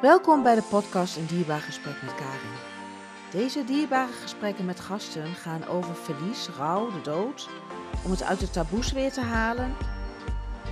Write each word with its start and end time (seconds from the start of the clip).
Welkom 0.00 0.42
bij 0.42 0.54
de 0.54 0.62
podcast 0.62 1.16
Een 1.16 1.26
Dierbaar 1.26 1.60
Gesprek 1.60 2.02
met 2.02 2.14
Karin. 2.14 2.56
Deze 3.30 3.64
dierbare 3.64 4.12
gesprekken 4.12 4.64
met 4.64 4.80
gasten 4.80 5.26
gaan 5.26 5.66
over 5.66 5.94
verlies, 5.94 6.48
rouw, 6.58 6.90
de 6.90 7.00
dood, 7.00 7.48
om 8.04 8.10
het 8.10 8.22
uit 8.22 8.40
de 8.40 8.50
taboes 8.50 8.92
weer 8.92 9.12
te 9.12 9.20
halen, 9.20 9.74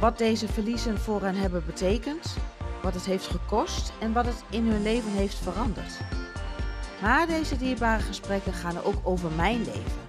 wat 0.00 0.18
deze 0.18 0.48
verliezen 0.48 0.98
voor 0.98 1.22
hen 1.22 1.34
hebben 1.34 1.66
betekend, 1.66 2.36
wat 2.82 2.94
het 2.94 3.04
heeft 3.04 3.26
gekost 3.26 3.92
en 4.00 4.12
wat 4.12 4.26
het 4.26 4.44
in 4.50 4.66
hun 4.66 4.82
leven 4.82 5.10
heeft 5.10 5.36
veranderd. 5.36 6.00
Maar 7.02 7.26
deze 7.26 7.56
dierbare 7.56 8.02
gesprekken 8.02 8.52
gaan 8.52 8.82
ook 8.82 8.98
over 9.02 9.30
mijn 9.30 9.58
leven 9.58 10.02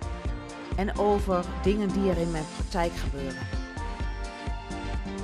en 0.76 0.98
over 0.98 1.46
dingen 1.64 1.90
die 1.90 2.10
er 2.10 2.18
in 2.18 2.32
mijn 2.32 2.48
praktijk 2.56 2.92
gebeuren. 2.96 3.48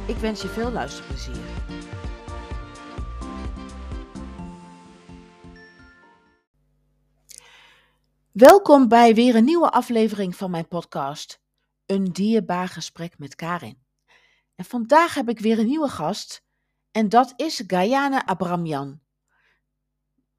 Ik 0.05 0.17
wens 0.17 0.41
je 0.41 0.47
veel 0.47 0.71
luisterplezier. 0.71 1.50
Welkom 8.41 8.87
bij 8.87 9.15
weer 9.15 9.35
een 9.35 9.43
nieuwe 9.43 9.71
aflevering 9.71 10.35
van 10.35 10.51
mijn 10.51 10.67
podcast, 10.67 11.41
Een 11.85 12.03
dierbaar 12.03 12.67
gesprek 12.67 13.17
met 13.17 13.35
Karin. 13.35 13.83
En 14.55 14.65
vandaag 14.65 15.13
heb 15.13 15.29
ik 15.29 15.39
weer 15.39 15.59
een 15.59 15.65
nieuwe 15.65 15.87
gast 15.87 16.43
en 16.91 17.09
dat 17.09 17.33
is 17.35 17.63
Gayane 17.67 18.25
Abramjan. 18.25 19.01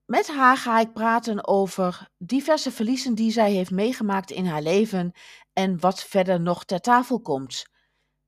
Met 0.04 0.28
haar 0.28 0.56
ga 0.56 0.80
ik 0.80 0.92
praten 0.92 1.46
over 1.46 2.10
diverse 2.18 2.70
verliezen 2.70 3.14
die 3.14 3.30
zij 3.30 3.52
heeft 3.52 3.70
meegemaakt 3.70 4.30
in 4.30 4.46
haar 4.46 4.62
leven 4.62 5.12
en 5.52 5.80
wat 5.80 6.04
verder 6.04 6.40
nog 6.40 6.64
ter 6.64 6.80
tafel 6.80 7.20
komt. 7.20 7.66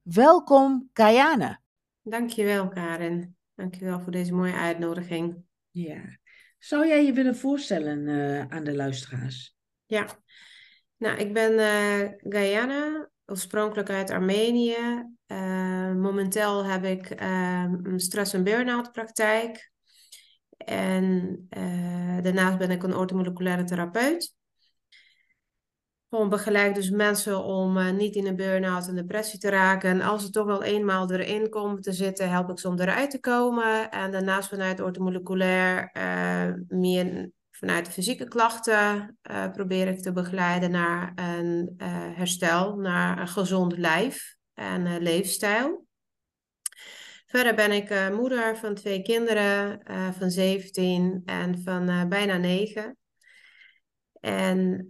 Welkom, 0.03 0.91
Gayane. 0.93 1.61
Dankjewel, 2.03 2.69
Karin. 2.69 3.37
Dankjewel 3.55 4.01
voor 4.01 4.13
deze 4.13 4.35
mooie 4.35 4.55
uitnodiging. 4.55 5.45
Ja. 5.71 6.19
Zou 6.59 6.87
jij 6.87 7.05
je 7.05 7.13
willen 7.13 7.37
voorstellen 7.37 7.99
uh, 7.99 8.47
aan 8.49 8.65
de 8.65 8.75
luisteraars? 8.75 9.54
Ja, 9.87 10.07
nou, 10.97 11.19
ik 11.19 11.33
ben 11.33 11.53
uh, 11.53 12.13
Guyana, 12.33 13.09
oorspronkelijk 13.27 13.91
uit 13.91 14.11
Armenië. 14.11 14.77
Uh, 15.27 15.93
momenteel 15.93 16.65
heb 16.65 16.85
ik 16.85 17.11
een 17.21 18.01
stress- 18.01 18.33
en 18.33 18.45
burn-out 18.45 18.93
praktijk. 18.93 19.73
En 20.57 21.47
daarnaast 22.23 22.59
ben 22.59 22.71
ik 22.71 22.83
een 22.83 22.97
orthomoleculaire 22.97 23.65
therapeut. 23.65 24.35
Gewoon 26.09 26.29
begeleid 26.29 26.75
dus 26.75 26.91
mensen 26.91 27.45
om 27.45 27.97
niet 27.97 28.15
in 28.15 28.27
een 28.27 28.37
burn-out 28.37 28.89
en 28.89 28.95
depressie 28.95 29.39
te 29.39 29.49
raken. 29.49 29.91
En 29.91 30.01
als 30.01 30.23
ze 30.23 30.31
toch 30.31 30.47
wel 30.47 30.63
eenmaal 30.63 31.11
erin 31.11 31.49
komen 31.49 31.81
te 31.81 31.93
zitten, 31.93 32.31
help 32.31 32.51
ik 32.51 32.59
ze 32.59 32.69
om 32.69 32.81
eruit 32.81 33.11
te 33.11 33.21
komen. 33.21 33.91
En 33.91 34.11
daarnaast 34.11 34.49
vanuit 34.49 34.81
orthomoleculair 34.81 35.91
uh, 35.97 36.79
meer 36.79 37.31
vanuit 37.57 37.85
de 37.85 37.91
fysieke 37.91 38.29
klachten 38.29 39.19
uh, 39.31 39.51
probeer 39.51 39.89
ik 39.89 40.03
te 40.03 40.13
begeleiden 40.13 40.71
naar 40.71 41.13
een 41.15 41.75
herstel, 42.17 42.77
naar 42.77 43.19
een 43.19 43.29
gezond 43.29 43.79
lijf 43.79 44.37
en 44.55 45.03
leefstijl. 45.03 45.87
Verder 47.27 47.55
ben 47.55 47.73
ik 47.73 48.11
moeder 48.13 48.57
van 48.57 48.75
twee 48.75 49.03
kinderen 49.03 49.81
van 50.19 50.31
17 50.31 51.23
en 51.25 51.63
van 51.63 52.09
bijna 52.09 52.37
9. 52.37 52.97
En 54.21 54.87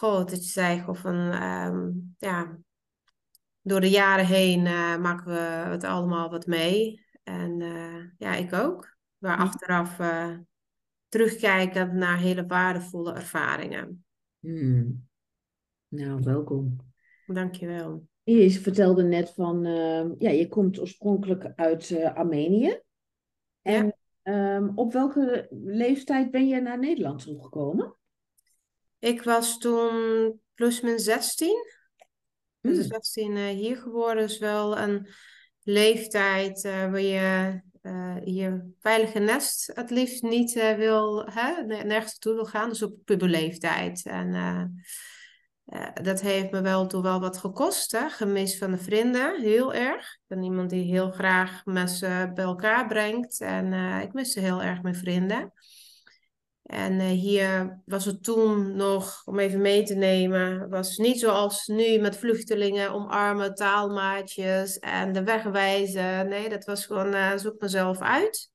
dat 0.00 0.44
je 0.44 0.50
zei 0.50 0.84
of 0.86 0.98
van, 0.98 1.42
um, 1.42 2.14
ja, 2.18 2.58
door 3.62 3.80
de 3.80 3.90
jaren 3.90 4.26
heen 4.26 4.66
uh, 4.66 4.96
maken 4.96 5.24
we 5.24 5.70
het 5.70 5.84
allemaal 5.84 6.30
wat 6.30 6.46
mee. 6.46 7.06
En 7.22 7.60
uh, 7.60 8.04
ja, 8.18 8.34
ik 8.34 8.52
ook. 8.52 8.96
Maar 9.18 9.36
hm. 9.36 9.42
achteraf 9.42 9.98
uh, 9.98 10.36
terugkijkend 11.12 11.92
naar 11.92 12.18
hele 12.18 12.46
waardevolle 12.46 13.12
ervaringen. 13.12 14.04
Hmm. 14.38 15.08
Nou, 15.88 16.22
welkom. 16.22 16.76
Dankjewel. 17.26 18.06
Je 18.22 18.50
vertelde 18.50 19.02
net 19.02 19.30
van, 19.30 19.64
ehm, 19.64 20.14
ja, 20.18 20.30
je 20.30 20.48
komt 20.48 20.80
oorspronkelijk 20.80 21.52
uit 21.56 21.96
Armenië. 22.14 22.80
En 23.62 23.96
ja. 24.22 24.56
um, 24.56 24.72
op 24.74 24.92
welke 24.92 25.48
leeftijd 25.50 26.30
ben 26.30 26.48
je 26.48 26.60
naar 26.60 26.78
Nederland 26.78 27.22
toegekomen? 27.22 27.96
Ik 28.98 29.22
was 29.22 29.58
toen 29.58 30.40
min 30.58 30.98
16. 30.98 31.54
Mm. 32.60 32.72
Dus 32.72 32.86
16 32.86 33.36
uh, 33.36 33.46
hier 33.46 33.76
geworden 33.76 34.24
is 34.24 34.38
wel 34.38 34.78
een 34.78 35.08
leeftijd 35.62 36.64
uh, 36.64 36.90
waar 36.90 37.00
je 37.00 37.60
je 38.24 38.72
veilige 38.80 39.18
nest 39.18 39.70
het 39.74 39.90
liefst 39.90 40.22
niet 40.22 40.54
uh, 40.54 40.74
wil, 40.74 41.26
hè, 41.26 41.62
nergens 41.62 42.18
toe 42.18 42.34
wil 42.34 42.44
gaan. 42.44 42.68
Dus 42.68 42.82
op 42.82 42.94
puberleeftijd. 43.04 44.06
En 44.06 44.34
uh, 44.34 45.88
dat 46.02 46.20
heeft 46.20 46.50
me 46.50 46.60
wel 46.60 46.86
toen 46.86 47.02
wel 47.02 47.20
wat 47.20 47.38
gekost. 47.38 47.92
Hè? 47.92 48.08
Gemis 48.08 48.58
van 48.58 48.70
de 48.70 48.78
vrienden, 48.78 49.40
heel 49.40 49.74
erg. 49.74 50.18
Ben 50.26 50.42
iemand 50.42 50.70
die 50.70 50.92
heel 50.92 51.10
graag 51.10 51.64
mensen 51.64 52.34
bij 52.34 52.44
elkaar 52.44 52.86
brengt. 52.86 53.40
En 53.40 53.72
ik 54.02 54.12
miste 54.12 54.40
heel 54.40 54.62
erg 54.62 54.82
mijn 54.82 54.94
vrienden. 54.94 55.52
En 56.72 56.92
uh, 56.92 57.06
hier 57.06 57.80
was 57.84 58.04
het 58.04 58.22
toen 58.24 58.76
nog, 58.76 59.22
om 59.24 59.38
even 59.38 59.60
mee 59.60 59.82
te 59.82 59.94
nemen, 59.94 60.68
was 60.68 60.96
niet 60.96 61.20
zoals 61.20 61.66
nu 61.66 61.98
met 61.98 62.16
vluchtelingen 62.16 62.92
omarmen, 62.92 63.54
taalmaatjes 63.54 64.78
en 64.78 65.12
de 65.12 65.22
weg 65.22 65.42
wijzen. 65.42 66.28
Nee, 66.28 66.48
dat 66.48 66.64
was 66.64 66.86
gewoon 66.86 67.14
uh, 67.14 67.36
zoek 67.36 67.60
mezelf 67.60 68.00
uit. 68.00 68.50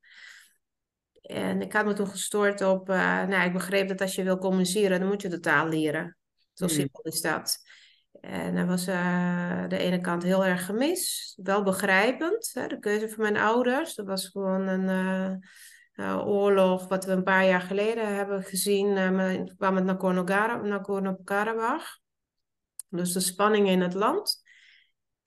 En 1.21 1.61
ik 1.61 1.73
had 1.73 1.85
me 1.85 1.93
toen 1.93 2.07
gestoord 2.07 2.61
op, 2.61 2.89
uh, 2.89 3.23
nou, 3.27 3.45
ik 3.45 3.53
begreep 3.53 3.87
dat 3.87 4.01
als 4.01 4.15
je 4.15 4.23
wil 4.23 4.37
communiceren, 4.37 4.99
dan 4.99 5.09
moet 5.09 5.21
je 5.21 5.29
de 5.29 5.39
taal 5.39 5.67
leren. 5.67 6.17
Zo 6.53 6.65
mm. 6.65 6.71
simpel 6.71 7.03
is 7.03 7.21
dat. 7.21 7.57
En 8.21 8.55
dat 8.55 8.67
was 8.67 8.87
aan 8.87 9.69
de 9.69 9.77
ene 9.77 10.01
kant 10.01 10.23
heel 10.23 10.45
erg 10.45 10.65
gemist, 10.65 11.39
wel 11.43 11.63
begrijpend, 11.63 12.51
hè, 12.53 12.67
de 12.67 12.79
keuze 12.79 13.09
van 13.09 13.21
mijn 13.21 13.37
ouders. 13.37 13.95
Dat 13.95 14.05
was 14.05 14.27
gewoon 14.27 14.67
een 14.67 14.89
uh, 15.97 16.27
oorlog, 16.27 16.87
wat 16.87 17.05
we 17.05 17.11
een 17.11 17.23
paar 17.23 17.45
jaar 17.45 17.61
geleden 17.61 18.15
hebben 18.15 18.43
gezien, 18.43 18.95
kwam 19.57 19.73
met 19.73 19.83
Nagorno-Karabakh. 19.83 21.97
Dus 22.89 23.13
de 23.13 23.19
spanning 23.19 23.67
in 23.67 23.81
het 23.81 23.93
land. 23.93 24.45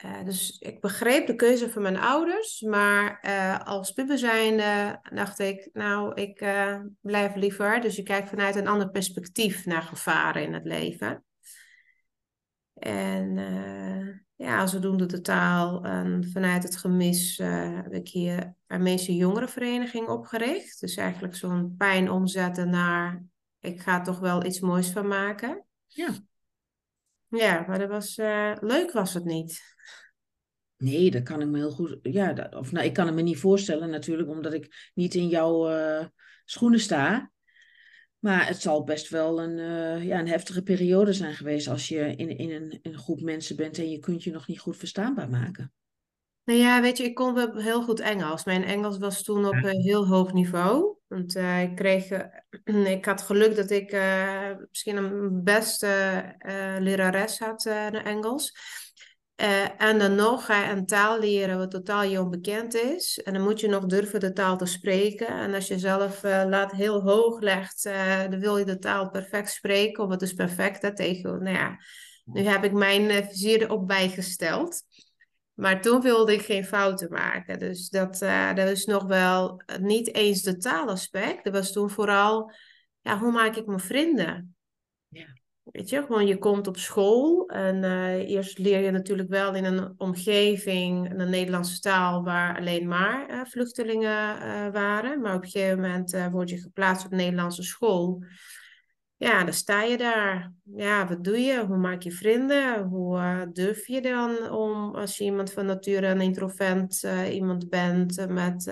Uh, 0.05 0.25
dus 0.25 0.59
ik 0.59 0.81
begreep 0.81 1.27
de 1.27 1.35
keuze 1.35 1.71
van 1.71 1.83
mijn 1.83 1.99
ouders, 1.99 2.61
maar 2.61 3.21
als 3.65 3.93
puber 3.93 4.19
zijnde 4.19 5.01
dacht 5.15 5.39
ik, 5.39 5.69
nou, 5.73 6.15
ik 6.15 6.45
blijf 7.01 7.35
liever. 7.35 7.81
Dus 7.81 7.97
je 7.97 8.03
kijkt 8.03 8.29
vanuit 8.29 8.57
een 8.57 8.69
ander 8.69 8.91
perspectief 8.91 9.67
naar 9.67 9.83
gevaren 9.83 10.43
in 10.43 10.55
het 10.55 10.65
leven. 10.65 11.25
En 12.81 13.39
ja, 14.37 14.67
zodoende 14.67 15.07
de 15.07 15.21
taal. 15.21 15.85
En 15.85 16.31
vanuit 16.33 16.63
het 16.63 16.77
gemis 16.77 17.39
uh, 17.39 17.75
heb 17.83 17.93
ik 17.93 18.09
hier 18.09 18.55
Armeense 18.67 19.17
Jongerenvereniging 19.17 20.09
opgericht. 20.09 20.81
Dus 20.81 20.97
eigenlijk 20.97 21.37
zo'n 21.37 21.75
pijn 21.77 22.11
omzetten 22.11 22.71
naar, 22.71 23.25
ik 23.59 23.81
ga 23.81 24.01
toch 24.01 24.19
wel 24.19 24.45
iets 24.45 24.61
moois 24.61 24.91
van 24.91 25.09
maken. 25.09 25.65
Ja. 25.87 26.09
Ja, 27.29 27.65
maar 27.69 27.79
dat 27.79 27.89
was, 27.89 28.19
uh, 28.19 28.53
leuk 28.61 28.93
was 28.93 29.15
het 29.15 29.25
niet. 29.25 29.61
Nee, 30.77 31.11
dat 31.11 31.23
kan 31.23 31.41
ik 31.41 31.49
me 31.49 31.59
heel 31.59 31.71
goed. 31.71 31.99
Ja, 32.03 32.33
dat, 32.33 32.55
of 32.55 32.73
nou, 32.73 32.87
ik 32.87 32.93
kan 32.93 33.07
het 33.07 33.15
me 33.15 33.23
niet 33.23 33.39
voorstellen 33.39 33.91
natuurlijk, 33.91 34.29
omdat 34.29 34.53
ik 34.53 34.91
niet 34.95 35.15
in 35.15 35.29
jouw 35.29 35.71
uh, 35.71 36.07
schoenen 36.45 36.81
sta. 36.81 37.31
Maar 38.21 38.47
het 38.47 38.61
zal 38.61 38.85
best 38.85 39.09
wel 39.09 39.43
een, 39.43 39.59
uh, 39.59 40.05
ja, 40.05 40.19
een 40.19 40.29
heftige 40.29 40.63
periode 40.63 41.13
zijn 41.13 41.35
geweest 41.35 41.69
als 41.69 41.89
je 41.89 42.15
in, 42.17 42.37
in 42.39 42.51
een, 42.51 42.79
een, 42.83 42.99
groep 42.99 43.21
mensen 43.21 43.57
bent 43.57 43.79
en 43.79 43.91
je 43.91 43.99
kunt 43.99 44.25
je 44.25 44.31
nog 44.31 44.47
niet 44.47 44.61
goed 44.61 44.77
verstaanbaar 44.77 45.29
maken. 45.29 45.73
Nou 46.45 46.59
ja, 46.59 46.81
weet 46.81 46.97
je, 46.97 47.05
ik 47.05 47.15
kon 47.15 47.35
wel 47.35 47.57
heel 47.57 47.83
goed 47.83 48.01
Engels. 48.01 48.45
Mijn 48.45 48.65
Engels 48.65 48.99
was 48.99 49.23
toen 49.23 49.47
op 49.47 49.55
een 49.55 49.81
heel 49.81 50.07
hoog 50.07 50.33
niveau. 50.33 50.97
Want 51.07 51.37
uh, 51.37 51.63
ik 51.63 51.75
kreeg, 51.75 52.11
uh, 52.65 52.91
ik 52.97 53.05
had 53.05 53.23
geluk 53.23 53.57
dat 53.57 53.71
ik 53.71 53.93
misschien 54.69 54.97
een 54.97 55.45
beste 55.45 56.23
lerares 56.79 57.39
had 57.39 57.65
naar 57.65 58.05
Engels. 58.05 58.57
Uh, 59.41 59.83
en 59.83 59.99
dan 59.99 60.15
nog 60.15 60.45
ga 60.45 60.65
je 60.65 60.71
een 60.71 60.87
taal 60.87 61.19
leren 61.19 61.59
wat 61.59 61.71
totaal 61.71 62.03
je 62.03 62.21
onbekend 62.21 62.75
is. 62.75 63.19
En 63.19 63.33
dan 63.33 63.43
moet 63.43 63.61
je 63.61 63.69
nog 63.69 63.87
durven 63.87 64.21
de 64.21 64.33
taal 64.33 64.57
te 64.57 64.67
spreken. 64.67 65.29
En 65.29 65.55
als 65.55 65.69
je 65.69 65.79
zelf 65.79 66.25
uh, 66.25 66.43
laat 66.49 66.73
heel 66.73 67.03
hoog 67.03 67.41
legt, 67.41 67.85
uh, 67.85 68.21
dan 68.21 68.41
wil 68.41 68.57
je 68.57 68.65
de 68.65 68.79
taal 68.79 69.11
perfect 69.11 69.51
spreken. 69.51 70.05
Of 70.05 70.11
het 70.11 70.23
is 70.23 70.33
perfect 70.33 70.97
tegen, 70.97 71.43
nou 71.43 71.57
ja, 71.57 71.77
nu 72.25 72.43
heb 72.43 72.65
ik 72.65 72.73
mijn 72.73 73.25
vizier 73.25 73.63
erop 73.63 73.87
bijgesteld. 73.87 74.83
Maar 75.55 75.81
toen 75.81 76.01
wilde 76.01 76.33
ik 76.33 76.43
geen 76.43 76.65
fouten 76.65 77.11
maken. 77.11 77.59
Dus 77.59 77.89
dat, 77.89 78.19
dat 78.55 78.69
is 78.69 78.85
nog 78.85 79.05
wel 79.05 79.63
niet 79.81 80.15
eens 80.15 80.43
de 80.43 80.57
taalaspect. 80.57 81.45
Dat 81.45 81.53
was 81.53 81.73
toen 81.73 81.91
vooral, 81.91 82.53
ja, 83.01 83.19
hoe 83.19 83.33
maak 83.33 83.57
ik 83.57 83.67
mijn 83.67 83.81
vrienden? 83.81 84.57
Ja. 85.09 85.40
Weet 85.71 85.89
je, 85.89 86.03
gewoon 86.03 86.27
je 86.27 86.39
komt 86.39 86.67
op 86.67 86.77
school 86.77 87.47
en 87.47 87.83
uh, 87.83 88.31
eerst 88.31 88.59
leer 88.59 88.81
je 88.81 88.91
natuurlijk 88.91 89.29
wel 89.29 89.55
in 89.55 89.65
een 89.65 89.95
omgeving, 89.97 91.21
een 91.21 91.31
Nederlandse 91.31 91.81
taal, 91.81 92.25
waar 92.25 92.59
alleen 92.59 92.89
maar 92.89 93.31
uh, 93.31 93.45
vluchtelingen 93.45 94.37
uh, 94.37 94.73
waren. 94.73 95.21
Maar 95.21 95.35
op 95.35 95.43
een 95.43 95.51
gegeven 95.51 95.81
moment 95.81 96.29
word 96.31 96.51
je 96.51 96.59
geplaatst 96.59 97.07
op 97.07 97.11
Nederlandse 97.11 97.63
school. 97.63 98.25
Ja, 99.17 99.45
dan 99.45 99.53
sta 99.53 99.83
je 99.83 99.97
daar. 99.97 100.53
Ja, 100.75 101.09
wat 101.09 101.25
doe 101.25 101.39
je? 101.39 101.65
Hoe 101.67 101.77
maak 101.77 102.03
je 102.03 102.13
vrienden? 102.13 102.83
Hoe 102.83 103.49
durf 103.53 103.87
je 103.87 104.01
dan 104.01 104.51
om, 104.51 104.95
als 104.95 105.17
je 105.17 105.25
iemand 105.25 105.53
van 105.53 105.67
nature 105.67 106.07
een 106.07 106.21
introvert 106.21 107.07
iemand 107.31 107.69
bent, 107.69 108.27
met 108.29 108.65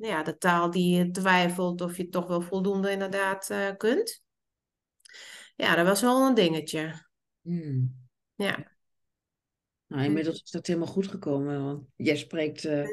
ja, 0.00 0.22
de 0.22 0.36
taal 0.38 0.70
die 0.70 0.96
je 0.96 1.10
twijfelt 1.10 1.80
of 1.80 1.96
je 1.96 2.08
toch 2.08 2.26
wel 2.26 2.40
voldoende 2.40 2.90
inderdaad 2.90 3.54
kunt? 3.76 4.28
Ja, 5.60 5.74
dat 5.74 5.86
was 5.86 6.00
wel 6.00 6.26
een 6.26 6.34
dingetje. 6.34 6.92
Hmm. 7.40 7.94
Ja. 8.34 8.72
Nou, 9.86 10.04
inmiddels 10.04 10.42
is 10.42 10.50
dat 10.50 10.66
helemaal 10.66 10.88
goed 10.88 11.08
gekomen, 11.08 11.64
want 11.64 11.86
jij 11.96 12.16
spreekt 12.16 12.64
uh, 12.64 12.86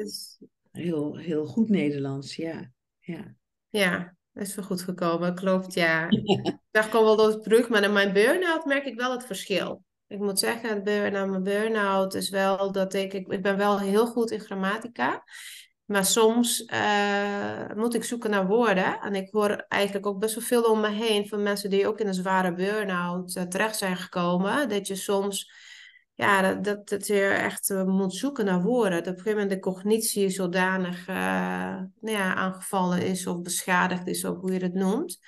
heel, 0.70 1.16
heel 1.16 1.46
goed 1.46 1.68
Nederlands, 1.68 2.36
ja. 2.36 2.70
Ja, 2.98 3.34
ja 3.68 4.16
dat 4.32 4.46
is 4.46 4.54
wel 4.54 4.64
goed 4.64 4.82
gekomen, 4.82 5.34
klopt, 5.34 5.74
ja. 5.74 6.10
ik 6.42 6.58
dacht 6.70 6.94
al 6.94 7.04
wel 7.04 7.16
door 7.16 7.40
terug, 7.40 7.68
maar 7.68 7.82
in 7.82 7.92
mijn 7.92 8.12
burn-out 8.12 8.64
merk 8.64 8.84
ik 8.84 8.98
wel 8.98 9.12
het 9.12 9.24
verschil. 9.24 9.84
Ik 10.06 10.18
moet 10.18 10.38
zeggen, 10.38 10.70
het 10.70 10.84
burn-out, 10.84 11.28
mijn 11.28 11.42
burn-out 11.42 12.14
is 12.14 12.30
wel 12.30 12.72
dat 12.72 12.94
ik, 12.94 13.12
ik, 13.12 13.32
ik 13.32 13.42
ben 13.42 13.56
wel 13.56 13.80
heel 13.80 14.06
goed 14.06 14.30
in 14.30 14.40
grammatica. 14.40 15.24
Maar 15.88 16.04
soms 16.04 16.60
uh, 16.60 17.74
moet 17.74 17.94
ik 17.94 18.04
zoeken 18.04 18.30
naar 18.30 18.46
woorden. 18.46 19.00
En 19.00 19.14
ik 19.14 19.28
hoor 19.30 19.64
eigenlijk 19.68 20.06
ook 20.06 20.18
best 20.18 20.34
wel 20.34 20.44
veel 20.44 20.62
om 20.62 20.80
me 20.80 20.88
heen 20.88 21.28
van 21.28 21.42
mensen 21.42 21.70
die 21.70 21.86
ook 21.86 22.00
in 22.00 22.06
een 22.06 22.14
zware 22.14 22.54
burn-out 22.54 23.36
uh, 23.36 23.42
terecht 23.42 23.76
zijn 23.76 23.96
gekomen. 23.96 24.68
Dat 24.68 24.86
je 24.86 24.94
soms, 24.94 25.52
ja, 26.14 26.54
dat, 26.54 26.88
dat, 26.88 27.06
je 27.06 27.22
echt 27.22 27.70
uh, 27.70 27.84
moet 27.84 28.14
zoeken 28.14 28.44
naar 28.44 28.62
woorden. 28.62 28.90
Dat 28.90 29.00
op 29.00 29.06
een 29.06 29.22
gegeven 29.22 29.38
moment 29.38 29.50
de 29.50 29.70
cognitie 29.70 30.28
zodanig 30.28 31.06
nou 31.06 31.90
ja, 32.00 32.34
aangevallen 32.34 33.06
is 33.06 33.26
of 33.26 33.40
beschadigd 33.40 34.06
is, 34.06 34.24
of 34.24 34.38
hoe 34.38 34.52
je 34.52 34.62
het 34.62 34.74
noemt. 34.74 35.18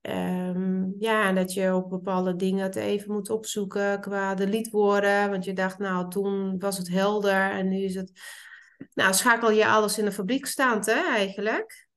Um, 0.00 0.94
ja, 0.98 1.28
en 1.28 1.34
dat 1.34 1.52
je 1.52 1.70
ook 1.70 1.88
bepaalde 1.88 2.36
dingen 2.36 2.62
het 2.62 2.76
even 2.76 3.12
moet 3.12 3.30
opzoeken 3.30 4.00
qua 4.00 4.34
de 4.34 4.48
liedwoorden. 4.48 5.30
Want 5.30 5.44
je 5.44 5.52
dacht, 5.52 5.78
nou, 5.78 6.10
toen 6.10 6.58
was 6.58 6.78
het 6.78 6.88
helder 6.88 7.50
en 7.50 7.68
nu 7.68 7.76
is 7.76 7.94
het 7.94 8.12
nou, 8.94 9.14
schakel 9.14 9.50
je 9.50 9.66
alles 9.66 9.98
in 9.98 10.04
de 10.04 10.12
fabriek 10.12 10.46
staand, 10.46 10.86
hè, 10.86 11.08
eigenlijk. 11.10 11.88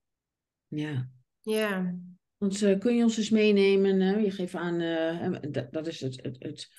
Ja. 0.67 1.09
Ja. 1.41 1.95
Want 2.37 2.61
uh, 2.61 2.79
kun 2.79 2.95
je 2.95 3.03
ons 3.03 3.17
eens 3.17 3.29
meenemen, 3.29 4.01
uh, 4.01 4.23
je 4.23 4.31
geeft 4.31 4.55
aan, 4.55 4.79
uh, 4.79 5.35
dat, 5.49 5.71
dat, 5.71 5.87
is 5.87 6.01
het, 6.01 6.23
het, 6.23 6.35
het, 6.39 6.69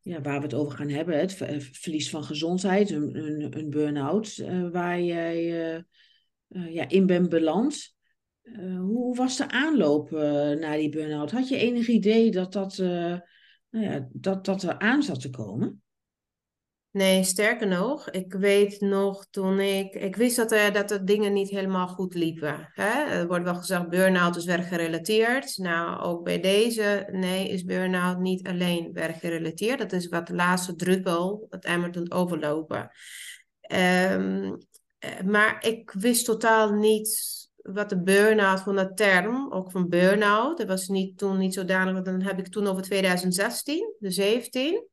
ja, 0.00 0.20
waar 0.20 0.36
we 0.36 0.44
het 0.44 0.54
over 0.54 0.76
gaan 0.76 0.88
hebben, 0.88 1.18
het 1.18 1.34
verlies 1.72 2.10
van 2.10 2.24
gezondheid, 2.24 2.90
een, 2.90 3.16
een, 3.16 3.58
een 3.58 3.70
burn-out, 3.70 4.36
waar 4.72 5.00
jij 5.00 5.44
ja, 6.48 6.88
in 6.88 7.06
bent 7.06 7.28
beland. 7.28 7.94
hoe 8.78 9.16
was 9.16 9.36
de 9.36 9.48
aanloop 9.48 10.10
naar 10.60 10.76
die 10.76 10.88
burn-out? 10.88 11.30
Had 11.30 11.48
je 11.48 11.56
enig 11.56 11.88
idee 11.88 12.30
dat 12.30 12.52
dat, 12.52 12.76
nou 12.76 13.20
ja, 13.70 14.08
dat, 14.12 14.44
dat 14.44 14.62
er 14.62 14.78
aan 14.78 15.02
zat 15.02 15.20
te 15.20 15.30
komen? 15.30 15.81
Nee, 16.92 17.24
sterker 17.24 17.66
nog, 17.66 18.10
ik 18.10 18.32
weet 18.32 18.80
nog 18.80 19.26
toen 19.30 19.60
ik... 19.60 19.94
Ik 19.94 20.16
wist 20.16 20.36
dat 20.36 20.52
er, 20.52 20.72
dat 20.72 20.90
er 20.90 21.04
dingen 21.04 21.32
niet 21.32 21.50
helemaal 21.50 21.88
goed 21.88 22.14
liepen. 22.14 22.70
Hè? 22.72 23.04
Er 23.04 23.26
wordt 23.26 23.44
wel 23.44 23.54
gezegd, 23.54 23.88
burn-out 23.88 24.36
is 24.36 24.44
werkgerelateerd. 24.44 25.56
Nou, 25.56 26.00
ook 26.00 26.24
bij 26.24 26.40
deze, 26.40 27.08
nee, 27.12 27.48
is 27.48 27.64
burn-out 27.64 28.18
niet 28.18 28.48
alleen 28.48 28.92
werkgerelateerd. 28.92 29.78
Dat 29.78 29.92
is 29.92 30.08
wat 30.08 30.26
de 30.26 30.34
laatste 30.34 30.74
druppel, 30.74 31.46
het 31.50 31.64
emmer 31.64 31.92
doet 31.92 32.12
overlopen. 32.12 32.90
Um, 33.72 34.58
maar 35.24 35.66
ik 35.66 35.90
wist 35.90 36.24
totaal 36.24 36.72
niet 36.72 37.40
wat 37.56 37.88
de 37.88 38.02
burn-out 38.02 38.60
van 38.60 38.76
de 38.76 38.92
term, 38.94 39.52
ook 39.52 39.70
van 39.70 39.88
burn-out. 39.88 40.58
Dat 40.58 40.66
was 40.66 40.88
niet, 40.88 41.18
toen 41.18 41.38
niet 41.38 41.54
zodanig, 41.54 42.02
dan 42.02 42.22
heb 42.22 42.38
ik 42.38 42.48
toen 42.48 42.66
over 42.66 42.82
2016, 42.82 43.94
de 43.98 44.10
17... 44.10 44.90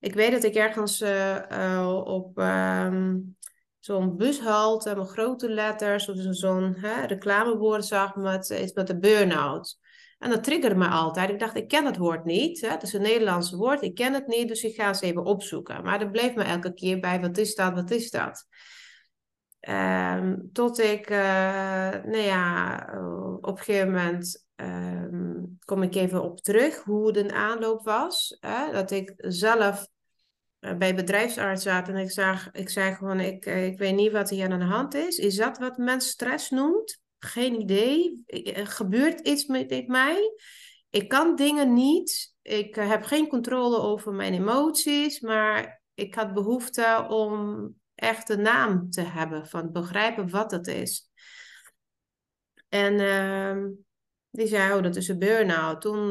Ik 0.00 0.14
weet 0.14 0.32
dat 0.32 0.44
ik 0.44 0.54
ergens 0.54 1.00
uh, 1.00 1.36
uh, 1.52 2.02
op 2.04 2.38
um, 2.38 3.36
zo'n 3.78 4.16
bushalte 4.16 4.96
met 4.96 5.08
grote 5.08 5.50
letters 5.50 6.08
of 6.08 6.16
zo'n 6.18 6.76
reclamebord 7.06 7.84
zag 7.84 8.16
met 8.16 8.48
iets 8.48 8.72
met 8.72 8.86
de 8.86 8.98
burn-out. 8.98 9.78
En 10.18 10.30
dat 10.30 10.44
triggerde 10.44 10.76
me 10.76 10.88
altijd. 10.88 11.30
Ik 11.30 11.38
dacht, 11.38 11.56
ik 11.56 11.68
ken 11.68 11.84
het 11.84 11.96
woord 11.96 12.24
niet. 12.24 12.60
Hè? 12.60 12.68
Het 12.68 12.82
is 12.82 12.92
een 12.92 13.02
Nederlandse 13.02 13.56
woord, 13.56 13.82
ik 13.82 13.94
ken 13.94 14.14
het 14.14 14.26
niet, 14.26 14.48
dus 14.48 14.62
ik 14.62 14.74
ga 14.74 14.88
eens 14.88 15.00
even 15.00 15.24
opzoeken. 15.24 15.82
Maar 15.82 16.00
er 16.00 16.10
bleef 16.10 16.34
me 16.34 16.42
elke 16.42 16.74
keer 16.74 17.00
bij, 17.00 17.20
wat 17.20 17.38
is 17.38 17.54
dat, 17.54 17.74
wat 17.74 17.90
is 17.90 18.10
dat? 18.10 18.46
Um, 19.68 20.50
tot 20.52 20.78
ik, 20.78 21.10
uh, 21.10 21.18
nou 21.90 22.16
ja, 22.16 22.76
op 23.40 23.58
een 23.58 23.64
gegeven 23.64 23.90
moment 23.90 24.47
um, 24.60 25.58
kom 25.64 25.82
ik 25.82 25.94
even 25.94 26.22
op 26.22 26.40
terug 26.40 26.82
hoe 26.82 27.12
de 27.12 27.32
aanloop 27.32 27.84
was. 27.84 28.38
Dat 28.72 28.90
ik 28.90 29.14
zelf 29.16 29.88
uh, 30.60 30.76
bij 30.76 30.94
bedrijfsarts 30.94 31.62
zat 31.62 31.88
en 31.88 31.96
ik, 31.96 32.10
zag, 32.10 32.50
ik 32.52 32.68
zei 32.68 32.94
gewoon, 32.94 33.20
ik, 33.20 33.46
uh, 33.46 33.66
ik 33.66 33.78
weet 33.78 33.94
niet 33.94 34.12
wat 34.12 34.30
hier 34.30 34.50
aan 34.50 34.58
de 34.58 34.64
hand 34.64 34.94
is. 34.94 35.18
Is 35.18 35.36
dat 35.36 35.58
wat 35.58 35.76
men 35.76 36.00
stress 36.00 36.50
noemt? 36.50 37.00
Geen 37.18 37.60
idee. 37.60 38.22
Er 38.54 38.66
gebeurt 38.66 39.20
iets 39.20 39.46
met 39.46 39.88
mij. 39.88 40.32
Ik 40.90 41.08
kan 41.08 41.36
dingen 41.36 41.72
niet. 41.72 42.34
Ik 42.42 42.74
heb 42.74 43.02
geen 43.02 43.28
controle 43.28 43.78
over 43.78 44.12
mijn 44.12 44.34
emoties, 44.34 45.20
maar 45.20 45.82
ik 45.94 46.14
had 46.14 46.34
behoefte 46.34 47.06
om 47.08 47.74
echt 47.94 48.28
een 48.28 48.42
naam 48.42 48.90
te 48.90 49.00
hebben, 49.00 49.46
van 49.46 49.72
begrijpen 49.72 50.30
wat 50.30 50.50
het 50.50 50.66
is. 50.66 51.10
En 52.68 52.94
uh, 52.94 53.66
die 54.30 54.46
zei, 54.46 54.76
oh, 54.76 54.82
dat 54.82 54.96
is 54.96 55.08
een 55.08 55.18
burn-out. 55.18 55.80
Toen, 55.80 56.10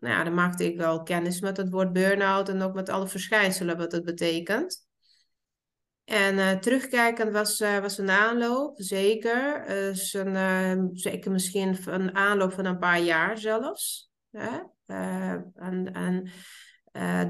nou 0.00 0.14
ja, 0.14 0.24
dan 0.24 0.34
maakte 0.34 0.64
ik 0.64 0.76
wel 0.76 1.02
kennis 1.02 1.40
met 1.40 1.56
het 1.56 1.70
woord 1.70 1.92
burn-out 1.92 2.48
en 2.48 2.62
ook 2.62 2.74
met 2.74 2.88
alle 2.88 3.08
verschijnselen 3.08 3.76
wat 3.76 3.92
het 3.92 4.04
betekent. 4.04 4.86
En 6.04 6.34
uh, 6.34 6.52
terugkijkend 6.52 7.32
was, 7.32 7.60
uh, 7.60 7.78
was 7.78 7.98
een 7.98 8.10
aanloop, 8.10 8.74
zeker. 8.76 9.68
Uh, 9.68 10.12
een, 10.12 10.34
uh, 10.34 10.84
zeker 10.92 11.30
misschien 11.30 11.76
een 11.84 12.14
aanloop 12.14 12.52
van 12.52 12.64
een 12.64 12.78
paar 12.78 13.00
jaar 13.00 13.38
zelfs. 13.38 14.10
Hè? 14.30 14.58
en 15.54 15.92
en 15.92 16.30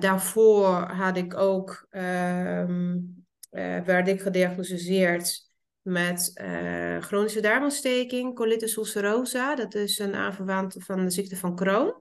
daarvoor 0.00 0.74
had 0.74 1.16
ik 1.16 1.36
ook, 1.36 1.86
ehm, 1.90 2.98
werd 3.84 4.08
ik 4.08 4.20
gediagnosticeerd 4.20 5.51
met 5.82 6.30
uh, 6.34 7.00
chronische 7.00 7.40
darmontsteking, 7.40 8.34
colitis 8.34 8.76
ulcerosa. 8.76 9.54
Dat 9.54 9.74
is 9.74 9.98
een 9.98 10.14
aanverwant 10.14 10.76
van 10.78 11.04
de 11.04 11.10
ziekte 11.10 11.36
van 11.36 11.56
Crohn. 11.56 11.94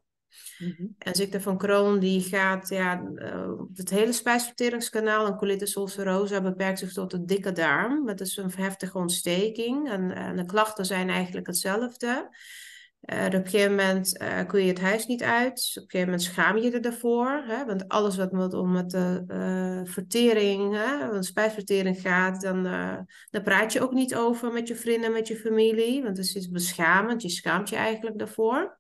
Mm 0.57 0.73
-hmm. 0.77 0.95
En 0.97 1.15
ziekte 1.15 1.41
van 1.41 1.57
Crohn 1.57 1.99
die 1.99 2.21
gaat 2.21 2.69
ja, 2.69 3.03
uh, 3.15 3.51
het 3.73 3.89
hele 3.89 4.11
spijsverteringskanaal 4.11 5.25
en 5.25 5.35
colitis 5.35 5.75
ulcerosa 5.75 6.41
beperkt 6.41 6.79
zich 6.79 6.93
tot 6.93 7.11
de 7.11 7.25
dikke 7.25 7.51
darm. 7.51 8.05
Dat 8.05 8.21
is 8.21 8.37
een 8.37 8.51
heftige 8.55 8.97
ontsteking 8.97 9.89
en, 9.89 10.11
en 10.11 10.35
de 10.35 10.45
klachten 10.45 10.85
zijn 10.85 11.09
eigenlijk 11.09 11.47
hetzelfde. 11.47 12.29
Uh, 13.05 13.25
op 13.25 13.33
een 13.33 13.45
gegeven 13.45 13.69
moment 13.69 14.21
uh, 14.21 14.45
kun 14.47 14.61
je 14.61 14.67
het 14.67 14.81
huis 14.81 15.05
niet 15.05 15.23
uit. 15.23 15.71
Op 15.75 15.83
een 15.83 15.89
gegeven 15.89 16.05
moment 16.05 16.21
schaam 16.21 16.57
je 16.57 16.71
je 16.71 16.79
ervoor. 16.79 17.43
Hè? 17.47 17.65
Want 17.65 17.87
alles 17.87 18.17
wat 18.17 18.53
om 18.53 18.71
met 18.71 18.89
de 18.89 19.23
uh, 19.27 19.93
vertering, 19.93 20.75
hè? 20.75 21.11
want 21.11 21.25
spijsvertering 21.25 22.01
gaat, 22.01 22.41
dan, 22.41 22.63
dan 23.29 23.43
praat 23.43 23.73
je 23.73 23.81
ook 23.81 23.93
niet 23.93 24.15
over 24.15 24.51
met 24.51 24.67
je 24.67 24.75
vrienden, 24.75 25.11
met 25.11 25.27
je 25.27 25.35
familie. 25.35 26.03
Want 26.03 26.17
het 26.17 26.35
is 26.35 26.49
beschamend. 26.49 27.21
Je 27.21 27.29
schaamt 27.29 27.69
je 27.69 27.75
eigenlijk 27.75 28.17
daarvoor. 28.17 28.79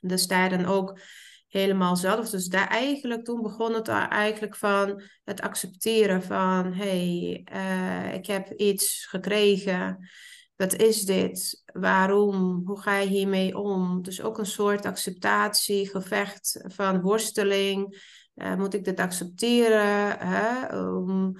Dan 0.00 0.18
sta 0.18 0.44
je 0.44 0.50
dan 0.50 0.66
ook 0.66 1.00
helemaal 1.48 1.96
zelf. 1.96 2.30
Dus 2.30 2.46
daar 2.46 2.68
eigenlijk, 2.68 3.24
toen 3.24 3.42
begon 3.42 3.74
het 3.74 3.88
eigenlijk 3.88 4.56
van 4.56 5.02
het 5.24 5.40
accepteren 5.40 6.22
van... 6.22 6.72
hé, 6.72 7.44
hey, 7.44 8.14
ik 8.14 8.26
heb 8.26 8.52
iets 8.52 9.06
gekregen 9.06 10.08
wat 10.56 10.74
is 10.74 11.04
dit? 11.04 11.62
Waarom? 11.72 12.62
Hoe 12.66 12.80
ga 12.80 12.98
je 12.98 13.08
hiermee 13.08 13.58
om? 13.58 14.02
Dus 14.02 14.22
ook 14.22 14.38
een 14.38 14.46
soort 14.46 14.86
acceptatie, 14.86 15.88
gevecht 15.88 16.64
van 16.66 17.00
worsteling. 17.00 18.02
Uh, 18.34 18.54
moet 18.54 18.74
ik 18.74 18.84
dit 18.84 19.00
accepteren? 19.00 20.18
Hè? 20.18 20.74
Um, 20.74 21.32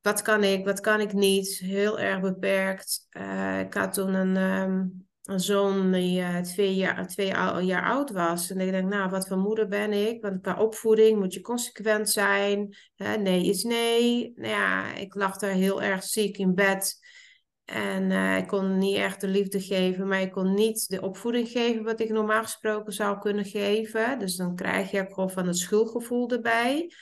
wat 0.00 0.22
kan 0.22 0.44
ik, 0.44 0.64
wat 0.64 0.80
kan 0.80 1.00
ik 1.00 1.12
niet? 1.12 1.58
Heel 1.58 1.98
erg 1.98 2.20
beperkt. 2.20 3.06
Uh, 3.10 3.60
ik 3.60 3.74
had 3.74 3.92
toen 3.92 4.14
een, 4.14 4.36
een 5.22 5.40
zoon 5.40 5.92
die 5.92 6.20
uh, 6.20 6.38
twee, 6.38 6.74
jaar, 6.74 7.62
jaar 7.62 7.84
oud 7.84 8.10
was. 8.10 8.50
En 8.50 8.60
ik 8.60 8.70
denk, 8.70 8.88
nou, 8.88 9.10
wat 9.10 9.28
voor 9.28 9.38
moeder 9.38 9.68
ben 9.68 9.92
ik? 9.92 10.22
Want 10.22 10.40
qua 10.40 10.60
opvoeding 10.60 11.18
moet 11.18 11.34
je 11.34 11.40
consequent 11.40 12.10
zijn. 12.10 12.76
Nee 12.96 13.44
is 13.44 13.62
nee. 13.62 14.32
Nou 14.36 14.48
ja, 14.48 14.94
ik 14.94 15.14
lag 15.14 15.36
daar 15.36 15.50
heel 15.50 15.82
erg 15.82 16.04
ziek 16.04 16.38
in 16.38 16.54
bed 16.54 17.05
En 17.66 18.10
uh, 18.10 18.36
ik 18.36 18.46
kon 18.46 18.78
niet 18.78 18.96
echt 18.96 19.20
de 19.20 19.28
liefde 19.28 19.60
geven, 19.60 20.08
maar 20.08 20.20
ik 20.20 20.32
kon 20.32 20.54
niet 20.54 20.88
de 20.88 21.00
opvoeding 21.00 21.48
geven 21.48 21.84
wat 21.84 22.00
ik 22.00 22.10
normaal 22.10 22.42
gesproken 22.42 22.92
zou 22.92 23.18
kunnen 23.18 23.44
geven. 23.44 24.18
Dus 24.18 24.36
dan 24.36 24.54
krijg 24.54 24.90
je 24.90 25.00
ook 25.00 25.14
gewoon 25.14 25.30
van 25.30 25.46
het 25.46 25.58
schuldgevoel 25.58 26.30
erbij. 26.30 26.92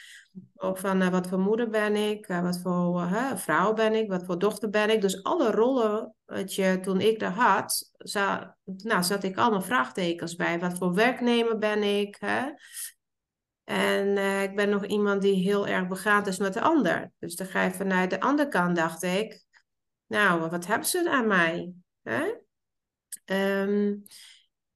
Of 0.54 0.80
van 0.80 1.02
uh, 1.02 1.08
wat 1.08 1.28
voor 1.28 1.38
moeder 1.38 1.70
ben 1.70 1.96
ik, 1.96 2.28
uh, 2.28 2.42
wat 2.42 2.60
voor 2.60 3.08
vrouw 3.34 3.72
ben 3.72 3.94
ik, 3.94 4.08
wat 4.08 4.24
voor 4.24 4.38
dochter 4.38 4.70
ben 4.70 4.90
ik. 4.90 5.00
Dus 5.00 5.22
alle 5.22 5.50
rollen 5.50 6.14
wat 6.24 6.54
je, 6.54 6.78
toen 6.80 7.00
ik 7.00 7.18
daar 7.18 7.32
had, 7.32 7.92
nou, 8.64 9.02
zat 9.02 9.24
ik 9.24 9.36
allemaal 9.36 9.62
vraagtekens 9.62 10.36
bij. 10.36 10.58
Wat 10.58 10.78
voor 10.78 10.94
werknemer 10.94 11.58
ben 11.58 11.82
ik? 11.82 12.16
Hè? 12.20 12.42
En 13.64 14.18
ik 14.42 14.56
ben 14.56 14.70
nog 14.70 14.86
iemand 14.86 15.22
die 15.22 15.34
heel 15.34 15.66
erg 15.66 15.88
begaand 15.88 16.26
is 16.26 16.38
met 16.38 16.52
de 16.52 16.60
ander. 16.60 17.10
Dus 17.18 17.36
dan 17.36 17.46
ga 17.46 17.62
je 17.62 17.70
vanuit 17.70 18.10
de 18.10 18.20
andere 18.20 18.48
kant, 18.48 18.76
dacht 18.76 19.02
ik, 19.02 19.43
nou, 20.14 20.50
wat 20.50 20.66
hebben 20.66 20.88
ze 20.88 21.10
aan 21.10 21.26
mij? 21.26 21.72
Hè? 22.02 22.22
Um, 23.62 24.02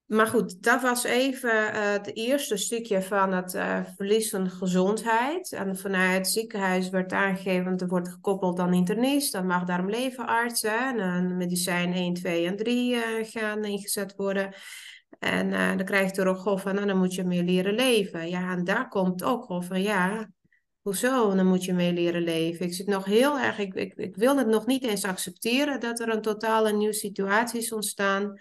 maar 0.06 0.26
goed, 0.26 0.62
dat 0.62 0.82
was 0.82 1.04
even 1.04 1.50
uh, 1.50 1.92
het 1.92 2.16
eerste 2.16 2.56
stukje 2.56 3.02
van 3.02 3.32
het 3.32 3.54
uh, 3.54 3.80
verlies 3.96 4.30
van 4.30 4.50
gezondheid. 4.50 5.52
En 5.52 5.76
vanuit 5.76 6.16
het 6.16 6.28
ziekenhuis 6.28 6.90
werd 6.90 7.12
aangegeven, 7.12 7.64
want 7.64 7.80
er 7.80 7.88
wordt 7.88 8.08
gekoppeld 8.08 8.58
aan 8.58 8.74
internist, 8.74 9.32
dan 9.32 9.46
mag 9.46 9.64
daarom 9.64 9.90
levenarts 9.90 10.62
en 10.62 11.36
medicijn 11.36 11.92
1, 11.92 12.14
2 12.14 12.46
en 12.46 12.56
3 12.56 12.94
uh, 12.94 13.18
eh, 13.18 13.26
gaan 13.26 13.64
ingezet 13.64 14.14
worden. 14.16 14.54
En 15.18 15.50
dan 15.50 15.86
krijg 15.86 16.14
je 16.14 16.20
er 16.20 16.28
ook 16.28 16.38
gewoon 16.38 16.60
van, 16.60 16.74
nou, 16.74 16.86
dan 16.86 16.98
moet 16.98 17.14
je 17.14 17.24
meer 17.24 17.42
leren 17.42 17.74
leven. 17.74 18.28
Ja, 18.28 18.52
en 18.52 18.64
daar 18.64 18.88
komt 18.88 19.22
ook 19.22 19.44
gewoon 19.44 19.64
van, 19.64 19.82
ja, 19.82 20.28
Hoezo? 20.88 21.34
Dan 21.34 21.46
moet 21.46 21.64
je 21.64 21.72
mee 21.72 21.92
leren 21.92 22.22
leven. 22.22 22.66
Ik 22.66 22.74
zit 22.74 22.86
nog 22.86 23.04
heel 23.04 23.38
erg, 23.38 23.58
ik, 23.58 23.74
ik, 23.74 24.16
wil 24.16 24.36
het 24.36 24.46
nog 24.46 24.66
niet 24.66 24.82
eens 24.84 25.04
accepteren 25.04 25.80
dat 25.80 26.00
er 26.00 26.08
een 26.08 26.22
totale 26.22 26.72
nieuwe 26.72 26.94
situatie 26.94 27.60
is 27.60 27.72
ontstaan. 27.72 28.38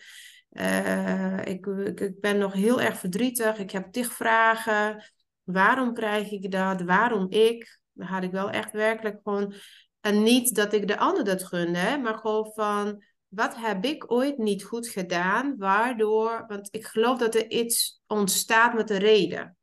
Uh, 0.51 1.45
ik, 1.45 1.65
ik, 1.65 2.19
ben 2.19 2.37
nog 2.37 2.53
heel 2.53 2.81
erg 2.81 2.99
verdrietig. 2.99 3.57
Ik 3.57 3.71
heb 3.71 3.91
tig 3.91 4.13
vragen. 4.13 5.03
Waarom 5.43 5.93
krijg 5.93 6.31
ik 6.31 6.51
dat? 6.51 6.81
Waarom 6.81 7.25
ik? 7.29 7.79
Dan 7.93 8.07
had 8.07 8.23
ik 8.23 8.31
wel 8.31 8.49
echt 8.49 8.71
werkelijk 8.71 9.19
gewoon. 9.23 9.53
En 10.01 10.23
niet 10.23 10.55
dat 10.55 10.73
ik 10.73 10.87
de 10.87 10.97
ander 10.97 11.23
dat 11.23 11.43
gunde, 11.43 11.99
maar 12.03 12.17
gewoon 12.17 12.51
van. 12.55 13.03
Wat 13.27 13.55
heb 13.55 13.85
ik 13.85 14.11
ooit 14.11 14.37
niet 14.37 14.63
goed 14.63 14.87
gedaan? 14.87 15.57
Waardoor. 15.57 16.45
Want 16.47 16.67
ik 16.71 16.85
geloof 16.85 17.17
dat 17.17 17.35
er 17.35 17.49
iets 17.49 18.01
ontstaat 18.05 18.73
met 18.73 18.89
een 18.89 18.97
reden. 18.97 19.57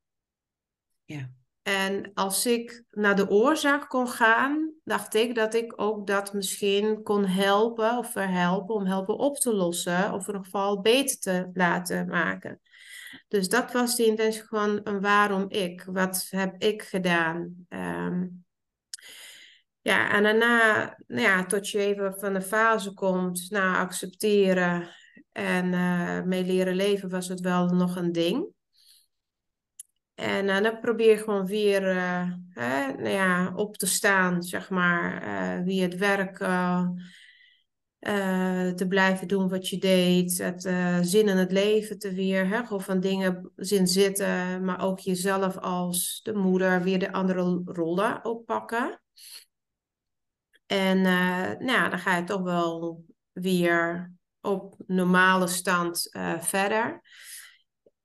Ja. 1.04 1.30
En 1.64 2.10
als 2.14 2.46
ik 2.46 2.84
naar 2.90 3.16
de 3.16 3.28
oorzaak 3.28 3.88
kon 3.88 4.08
gaan, 4.08 4.72
dacht 4.84 5.14
ik 5.14 5.34
dat 5.34 5.54
ik 5.54 5.72
ook 5.76 6.06
dat 6.06 6.32
misschien 6.32 7.02
kon 7.02 7.24
helpen 7.24 7.98
of 7.98 8.12
verhelpen 8.12 8.74
om 8.74 8.86
helpen 8.86 9.18
op 9.18 9.36
te 9.36 9.54
lossen 9.54 10.12
of 10.12 10.20
in 10.20 10.26
ieder 10.26 10.44
geval 10.44 10.80
beter 10.80 11.18
te 11.18 11.50
laten 11.52 12.06
maken. 12.06 12.60
Dus 13.28 13.48
dat 13.48 13.72
was 13.72 13.96
de 13.96 14.04
intentie 14.04 14.44
van 14.44 14.80
een 14.82 15.00
waarom 15.00 15.44
ik. 15.48 15.84
Wat 15.84 16.26
heb 16.30 16.54
ik 16.62 16.82
gedaan? 16.82 17.66
Um, 17.68 18.44
ja, 19.80 20.10
en 20.10 20.22
daarna, 20.22 20.84
nou 21.06 21.22
ja, 21.22 21.46
tot 21.46 21.68
je 21.68 21.78
even 21.78 22.14
van 22.18 22.32
de 22.32 22.42
fase 22.42 22.94
komt, 22.94 23.50
naar 23.50 23.76
accepteren 23.76 24.88
en 25.32 25.72
uh, 25.72 26.22
mee 26.22 26.44
leren 26.44 26.76
leven, 26.76 27.08
was 27.08 27.28
het 27.28 27.40
wel 27.40 27.66
nog 27.66 27.96
een 27.96 28.12
ding. 28.12 28.46
En 30.14 30.48
uh, 30.48 30.60
dan 30.60 30.80
probeer 30.80 31.10
je 31.10 31.16
gewoon 31.16 31.46
weer 31.46 31.94
uh, 31.94 32.30
hè, 32.50 32.92
nou 32.92 33.08
ja, 33.08 33.52
op 33.54 33.76
te 33.76 33.86
staan, 33.86 34.42
zeg 34.42 34.70
maar, 34.70 35.26
uh, 35.26 35.64
wie 35.64 35.82
het 35.82 35.96
werk 35.96 36.36
te 38.76 38.84
blijven 38.88 39.28
doen 39.28 39.48
wat 39.48 39.68
je 39.68 39.78
deed, 39.78 40.38
het 40.38 40.62
zin 41.06 41.28
in 41.28 41.36
het 41.36 41.52
leven 41.52 41.98
te 41.98 42.12
weer, 42.12 42.48
hè, 42.48 42.62
gewoon 42.64 42.82
van 42.82 43.00
dingen 43.00 43.52
zin 43.56 43.86
zitten, 43.86 44.64
maar 44.64 44.80
ook 44.80 44.98
jezelf 44.98 45.58
als 45.58 46.20
de 46.22 46.34
moeder 46.34 46.82
weer 46.82 46.98
de 46.98 47.12
andere 47.12 47.62
rollen 47.64 48.24
oppakken. 48.24 49.02
En 50.66 51.00
nou, 51.64 51.90
dan 51.90 51.98
ga 51.98 52.16
je 52.16 52.24
toch 52.24 52.42
wel 52.42 53.04
weer 53.32 54.12
op 54.40 54.74
normale 54.86 55.46
stand 55.46 56.08
verder. 56.38 57.02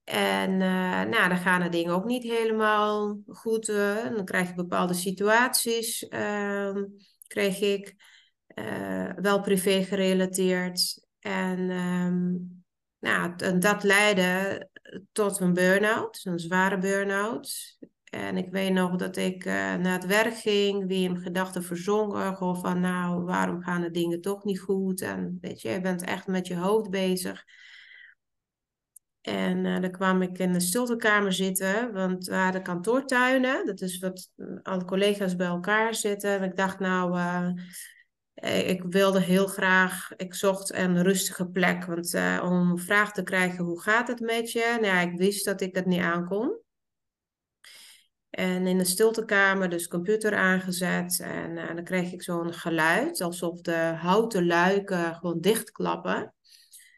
En 0.10 0.52
uh, 0.52 1.02
nou, 1.02 1.30
dan 1.30 1.38
gaan 1.38 1.62
de 1.62 1.70
dingen 1.70 1.94
ook 1.94 2.06
niet 2.06 2.24
helemaal 2.24 3.20
goed. 3.28 3.70
Uh, 3.70 4.04
dan 4.04 4.26
krijg 4.26 4.48
je 4.48 4.54
bepaalde 4.54 4.94
situaties, 4.94 6.04
uh, 6.10 6.76
kreeg 7.28 7.62
ik, 7.62 7.96
uh, 8.56 9.12
wel 9.16 9.42
privé 9.42 9.84
gerelateerd. 9.84 11.08
En 11.20 11.60
um, 11.70 12.64
nou, 13.00 13.60
dat 13.60 13.84
leidde 13.84 14.68
tot 15.12 15.40
een 15.40 15.54
burn-out, 15.54 16.22
een 16.24 16.40
zware 16.40 16.78
burn-out. 16.78 17.78
En 18.04 18.38
ik 18.38 18.52
weet 18.52 18.74
nog 18.74 18.96
dat 18.96 19.18
ik 19.18 19.46
naar 19.46 19.94
het 19.94 20.06
werk 20.06 20.36
ging, 20.36 20.88
wie 20.88 21.10
in 21.10 21.18
gedachten 21.18 21.64
verzonken. 21.64 22.36
Gewoon 22.36 22.60
van, 22.60 22.80
nou, 22.80 23.24
waarom 23.24 23.62
gaan 23.62 23.82
de 23.82 23.92
dingen 23.92 24.22
toch 24.22 24.44
niet 24.44 24.60
goed? 24.60 25.02
En 25.02 25.38
weet 25.42 25.62
je, 25.62 25.70
je 25.70 25.82
bent 25.82 26.04
echt 26.04 26.28
met 26.28 26.48
je 26.48 26.56
hoofd 26.56 26.90
bezig. 26.90 27.46
En 29.30 29.66
uh, 29.66 29.80
dan 29.82 29.92
kwam 29.92 30.22
ik 30.22 30.38
in 30.38 30.54
de 30.54 30.60
stiltekamer 30.60 31.34
zitten, 31.34 31.94
want 31.94 32.26
we 32.26 32.36
hadden 32.36 32.64
kantoortuinen. 32.64 33.66
Dat 33.66 33.82
is 33.82 34.00
wat 34.00 34.32
alle 34.64 34.86
collega's 34.86 35.36
bij 35.36 35.48
elkaar 35.48 35.96
zitten. 35.96 36.30
En 36.30 36.44
ik 36.44 36.56
dacht, 36.56 36.80
nou, 36.80 37.18
uh, 37.18 38.70
ik 38.70 38.84
wilde 38.84 39.22
heel 39.22 39.48
graag, 39.48 40.12
ik 40.16 40.34
zocht 40.34 40.74
een 40.74 41.04
rustige 41.04 41.48
plek. 41.48 41.86
Want 41.86 42.14
om 42.44 42.72
een 42.72 42.80
vraag 42.80 43.12
te 43.12 43.24
krijgen, 43.24 43.66
hoe 43.66 43.82
gaat 43.82 44.08
het 44.08 44.20
met 44.20 44.52
je? 44.52 44.78
Nou, 44.82 44.86
ja, 44.86 45.00
ik 45.00 45.18
wist 45.18 45.46
dat 45.46 45.62
ik 45.62 45.76
het 45.76 45.86
niet 45.86 46.02
aankon. 46.02 46.60
En 48.30 48.68
in 48.68 48.78
de 48.78 48.86
stiltekamer, 48.86 49.70
dus 49.70 49.88
computer 49.88 50.36
aangezet. 50.36 51.20
En 51.20 51.76
dan 51.76 51.84
kreeg 51.84 52.12
ik 52.12 52.22
zo'n 52.22 52.54
geluid, 52.54 53.22
alsof 53.22 53.62
de 53.62 53.94
houten 53.98 54.46
luiken 54.48 55.16
gewoon 55.16 55.42
dichtklappen. 55.42 56.34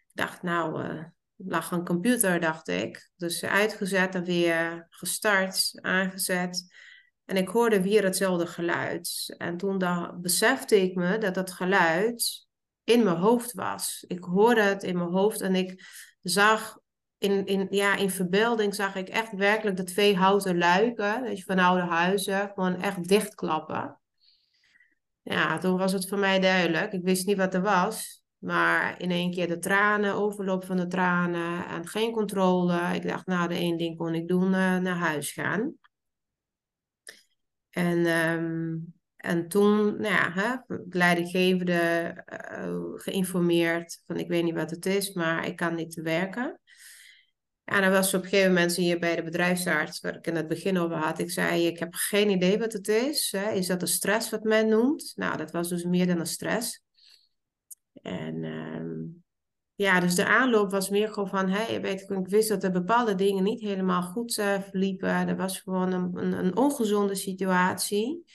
Ik 0.08 0.12
dacht, 0.14 0.42
nou 0.42 0.84
lag 1.46 1.72
een 1.72 1.86
computer, 1.86 2.40
dacht 2.40 2.68
ik. 2.68 3.10
Dus 3.16 3.44
uitgezet 3.44 4.16
en 4.16 4.24
weer 4.24 4.88
gestart, 4.90 5.72
aangezet. 5.82 6.66
En 7.26 7.38
ik 7.38 7.48
hoorde 7.48 7.82
weer 7.82 8.04
hetzelfde 8.04 8.48
geluid. 8.48 9.36
En 9.38 9.58
toen 9.58 9.84
besefte 10.22 10.82
ik 10.82 10.96
me 10.96 11.18
dat 11.18 11.34
dat 11.34 11.52
geluid 11.52 12.48
in 12.84 13.04
mijn 13.04 13.18
hoofd 13.18 13.54
was. 13.54 14.04
Ik 14.08 14.24
hoorde 14.24 14.62
het 14.62 14.84
in 14.84 14.98
mijn 14.98 15.10
hoofd 15.10 15.42
en 15.42 15.56
ik 15.56 15.86
zag 16.22 16.80
in, 17.18 17.46
in, 17.46 17.68
ja, 17.70 17.96
in 17.96 18.10
verbeelding 18.10 18.76
zag 18.76 18.96
ik 18.96 19.10
echt 19.10 19.32
werkelijk 19.32 19.78
de 19.78 19.84
twee 19.84 20.16
houten 20.16 20.58
luiken, 20.58 21.22
weet 21.22 21.38
je, 21.38 21.44
van 21.44 21.60
oude 21.60 21.84
huizen, 21.84 22.52
gewoon 22.54 22.82
echt 22.82 23.08
dichtklappen. 23.08 24.00
Ja, 25.22 25.58
toen 25.58 25.78
was 25.78 25.92
het 25.92 26.08
voor 26.08 26.18
mij 26.18 26.40
duidelijk. 26.40 26.94
Ik 26.94 27.04
wist 27.04 27.26
niet 27.26 27.38
wat 27.38 27.54
er 27.54 27.62
was. 27.62 28.21
Maar 28.42 29.02
in 29.02 29.12
één 29.12 29.32
keer 29.32 29.48
de 29.48 29.60
tranen, 29.60 30.14
overloop 30.14 30.66
van 30.66 30.78
de 30.78 30.88
tranen 30.88 31.68
en 31.68 31.88
geen 31.88 32.12
controle. 32.12 32.96
Ik 32.96 33.08
dacht, 33.08 33.26
nou, 33.26 33.48
de 33.48 33.54
één 33.54 33.78
ding 33.78 33.98
kon 33.98 34.14
ik 34.14 34.28
doen, 34.28 34.46
uh, 34.46 34.78
naar 34.78 34.96
huis 34.96 35.32
gaan. 35.32 35.74
En, 37.70 38.06
um, 38.06 38.94
en 39.16 39.48
toen, 39.48 39.86
nou 39.86 40.14
ja, 40.14 40.32
hè, 40.32 40.76
leidinggevende 40.90 42.14
uh, 42.52 42.80
geïnformeerd 42.96 44.02
van 44.08 44.18
ik 44.18 44.28
weet 44.28 44.44
niet 44.44 44.56
wat 44.56 44.70
het 44.70 44.86
is, 44.86 45.14
maar 45.14 45.48
ik 45.48 45.56
kan 45.56 45.76
niet 45.76 45.96
werken. 45.96 46.60
En 47.64 47.82
dan 47.82 47.92
was 47.92 48.14
op 48.14 48.24
een 48.24 48.30
gegeven 48.30 48.54
moment 48.54 48.76
hier 48.76 49.00
bij 49.00 49.16
de 49.16 49.24
bedrijfsarts, 49.24 50.00
waar 50.00 50.16
ik 50.16 50.28
in 50.28 50.36
het 50.36 50.48
begin 50.48 50.78
over 50.78 50.98
had, 50.98 51.20
ik 51.20 51.32
zei, 51.32 51.68
ik 51.68 51.80
heb 51.80 51.94
geen 51.94 52.30
idee 52.30 52.58
wat 52.58 52.74
het 52.74 52.88
is. 52.88 53.34
Hè. 53.38 53.52
Is 53.52 53.68
dat 53.68 53.80
de 53.80 53.86
stress 53.86 54.30
wat 54.30 54.44
men 54.44 54.68
noemt? 54.68 55.12
Nou, 55.16 55.38
dat 55.38 55.52
was 55.52 55.70
dus 55.70 55.84
meer 55.84 56.08
dan 56.08 56.20
een 56.20 56.26
stress. 56.26 56.84
En 58.02 58.44
um, 58.44 59.24
ja, 59.76 60.00
dus 60.00 60.16
de 60.16 60.26
aanloop 60.26 60.72
was 60.72 60.90
meer 60.90 61.08
gewoon 61.08 61.30
van, 61.30 61.50
hey, 61.50 61.82
weet 61.82 62.02
ik, 62.02 62.10
ik 62.10 62.28
wist 62.28 62.50
dat 62.50 62.64
er 62.64 62.72
bepaalde 62.72 63.16
dingen 63.16 63.44
niet 63.44 63.62
helemaal 63.62 64.02
goed 64.02 64.38
uh, 64.38 64.62
verliepen. 64.62 65.10
Er 65.10 65.36
was 65.36 65.60
gewoon 65.60 65.92
een, 65.92 66.12
een, 66.14 66.46
een 66.46 66.58
ongezonde 66.58 67.16
situatie. 67.16 68.26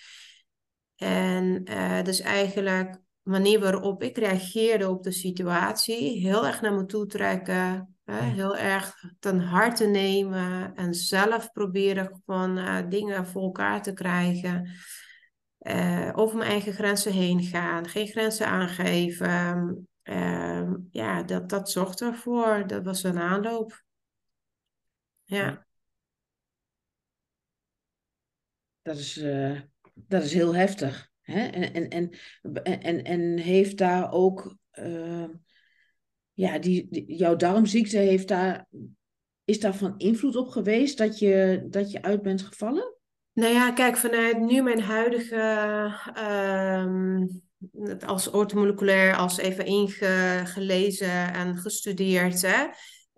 En 0.97 1.63
uh, 1.71 2.03
dus 2.03 2.21
eigenlijk 2.21 3.01
manier 3.23 3.61
waarop 3.61 4.03
ik 4.03 4.19
reageerde 4.19 4.89
op 4.89 5.03
de 5.03 5.13
situatie, 5.13 6.21
heel 6.21 6.47
erg 6.47 6.61
naar 6.61 6.75
me 6.75 6.87
toe 6.87 7.07
trekken, 7.07 7.97
hè, 8.05 8.21
heel 8.21 8.57
erg 8.57 9.05
ten 9.19 9.41
harte 9.41 9.87
nemen 9.87 10.75
en 10.75 10.95
zelf 10.95 11.53
proberen 11.53 12.23
gewoon 12.25 12.59
uh, 12.59 12.79
dingen 12.89 13.27
voor 13.27 13.43
elkaar 13.43 13.83
te 13.83 13.93
krijgen 13.93 14.71
uh, 15.69 16.13
over 16.15 16.37
mijn 16.37 16.51
eigen 16.51 16.73
grenzen 16.73 17.13
heen 17.13 17.43
gaan, 17.43 17.89
geen 17.89 18.07
grenzen 18.07 18.47
aangeven. 18.47 19.89
Uh, 20.05 20.73
ja, 20.91 21.23
dat, 21.23 21.49
dat 21.49 21.71
zorgt 21.71 22.01
ervoor. 22.01 22.67
Dat 22.67 22.85
was 22.85 23.03
een 23.03 23.19
aanloop. 23.19 23.85
Ja. 25.25 25.67
Dat 28.83 28.97
is, 28.97 29.19
uh, 29.19 29.61
dat 29.95 30.23
is 30.23 30.33
heel 30.33 30.55
heftig. 30.55 31.11
Hè? 31.21 31.47
En, 31.47 31.73
en, 31.73 31.89
en, 31.89 32.81
en, 32.83 33.05
en 33.05 33.39
heeft 33.39 33.79
daar 33.79 34.13
ook, 34.13 34.57
uh, 34.73 35.29
ja, 36.33 36.59
die, 36.59 37.05
jouw 37.17 37.37
darmziekte 37.37 37.99
heeft 37.99 38.29
daar, 38.29 38.67
is 39.45 39.61
daar 39.61 39.75
van 39.75 39.95
invloed 39.99 40.37
op 40.37 40.49
geweest 40.49 40.99
dat 40.99 41.19
je, 41.19 41.67
dat 41.69 41.91
je 41.91 42.03
uit 42.03 42.23
bent 42.23 42.43
gevallen? 42.43 42.96
Nou 43.37 43.53
ja, 43.53 43.73
kijk, 43.73 43.97
vanuit 43.97 44.41
nu 44.41 44.63
mijn 44.63 44.81
huidige, 44.81 45.37
uh, 46.19 47.23
als 48.07 48.31
ortomoleculair, 48.31 49.17
als 49.17 49.39
even 49.39 49.67
ingelezen 49.67 51.35
en 51.35 51.57
gestudeerd, 51.57 52.43
hè, 52.43 52.67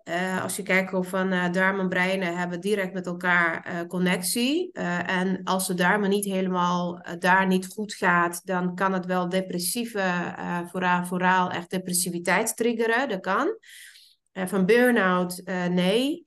uh, 0.03 0.43
als 0.43 0.55
je 0.55 0.63
kijkt 0.63 0.93
of 0.93 1.07
van 1.07 1.33
uh, 1.33 1.51
darm 1.51 1.79
en 1.79 1.89
breinen 1.89 2.37
hebben 2.37 2.61
direct 2.61 2.93
met 2.93 3.05
elkaar 3.05 3.67
uh, 3.67 3.87
connectie. 3.87 4.71
en 5.05 5.43
als 5.43 5.67
de 5.67 5.73
darmen 5.73 6.09
niet 6.09 6.25
helemaal 6.25 7.05
daar 7.19 7.47
niet 7.47 7.67
goed 7.67 7.93
gaat, 7.93 8.41
dan 8.45 8.75
kan 8.75 8.93
het 8.93 9.05
wel 9.05 9.29
depressieve, 9.29 10.35
vooral, 10.71 11.05
vooral 11.05 11.51
echt 11.51 11.69
depressiviteit 11.69 12.55
triggeren. 12.55 13.09
Dat 13.09 13.21
kan. 13.21 13.57
van 14.33 14.65
burn-out, 14.65 15.41
nee. 15.69 16.23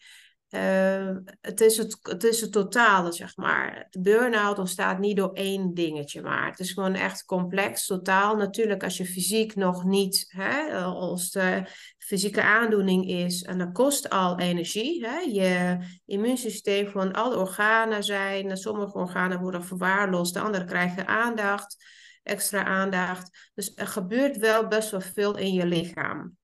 Uh, 0.54 1.16
het, 1.40 1.60
is 1.60 1.76
het, 1.76 2.24
is 2.24 2.50
totale, 2.50 3.12
zeg 3.12 3.36
maar. 3.36 3.86
De 3.90 4.00
burn-out 4.00 4.58
ontstaat 4.58 4.98
niet 4.98 5.16
door 5.16 5.32
één 5.32 5.74
dingetje, 5.74 6.22
maar 6.22 6.46
het 6.46 6.58
is 6.58 6.72
gewoon 6.72 6.94
echt 6.94 7.24
complex, 7.24 7.86
totaal. 7.86 8.36
Natuurlijk, 8.36 8.82
als 8.84 8.96
je 8.96 9.06
fysiek 9.06 9.54
nog 9.54 9.84
niet, 9.84 10.24
hè, 10.28 10.74
als 10.82 11.30
de 11.30 11.64
fysieke 11.98 12.42
aandoening 12.42 13.08
is, 13.08 13.42
en 13.42 13.58
dat 13.58 13.72
kost 13.72 14.10
al 14.10 14.38
energie. 14.38 15.06
Hè? 15.06 15.18
Je 15.18 15.78
immuunsysteem 16.06 16.88
van 16.88 17.12
alle 17.12 17.36
organen 17.36 18.04
zijn, 18.04 18.56
sommige 18.56 18.98
organen 18.98 19.40
worden 19.40 19.64
verwaarloosd, 19.64 20.34
de 20.34 20.40
andere 20.40 20.64
krijgen 20.64 21.06
aandacht, 21.06 21.84
extra 22.22 22.64
aandacht. 22.64 23.50
Dus 23.54 23.72
er 23.74 23.86
gebeurt 23.86 24.36
wel 24.36 24.68
best 24.68 24.90
wel 24.90 25.00
veel 25.00 25.36
in 25.36 25.52
je 25.52 25.66
lichaam. 25.66 26.36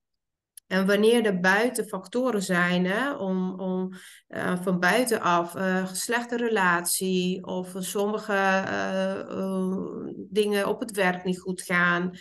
En 0.69 0.85
wanneer 0.85 1.25
er 1.25 1.39
buiten 1.39 1.87
factoren 1.87 2.43
zijn, 2.43 2.85
hè, 2.85 3.13
om, 3.13 3.59
om 3.59 3.93
uh, 4.27 4.61
van 4.61 4.79
buitenaf, 4.79 5.55
uh, 5.55 5.93
slechte 5.93 6.37
relatie 6.37 7.45
of 7.45 7.73
sommige 7.77 8.33
uh, 8.33 10.05
dingen 10.15 10.67
op 10.67 10.79
het 10.79 10.91
werk 10.91 11.23
niet 11.23 11.39
goed 11.39 11.61
gaan, 11.61 12.11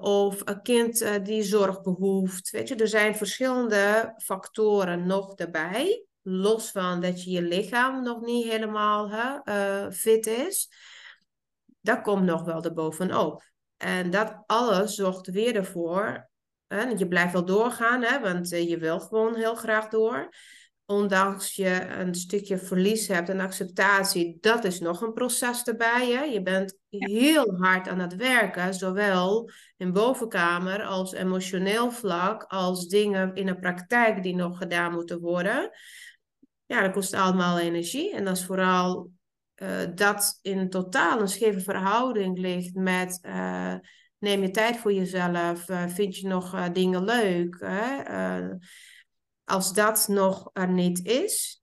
of 0.00 0.40
een 0.44 0.62
kind 0.62 1.24
die 1.24 1.42
zorg 1.42 1.82
behoeft. 1.82 2.50
Weet 2.50 2.68
je, 2.68 2.74
er 2.74 2.88
zijn 2.88 3.16
verschillende 3.16 4.14
factoren 4.16 5.06
nog 5.06 5.34
daarbij, 5.34 6.04
los 6.22 6.70
van 6.70 7.00
dat 7.00 7.24
je 7.24 7.30
je 7.30 7.42
lichaam 7.42 8.02
nog 8.02 8.20
niet 8.20 8.46
helemaal 8.46 9.10
hè, 9.10 9.92
fit 9.92 10.26
is. 10.26 10.70
Dat 11.80 12.00
komt 12.00 12.24
nog 12.24 12.44
wel 12.44 12.64
erbovenop. 12.64 13.42
En 13.76 14.10
dat 14.10 14.42
alles 14.46 14.94
zorgt 14.94 15.26
weer 15.26 15.56
ervoor 15.56 16.28
Hè? 16.68 16.82
Je 16.82 17.08
blijft 17.08 17.32
wel 17.32 17.44
doorgaan, 17.44 18.02
hè? 18.02 18.20
want 18.20 18.52
eh, 18.52 18.68
je 18.68 18.78
wil 18.78 19.00
gewoon 19.00 19.34
heel 19.34 19.54
graag 19.54 19.88
door. 19.88 20.28
Ondanks 20.86 21.54
je 21.54 21.86
een 21.86 22.14
stukje 22.14 22.58
verlies 22.58 23.08
hebt 23.08 23.28
en 23.28 23.40
acceptatie, 23.40 24.36
dat 24.40 24.64
is 24.64 24.80
nog 24.80 25.00
een 25.00 25.12
proces 25.12 25.62
erbij. 25.62 26.10
Hè? 26.10 26.22
Je 26.22 26.42
bent 26.42 26.78
heel 26.88 27.56
hard 27.56 27.88
aan 27.88 27.98
het 27.98 28.16
werken, 28.16 28.74
zowel 28.74 29.50
in 29.76 29.92
bovenkamer 29.92 30.82
als 30.82 31.12
emotioneel 31.12 31.90
vlak, 31.90 32.42
als 32.42 32.86
dingen 32.86 33.34
in 33.34 33.46
de 33.46 33.58
praktijk 33.58 34.22
die 34.22 34.34
nog 34.34 34.58
gedaan 34.58 34.92
moeten 34.92 35.20
worden. 35.20 35.70
Ja, 36.66 36.82
dat 36.82 36.92
kost 36.92 37.14
allemaal 37.14 37.58
energie. 37.58 38.14
En 38.14 38.24
dat 38.24 38.36
is 38.36 38.44
vooral 38.44 39.10
uh, 39.62 39.70
dat 39.94 40.38
in 40.42 40.70
totaal 40.70 41.20
een 41.20 41.28
scheve 41.28 41.60
verhouding 41.60 42.38
ligt 42.38 42.74
met 42.74 43.18
uh, 43.22 43.74
Neem 44.18 44.42
je 44.42 44.50
tijd 44.50 44.76
voor 44.76 44.92
jezelf? 44.92 45.68
Uh, 45.68 45.86
vind 45.86 46.16
je 46.16 46.26
nog 46.26 46.54
uh, 46.54 46.64
dingen 46.72 47.04
leuk? 47.04 47.56
Hè? 47.60 48.10
Uh, 48.40 48.54
als 49.44 49.72
dat 49.72 50.08
nog 50.08 50.50
er 50.52 50.68
niet 50.68 51.04
is, 51.06 51.62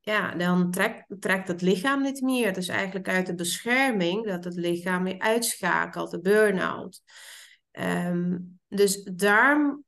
ja, 0.00 0.34
dan 0.34 0.70
trekt, 0.70 1.04
trekt 1.20 1.48
het 1.48 1.62
lichaam 1.62 2.02
niet 2.02 2.20
meer. 2.20 2.46
Het 2.46 2.56
is 2.56 2.68
eigenlijk 2.68 3.08
uit 3.08 3.26
de 3.26 3.34
bescherming 3.34 4.26
dat 4.26 4.44
het 4.44 4.54
lichaam 4.54 5.04
weer 5.04 5.18
uitschakelt, 5.18 6.10
de 6.10 6.20
burn-out. 6.20 7.02
Um, 7.72 8.58
dus 8.68 9.02
darmklachten, 9.04 9.84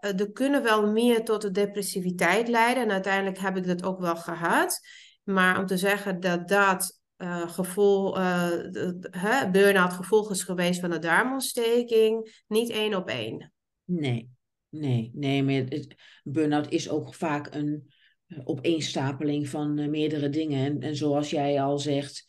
er 0.00 0.32
kunnen 0.32 0.62
wel 0.62 0.86
meer 0.92 1.24
tot 1.24 1.42
de 1.42 1.50
depressiviteit 1.50 2.48
leiden. 2.48 2.82
En 2.82 2.90
uiteindelijk 2.90 3.38
heb 3.38 3.56
ik 3.56 3.66
dat 3.66 3.82
ook 3.82 4.00
wel 4.00 4.16
gehad. 4.16 4.80
Maar 5.22 5.58
om 5.58 5.66
te 5.66 5.76
zeggen 5.76 6.20
dat 6.20 6.48
dat 6.48 6.99
uh, 7.22 7.48
gevoel, 7.48 8.18
uh, 8.18 9.50
burn-out 9.50 9.92
gevolg 9.92 10.30
is 10.30 10.42
geweest 10.42 10.80
van 10.80 10.90
de 10.90 10.98
darmontsteking, 10.98 12.42
niet 12.48 12.70
één 12.70 12.94
op 12.94 13.08
één. 13.08 13.52
Nee, 13.84 14.30
nee, 14.68 15.10
nee. 15.14 15.42
Maar 15.42 15.80
burn-out 16.22 16.70
is 16.70 16.88
ook 16.88 17.14
vaak 17.14 17.54
een 17.54 17.92
uh, 18.26 18.38
opeenstapeling 18.44 19.48
van 19.48 19.90
meerdere 19.90 20.28
dingen. 20.28 20.64
En, 20.64 20.80
en, 20.80 20.96
zoals 20.96 21.30
jij 21.30 21.62
al 21.62 21.78
zegt, 21.78 22.24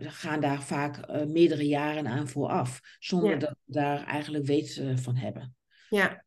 gaan 0.00 0.40
daar 0.40 0.62
vaak 0.62 1.26
meerdere 1.26 1.66
jaren 1.66 2.06
aan 2.06 2.28
vooraf, 2.28 2.80
zonder 2.98 3.30
ja. 3.30 3.36
dat 3.36 3.50
we 3.64 3.72
daar 3.72 4.04
eigenlijk 4.04 4.46
weet 4.46 4.82
van 4.94 5.16
hebben. 5.16 5.54
Ja, 5.88 6.24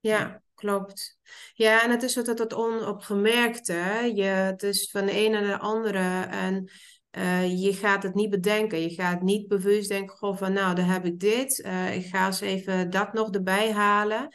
ja. 0.00 0.42
Klopt. 0.58 1.18
Ja, 1.54 1.82
en 1.82 1.90
het 1.90 2.02
is 2.02 2.16
altijd 2.16 2.38
het 2.38 2.54
onopgemerkte. 2.54 4.12
Je, 4.14 4.22
het 4.22 4.62
is 4.62 4.90
van 4.90 5.06
de 5.06 5.12
ene 5.12 5.40
naar 5.40 5.58
de 5.58 5.58
andere. 5.58 6.26
En 6.30 6.70
uh, 7.12 7.62
je 7.62 7.72
gaat 7.72 8.02
het 8.02 8.14
niet 8.14 8.30
bedenken. 8.30 8.80
Je 8.80 8.90
gaat 8.90 9.22
niet 9.22 9.48
bewust 9.48 9.88
denken 9.88 10.16
goh, 10.16 10.36
van 10.36 10.52
nou, 10.52 10.74
dan 10.74 10.84
heb 10.84 11.04
ik 11.04 11.20
dit. 11.20 11.58
Uh, 11.58 11.96
ik 11.96 12.06
ga 12.06 12.26
eens 12.26 12.40
even 12.40 12.90
dat 12.90 13.12
nog 13.12 13.30
erbij 13.30 13.72
halen. 13.72 14.28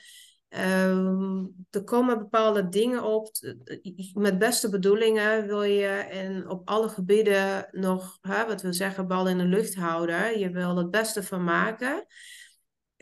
Uh, 0.50 1.44
er 1.70 1.84
komen 1.84 2.18
bepaalde 2.18 2.70
dingen 2.70 3.04
op. 3.04 3.30
Met 4.14 4.40
beste 4.40 4.70
bedoelingen 4.70 5.48
wil 5.48 5.64
je 5.64 5.88
en 5.88 6.50
op 6.50 6.70
alle 6.70 6.90
gebieden 6.90 7.68
nog, 7.72 8.18
hè, 8.22 8.46
wat 8.46 8.62
we 8.62 8.74
zeggen, 8.74 9.08
bal 9.08 9.28
in 9.28 9.38
de 9.38 9.46
lucht 9.46 9.76
houden. 9.76 10.40
Je 10.40 10.50
wil 10.50 10.78
het 10.78 10.92
beste 10.92 11.24
van 11.24 11.44
maken. 11.44 12.06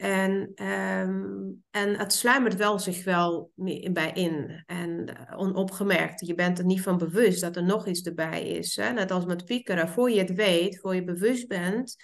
En, 0.02 0.52
um, 0.66 1.64
en 1.72 1.96
het 1.96 2.14
sluimert 2.14 2.56
wel 2.56 2.80
zich 2.80 3.04
wel 3.04 3.52
bij 3.92 4.12
in. 4.14 4.64
En 4.66 5.10
uh, 5.10 5.40
onopgemerkt. 5.40 6.26
Je 6.28 6.36
bent 6.36 6.60
er 6.60 6.66
niet 6.66 6.82
van 6.82 6.98
bewust 6.98 7.42
dat 7.42 7.56
er 7.56 7.64
nog 7.64 7.88
iets 7.88 8.02
erbij 8.02 8.48
is. 8.48 8.76
Hè? 8.76 8.92
Net 8.92 9.12
als 9.12 9.26
met 9.26 9.46
piekeren. 9.46 9.90
Voor 9.90 10.12
je 10.12 10.20
het 10.20 10.34
weet, 10.34 10.80
voor 10.80 10.96
je 10.96 11.04
bewust 11.04 11.48
bent. 11.48 11.96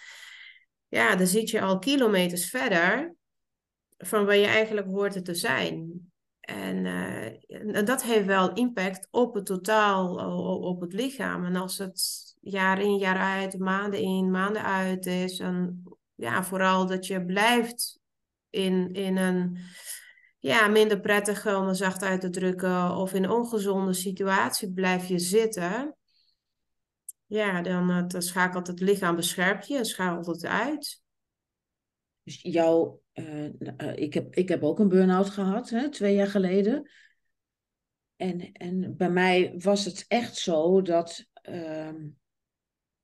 Ja, 0.88 1.16
dan 1.16 1.28
zit 1.28 1.50
je 1.50 1.62
al 1.62 1.80
kilometers 1.80 2.50
verder. 2.50 3.16
Van 3.98 4.26
waar 4.26 4.38
je 4.38 4.46
eigenlijk 4.46 4.88
hoort 4.88 5.26
te 5.26 5.36
zijn. 5.36 6.12
En, 6.40 6.86
uh, 6.86 7.76
en 7.76 7.86
dat 7.86 8.04
heeft 8.04 8.26
wel 8.26 8.54
impact 8.54 9.08
op 9.12 9.34
het 9.34 9.46
totaal, 9.46 10.16
op 10.62 10.82
het 10.82 10.94
lichaam. 10.94 11.46
En 11.46 11.56
als 11.56 11.78
het 11.78 12.36
jaar 12.42 12.82
in, 12.82 12.98
jaar 12.98 13.18
uit, 13.18 13.60
maanden 13.60 14.00
in, 14.00 14.32
maanden 14.32 14.64
uit 14.64 15.06
is. 15.06 15.40
En 15.40 15.84
ja, 16.18 16.44
vooral 16.44 16.86
dat 16.88 17.08
je 17.08 17.26
blijft 17.26 18.00
in, 18.50 18.94
in 18.94 19.18
een 19.18 19.58
ja, 20.40 20.68
minder 20.68 21.00
prettige, 21.00 21.58
om 21.58 21.68
het 21.68 21.78
zacht 21.78 22.04
uit 22.04 22.22
te 22.22 22.30
drukken, 22.30 22.96
of 22.96 23.14
in 23.14 23.24
een 23.24 23.30
ongezonde 23.30 23.94
situatie 23.94 24.74
blijf 24.74 25.08
je 25.08 25.20
zitten. 25.20 25.96
Ja, 27.26 27.62
dan, 27.62 27.90
eh, 27.90 28.08
dan 28.08 28.22
schakelt 28.22 28.68
het 28.68 28.80
lichaam 28.80 29.16
bescherpt 29.16 29.68
je, 29.68 29.86
schakelt 29.86 30.26
het 30.26 30.46
uit. 30.46 31.02
Dus 32.24 32.42
jouw, 32.42 33.02
uh, 33.14 33.52
ik, 33.96 34.14
heb, 34.14 34.36
ik 34.36 34.50
heb 34.50 34.64
ook 34.64 34.80
een 34.80 34.88
burn-out 34.88 35.30
gehad, 35.30 35.70
hè, 35.70 35.90
twee 35.90 36.16
jaar 36.16 36.28
geleden. 36.28 36.92
En, 38.16 38.52
en 38.52 38.96
bij 38.96 39.10
mij 39.10 39.56
was 39.58 39.86
het 39.86 40.06
echt 40.08 40.36
zo 40.36 40.82
dat, 40.82 41.26
uh, 41.50 41.94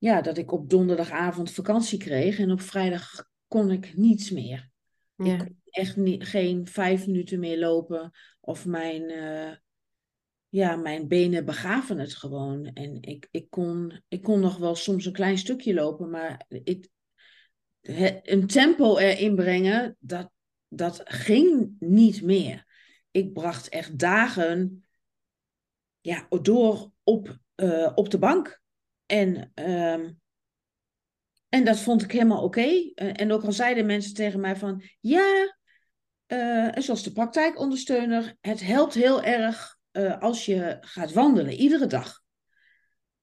ja, 0.03 0.21
dat 0.21 0.37
ik 0.37 0.51
op 0.51 0.69
donderdagavond 0.69 1.51
vakantie 1.51 1.97
kreeg 1.97 2.39
en 2.39 2.51
op 2.51 2.61
vrijdag 2.61 3.25
kon 3.47 3.71
ik 3.71 3.97
niets 3.97 4.31
meer. 4.31 4.69
Ja. 5.15 5.33
Ik 5.33 5.39
kon 5.39 5.61
echt 5.69 5.95
niet, 5.95 6.23
geen 6.23 6.67
vijf 6.67 7.07
minuten 7.07 7.39
meer 7.39 7.59
lopen 7.59 8.11
of 8.39 8.65
mijn, 8.65 9.09
uh, 9.09 9.55
ja, 10.49 10.75
mijn 10.75 11.07
benen 11.07 11.45
begaven 11.45 11.99
het 11.99 12.13
gewoon. 12.13 12.65
En 12.65 13.01
ik, 13.01 13.27
ik, 13.31 13.49
kon, 13.49 14.01
ik 14.07 14.21
kon 14.21 14.39
nog 14.39 14.57
wel 14.57 14.75
soms 14.75 15.05
een 15.05 15.13
klein 15.13 15.37
stukje 15.37 15.73
lopen, 15.73 16.09
maar 16.09 16.45
ik, 16.47 16.87
een 18.21 18.47
tempo 18.47 18.97
erin 18.97 19.35
brengen, 19.35 19.95
dat, 19.99 20.31
dat 20.67 21.01
ging 21.03 21.75
niet 21.79 22.21
meer. 22.21 22.65
Ik 23.11 23.33
bracht 23.33 23.69
echt 23.69 23.99
dagen 23.99 24.85
ja, 26.01 26.27
door 26.29 26.91
op, 27.03 27.37
uh, 27.55 27.91
op 27.95 28.09
de 28.09 28.17
bank. 28.17 28.61
En, 29.13 29.51
uh, 29.55 30.09
en 31.49 31.63
dat 31.63 31.79
vond 31.79 32.01
ik 32.01 32.11
helemaal 32.11 32.43
oké. 32.43 32.61
Uh, 32.61 32.91
en 32.95 33.31
ook 33.31 33.43
al 33.43 33.51
zeiden 33.51 33.85
mensen 33.85 34.13
tegen 34.13 34.39
mij 34.39 34.55
van, 34.55 34.83
ja, 34.99 35.55
uh, 36.27 36.69
zoals 36.75 37.03
de 37.03 37.11
praktijkondersteuner, 37.11 38.35
het 38.41 38.61
helpt 38.61 38.93
heel 38.93 39.23
erg 39.23 39.81
als 40.19 40.45
je 40.45 40.77
gaat 40.81 41.13
wandelen, 41.13 41.53
iedere 41.53 41.87
dag. 41.87 42.21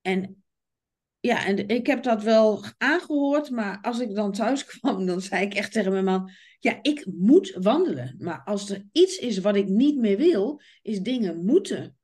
En 0.00 0.44
ja, 1.20 1.46
en 1.46 1.68
ik 1.68 1.86
heb 1.86 2.02
dat 2.02 2.22
wel 2.22 2.64
aangehoord, 2.78 3.50
maar 3.50 3.78
als 3.80 3.98
ik 3.98 4.14
dan 4.14 4.32
thuis 4.32 4.64
kwam, 4.78 5.06
dan 5.06 5.20
zei 5.20 5.44
ik 5.44 5.54
echt 5.54 5.72
tegen 5.72 5.92
mijn 5.92 6.04
man: 6.04 6.30
Ja, 6.58 6.78
ik 6.82 7.06
moet 7.06 7.56
wandelen. 7.60 8.14
Maar 8.18 8.42
als 8.44 8.70
er 8.70 8.86
iets 8.92 9.18
is 9.18 9.38
wat 9.38 9.56
ik 9.56 9.68
niet 9.68 9.96
meer 9.96 10.16
wil, 10.16 10.60
is 10.82 11.00
dingen 11.00 11.44
moeten. 11.44 11.96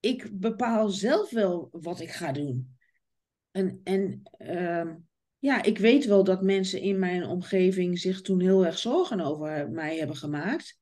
Ik 0.00 0.40
bepaal 0.40 0.88
zelf 0.88 1.30
wel 1.30 1.68
wat 1.70 2.00
ik 2.00 2.10
ga 2.10 2.32
doen. 2.32 2.78
En, 3.50 3.80
en 3.84 4.22
ehm, 4.38 4.94
ja, 5.38 5.62
ik 5.62 5.78
weet 5.78 6.04
wel 6.04 6.24
dat 6.24 6.42
mensen 6.42 6.80
in 6.80 6.98
mijn 6.98 7.24
omgeving 7.24 7.98
zich 7.98 8.20
toen 8.20 8.40
heel 8.40 8.66
erg 8.66 8.78
zorgen 8.78 9.20
over 9.20 9.70
mij 9.70 9.98
hebben 9.98 10.16
gemaakt. 10.16 10.78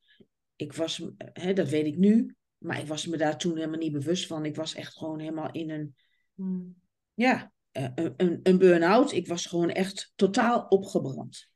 Ik 0.57 0.73
was, 0.73 1.03
hè, 1.19 1.53
dat 1.53 1.69
weet 1.69 1.87
ik 1.87 1.97
nu, 1.97 2.35
maar 2.59 2.81
ik 2.81 2.87
was 2.87 3.07
me 3.07 3.17
daar 3.17 3.39
toen 3.39 3.57
helemaal 3.57 3.79
niet 3.79 3.93
bewust 3.93 4.27
van. 4.27 4.45
Ik 4.45 4.57
was 4.57 4.75
echt 4.75 4.97
gewoon 4.97 5.19
helemaal 5.19 5.53
in 5.53 5.71
een, 5.71 5.95
Hmm. 6.39 6.75
ja, 7.15 7.53
eh, 7.71 7.89
een, 7.95 8.15
een, 8.17 8.41
een 8.43 8.59
burn-out. 8.59 9.13
Ik 9.13 9.27
was 9.27 9.47
gewoon 9.47 9.71
echt 9.71 10.13
totaal 10.17 10.67
opgebrand. 10.69 11.51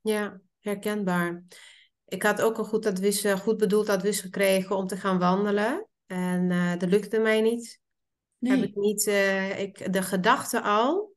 Ja, 0.00 0.40
herkenbaar. 0.60 1.44
Ik 2.06 2.22
had 2.22 2.42
ook 2.42 2.58
een 2.58 2.64
goed, 2.64 2.86
advies, 2.86 3.24
eh, 3.24 3.38
goed 3.38 3.56
bedoeld 3.56 3.88
advies 3.88 4.20
gekregen 4.20 4.76
om 4.76 4.86
te 4.86 4.96
gaan 4.96 5.18
wandelen. 5.18 5.88
En 6.06 6.50
eh, 6.50 6.78
dat 6.78 6.88
lukte 6.88 7.18
mij 7.18 7.40
niet. 7.40 7.81
Heb 8.48 8.62
ik 8.62 8.74
niet 8.74 9.06
eh, 9.06 9.60
ik, 9.60 9.92
de 9.92 10.02
gedachte 10.02 10.62
al 10.62 11.14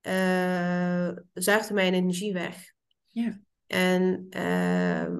eh, 0.00 1.10
zuigde 1.32 1.74
mijn 1.74 1.94
energie 1.94 2.32
weg. 2.32 2.72
ja, 3.06 3.40
En 3.66 4.26
ehm, 4.30 5.16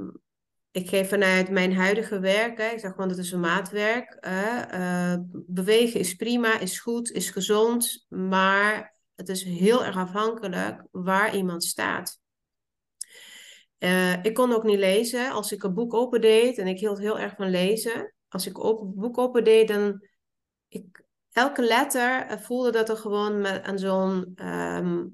ik 0.70 0.88
geef 0.88 1.08
vanuit 1.08 1.50
mijn 1.50 1.74
huidige 1.74 2.20
werk, 2.20 2.58
hè, 2.58 2.68
ik 2.68 2.78
zeg 2.78 2.90
gewoon 2.90 3.08
dat 3.08 3.18
is 3.18 3.32
een 3.32 3.40
maatwerk. 3.40 4.12
eh, 4.12 5.16
bewegen 5.46 6.00
is 6.00 6.14
prima, 6.14 6.58
is 6.58 6.80
goed, 6.80 7.10
is 7.10 7.30
gezond, 7.30 8.06
maar 8.08 8.96
het 9.14 9.28
is 9.28 9.42
heel 9.42 9.84
erg 9.84 9.96
afhankelijk 9.96 10.86
waar 10.90 11.36
iemand 11.36 11.64
staat. 11.64 12.20
Ik 14.22 14.34
kon 14.34 14.52
ook 14.52 14.64
niet 14.64 14.78
lezen. 14.78 15.30
Als 15.30 15.52
ik 15.52 15.62
een 15.62 15.74
boek 15.74 15.94
opendeed, 15.94 16.58
en 16.58 16.66
ik 16.66 16.78
hield 16.78 16.98
heel 16.98 17.18
erg 17.18 17.34
van 17.34 17.50
lezen. 17.50 18.14
Als 18.28 18.46
ik 18.46 18.58
een 18.58 18.92
boek 18.94 19.18
opendeed, 19.18 19.68
dan... 19.68 20.10
Ik, 20.72 21.04
elke 21.32 21.62
letter 21.62 22.26
eh, 22.26 22.38
voelde 22.38 22.70
dat 22.70 22.88
er 22.88 22.96
gewoon 22.96 23.40
met, 23.40 23.62
aan 23.62 23.78
zo'n 23.78 24.32
ehm, 24.34 25.04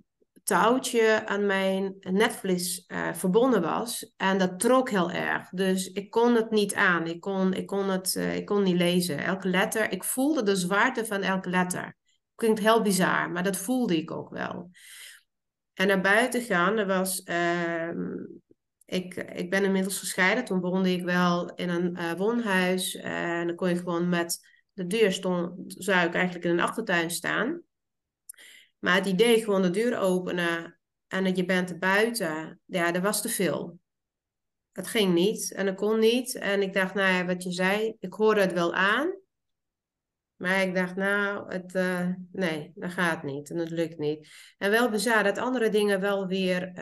touwtje 0.43 1.27
aan 1.27 1.47
mijn 1.47 1.97
netvlies 2.01 2.85
eh, 2.87 3.13
verbonden 3.15 3.63
was. 3.63 4.13
En 4.17 4.39
dat 4.39 4.61
trok 4.61 4.91
heel 4.91 5.11
erg. 5.11 5.49
Dus 5.49 5.93
ik 5.93 6.11
kon 6.11 6.35
het 6.35 6.51
niet 6.51 6.75
aan. 6.75 7.07
Ik 7.07 7.21
kon, 7.21 7.55
ik 7.55 7.67
kon, 7.67 7.89
het, 7.89 8.17
eh, 8.17 8.37
ik 8.37 8.47
kon 8.47 8.63
niet 8.63 8.77
lezen. 8.77 9.19
Elke 9.19 9.49
letter, 9.49 9.93
ik 9.93 10.05
voelde 10.05 10.43
de 10.43 10.57
zwaarte 10.57 11.07
van 11.07 11.23
elke 11.23 11.51
letter. 11.51 11.97
Klinkt 12.35 12.61
heel 12.61 12.83
bizar, 12.83 13.31
maar 13.31 13.43
dat 13.43 13.57
voelde 13.57 13.97
ik 13.97 14.11
ook 14.11 14.31
wel. 14.31 14.71
En 15.75 15.87
naar 15.87 16.01
buiten 16.01 16.43
gaan, 16.43 16.79
er 16.79 16.87
was... 16.87 17.23
ehm, 17.23 18.15
ik, 18.85 19.15
ik 19.15 19.51
ben 19.51 19.65
inmiddels 19.65 19.99
gescheiden. 19.99 20.45
Toen 20.45 20.61
woonde 20.61 20.93
ik 20.93 21.05
wel 21.05 21.55
in 21.55 21.69
een 21.69 22.17
woonhuis. 22.17 22.97
en 22.97 23.47
dan 23.47 23.57
kon 23.57 23.69
je 23.69 23.77
gewoon 23.77 24.09
met 24.09 24.41
de 24.79 24.87
deur 24.87 25.13
stond, 25.13 25.75
zou 25.79 26.07
ik 26.07 26.15
eigenlijk 26.15 26.45
in 26.45 26.51
een 26.51 26.61
achtertuin 26.61 27.11
staan. 27.11 27.63
Maar 28.79 28.95
het 28.95 29.07
idee 29.07 29.45
gewoon 29.45 29.63
de 29.63 29.71
deur 29.71 29.99
openen 29.99 30.79
en 31.09 31.25
dat 31.25 31.37
je 31.37 31.45
bent 31.45 31.71
er 31.71 31.79
buiten, 31.79 32.61
ja, 32.65 32.93
dat 32.93 33.03
was 33.03 33.23
te 33.23 33.29
veel. 33.29 33.79
Het 34.73 34.87
ging 34.87 35.15
niet 35.15 35.53
en 35.53 35.67
dat 35.67 35.75
kon 35.75 35.99
niet. 35.99 36.35
En 36.35 36.63
ik 36.63 36.73
dacht, 36.73 36.95
nou 36.95 37.13
ja, 37.13 37.27
wat 37.27 37.43
je 37.43 37.53
zei, 37.53 37.97
ik 38.01 38.13
hoorde 38.13 38.41
het 38.41 38.53
wel 38.53 38.75
aan. 38.75 39.17
Maar 40.37 40.63
ik 40.63 40.75
dacht, 40.75 40.97
nou, 40.97 41.53
het, 41.53 41.75
eh, 41.75 42.09
nee, 42.33 42.73
dat 42.75 42.93
gaat 42.93 43.23
niet 43.23 43.51
en 43.51 43.57
het 43.57 43.71
lukt 43.71 43.99
niet. 43.99 44.29
En 44.59 44.71
wel 44.71 44.91
bizar 44.91 45.25
dat 45.25 45.39
andere 45.39 45.69
dingen 45.69 46.01
wel 46.01 46.27
weer, 46.27 46.73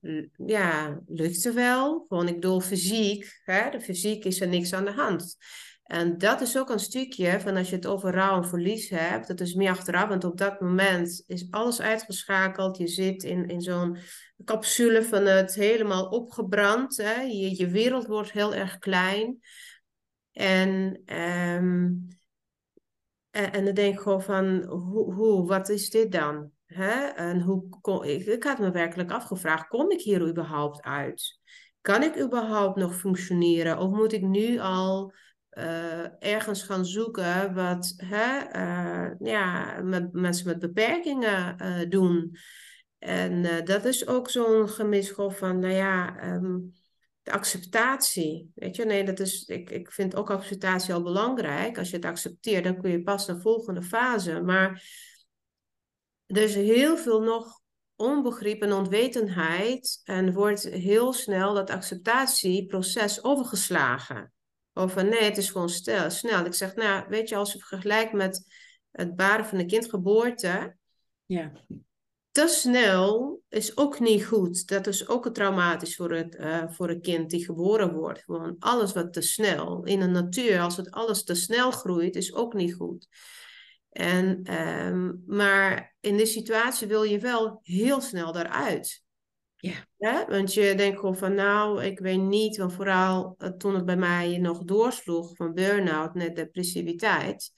l- 0.00 0.44
ja, 0.46 1.00
lukte 1.06 1.52
wel. 1.52 2.04
Gewoon, 2.08 2.28
ik 2.28 2.34
bedoel, 2.34 2.60
fysiek, 2.60 3.40
hè? 3.44 3.70
De 3.70 3.80
fysiek 3.80 4.24
is 4.24 4.40
er 4.40 4.48
niks 4.48 4.72
aan 4.72 4.84
de 4.84 4.92
hand. 4.92 5.36
En 5.86 6.18
dat 6.18 6.40
is 6.40 6.58
ook 6.58 6.70
een 6.70 6.78
stukje 6.78 7.40
van 7.40 7.56
als 7.56 7.70
je 7.70 7.76
het 7.76 7.86
over 7.86 8.12
rouw 8.12 8.36
en 8.36 8.48
verlies 8.48 8.88
hebt, 8.88 9.28
dat 9.28 9.40
is 9.40 9.54
meer 9.54 9.70
achteraf, 9.70 10.08
want 10.08 10.24
op 10.24 10.38
dat 10.38 10.60
moment 10.60 11.24
is 11.26 11.46
alles 11.50 11.80
uitgeschakeld. 11.80 12.76
Je 12.76 12.86
zit 12.86 13.22
in, 13.22 13.48
in 13.48 13.60
zo'n 13.60 13.98
capsule 14.44 15.02
van 15.02 15.24
het 15.26 15.54
helemaal 15.54 16.08
opgebrand. 16.08 16.96
Hè? 16.96 17.20
Je, 17.20 17.56
je 17.56 17.68
wereld 17.68 18.06
wordt 18.06 18.32
heel 18.32 18.54
erg 18.54 18.78
klein. 18.78 19.38
En 20.32 21.02
ehm, 21.04 21.88
en, 23.36 23.52
en 23.52 23.64
dan 23.64 23.74
denk 23.74 23.94
ik 23.94 24.00
gewoon 24.00 24.22
van, 24.22 24.64
hoe, 24.64 25.14
hoe, 25.14 25.46
wat 25.46 25.68
is 25.68 25.90
dit 25.90 26.12
dan? 26.12 26.50
Hè? 26.66 27.06
En 27.06 27.40
hoe 27.40 27.68
kon, 27.80 28.04
ik, 28.04 28.26
ik 28.26 28.44
had 28.44 28.58
me 28.58 28.70
werkelijk 28.70 29.10
afgevraagd, 29.10 29.68
kom 29.68 29.90
ik 29.90 30.00
hier 30.00 30.28
überhaupt 30.28 30.82
uit? 30.82 31.40
Kan 31.80 32.02
ik 32.02 32.20
überhaupt 32.20 32.76
nog 32.76 32.94
functioneren? 32.94 33.78
Of 33.78 33.90
moet 33.90 34.12
ik 34.12 34.22
nu 34.22 34.58
al 34.58 35.12
ergens 36.18 36.62
gaan 36.62 36.86
zoeken 36.86 37.54
wat 37.54 37.94
hè, 37.96 38.38
eh, 38.38 39.10
ja, 39.18 39.80
met, 39.82 40.12
mensen 40.12 40.46
met 40.46 40.58
beperkingen 40.58 41.58
eh, 41.58 41.88
doen? 41.88 42.36
En 42.98 43.44
eh, 43.44 43.64
dat 43.64 43.84
is 43.84 44.06
ook 44.06 44.30
zo'n 44.30 44.68
gemis 44.68 45.10
gewoon 45.10 45.32
van, 45.32 45.58
nou 45.58 45.74
ja, 45.74 46.18
ehm, 46.18 46.58
de 47.22 47.32
acceptatie. 47.32 48.50
Weet 48.54 48.76
je, 48.76 48.84
nee, 48.84 49.04
dat 49.04 49.20
is, 49.20 49.44
ik, 49.44 49.70
ik 49.70 49.92
vind 49.92 50.16
ook 50.16 50.30
acceptatie 50.30 50.94
al 50.94 51.02
belangrijk. 51.02 51.78
Als 51.78 51.90
je 51.90 51.96
het 51.96 52.04
accepteert, 52.04 52.64
dan 52.64 52.80
kun 52.80 52.90
je 52.90 53.02
pas 53.02 53.26
naar 53.26 53.36
de 53.36 53.42
volgende 53.42 53.82
fase. 53.82 54.40
Maar 54.40 54.82
er 56.26 56.42
is 56.42 56.54
heel 56.54 56.96
veel 56.96 57.20
nog 57.20 57.60
onbegrip 57.94 58.62
en 58.62 58.72
onwetendheid. 58.72 60.00
En 60.04 60.32
wordt 60.32 60.62
heel 60.62 61.12
snel 61.12 61.54
dat 61.54 61.70
acceptatieproces 61.70 63.24
overgeslagen. 63.24 64.34
Over 64.78 65.04
nee, 65.04 65.22
het 65.22 65.36
is 65.36 65.50
gewoon 65.50 65.68
stel, 65.68 66.10
snel. 66.10 66.44
Ik 66.44 66.54
zeg, 66.54 66.74
nou, 66.74 67.04
weet 67.08 67.28
je, 67.28 67.36
als 67.36 67.52
je 67.52 67.58
vergelijkt 67.58 68.12
met 68.12 68.44
het 68.90 69.16
baren 69.16 69.46
van 69.46 69.58
een 69.58 69.66
kindgeboorte 69.66 70.76
ja, 71.26 71.52
te 72.30 72.48
snel 72.48 73.42
is 73.48 73.76
ook 73.76 74.00
niet 74.00 74.26
goed. 74.26 74.68
Dat 74.68 74.86
is 74.86 75.08
ook 75.08 75.28
traumatisch 75.28 75.96
voor 75.96 76.12
het, 76.12 76.34
uh, 76.34 76.64
voor 76.68 76.90
een 76.90 77.00
kind 77.00 77.30
die 77.30 77.44
geboren 77.44 77.94
wordt. 77.94 78.22
Gewoon 78.24 78.56
alles 78.58 78.92
wat 78.92 79.12
te 79.12 79.20
snel. 79.20 79.84
In 79.84 80.00
de 80.00 80.06
natuur, 80.06 80.60
als 80.60 80.76
het 80.76 80.90
alles 80.90 81.24
te 81.24 81.34
snel 81.34 81.70
groeit, 81.70 82.16
is 82.16 82.34
ook 82.34 82.54
niet 82.54 82.74
goed. 82.74 83.08
En, 83.90 84.54
um, 84.86 85.22
maar 85.26 85.96
in 86.00 86.16
die 86.16 86.26
situatie 86.26 86.86
wil 86.86 87.02
je 87.02 87.18
wel 87.18 87.60
heel 87.62 88.00
snel 88.00 88.32
daaruit. 88.32 89.04
Want 90.28 90.54
je 90.54 90.74
denkt 90.74 90.98
gewoon 90.98 91.16
van 91.16 91.34
nou, 91.34 91.84
ik 91.84 91.98
weet 91.98 92.20
niet, 92.20 92.56
want 92.56 92.72
vooral 92.72 93.34
uh, 93.38 93.48
toen 93.48 93.74
het 93.74 93.84
bij 93.84 93.96
mij 93.96 94.38
nog 94.38 94.64
doorsloeg 94.64 95.36
van 95.36 95.54
burn-out 95.54 96.14
depressiviteit. 96.36 97.52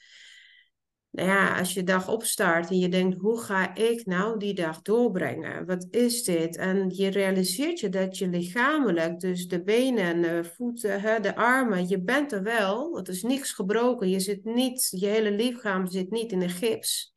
Nou 1.11 1.29
ja, 1.29 1.59
als 1.59 1.75
je 1.75 1.83
dag 1.83 2.09
opstart 2.09 2.71
en 2.71 2.79
je 2.79 2.89
denkt, 2.89 3.21
hoe 3.21 3.41
ga 3.41 3.75
ik 3.75 4.07
nou 4.07 4.39
die 4.39 4.55
dag 4.55 4.83
doorbrengen? 4.83 5.67
Wat 5.67 5.87
is 5.91 6.25
dit? 6.25 6.57
En 6.57 6.91
je 6.95 7.09
realiseert 7.09 7.81
je 7.81 7.89
dat 7.89 8.19
je 8.19 8.29
lichamelijk, 8.29 9.21
dus 9.21 9.47
de 9.47 9.63
benen, 9.63 10.23
de 10.23 10.45
voeten, 10.57 11.23
de 11.23 11.37
armen, 11.37 11.89
je 11.89 12.03
bent 12.03 12.33
er 12.33 12.43
wel. 12.43 12.97
Het 12.97 13.09
is 13.09 13.23
niks 13.23 13.53
gebroken. 13.53 14.09
Je 14.09 14.21
zit 14.21 14.45
niet, 14.45 14.89
je 14.91 15.07
hele 15.07 15.31
lichaam 15.31 15.87
zit 15.87 16.11
niet 16.11 16.33
in 16.33 16.43
een 16.43 16.51
gips. 16.51 17.13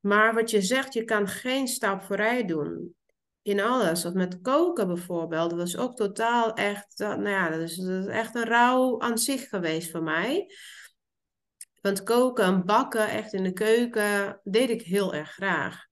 Maar 0.00 0.34
wat 0.34 0.50
je 0.50 0.62
zegt, 0.62 0.94
je 0.94 1.04
kan 1.04 1.28
geen 1.28 1.68
stap 1.68 2.02
vooruit 2.02 2.48
doen. 2.48 2.94
In 3.48 3.60
alles. 3.60 4.02
Wat 4.02 4.14
met 4.14 4.40
koken 4.40 4.86
bijvoorbeeld, 4.86 5.50
dat 5.50 5.58
was 5.58 5.76
ook 5.76 5.96
totaal 5.96 6.54
echt, 6.54 6.98
nou 6.98 7.28
ja, 7.28 7.50
dat 7.50 7.60
is, 7.60 7.78
echt 8.06 8.34
een 8.34 8.44
rouw 8.44 9.00
aan 9.00 9.18
zich 9.18 9.48
geweest 9.48 9.90
voor 9.90 10.02
mij. 10.02 10.50
Want 11.80 12.02
koken 12.02 12.44
en 12.44 12.64
bakken, 12.64 13.08
echt 13.08 13.32
in 13.32 13.42
de 13.42 13.52
keuken, 13.52 14.40
deed 14.44 14.70
ik 14.70 14.82
heel 14.82 15.14
erg 15.14 15.30
graag. 15.30 15.86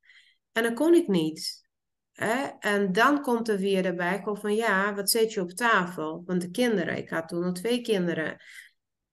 En 0.53 0.63
dat 0.63 0.75
kon 0.75 0.95
ik 0.95 1.09
niet. 1.09 1.69
Hè? 2.13 2.47
En 2.59 2.93
dan 2.93 3.23
komt 3.23 3.49
er 3.49 3.59
weer 3.59 3.85
erbij 3.85 4.21
van 4.25 4.55
ja, 4.55 4.95
wat 4.95 5.11
zet 5.11 5.33
je 5.33 5.41
op 5.41 5.51
tafel? 5.51 6.23
Want 6.27 6.41
de 6.41 6.51
kinderen, 6.51 6.97
ik 6.97 7.09
had 7.09 7.29
toen 7.29 7.41
nog 7.41 7.55
twee 7.55 7.81
kinderen. 7.81 8.37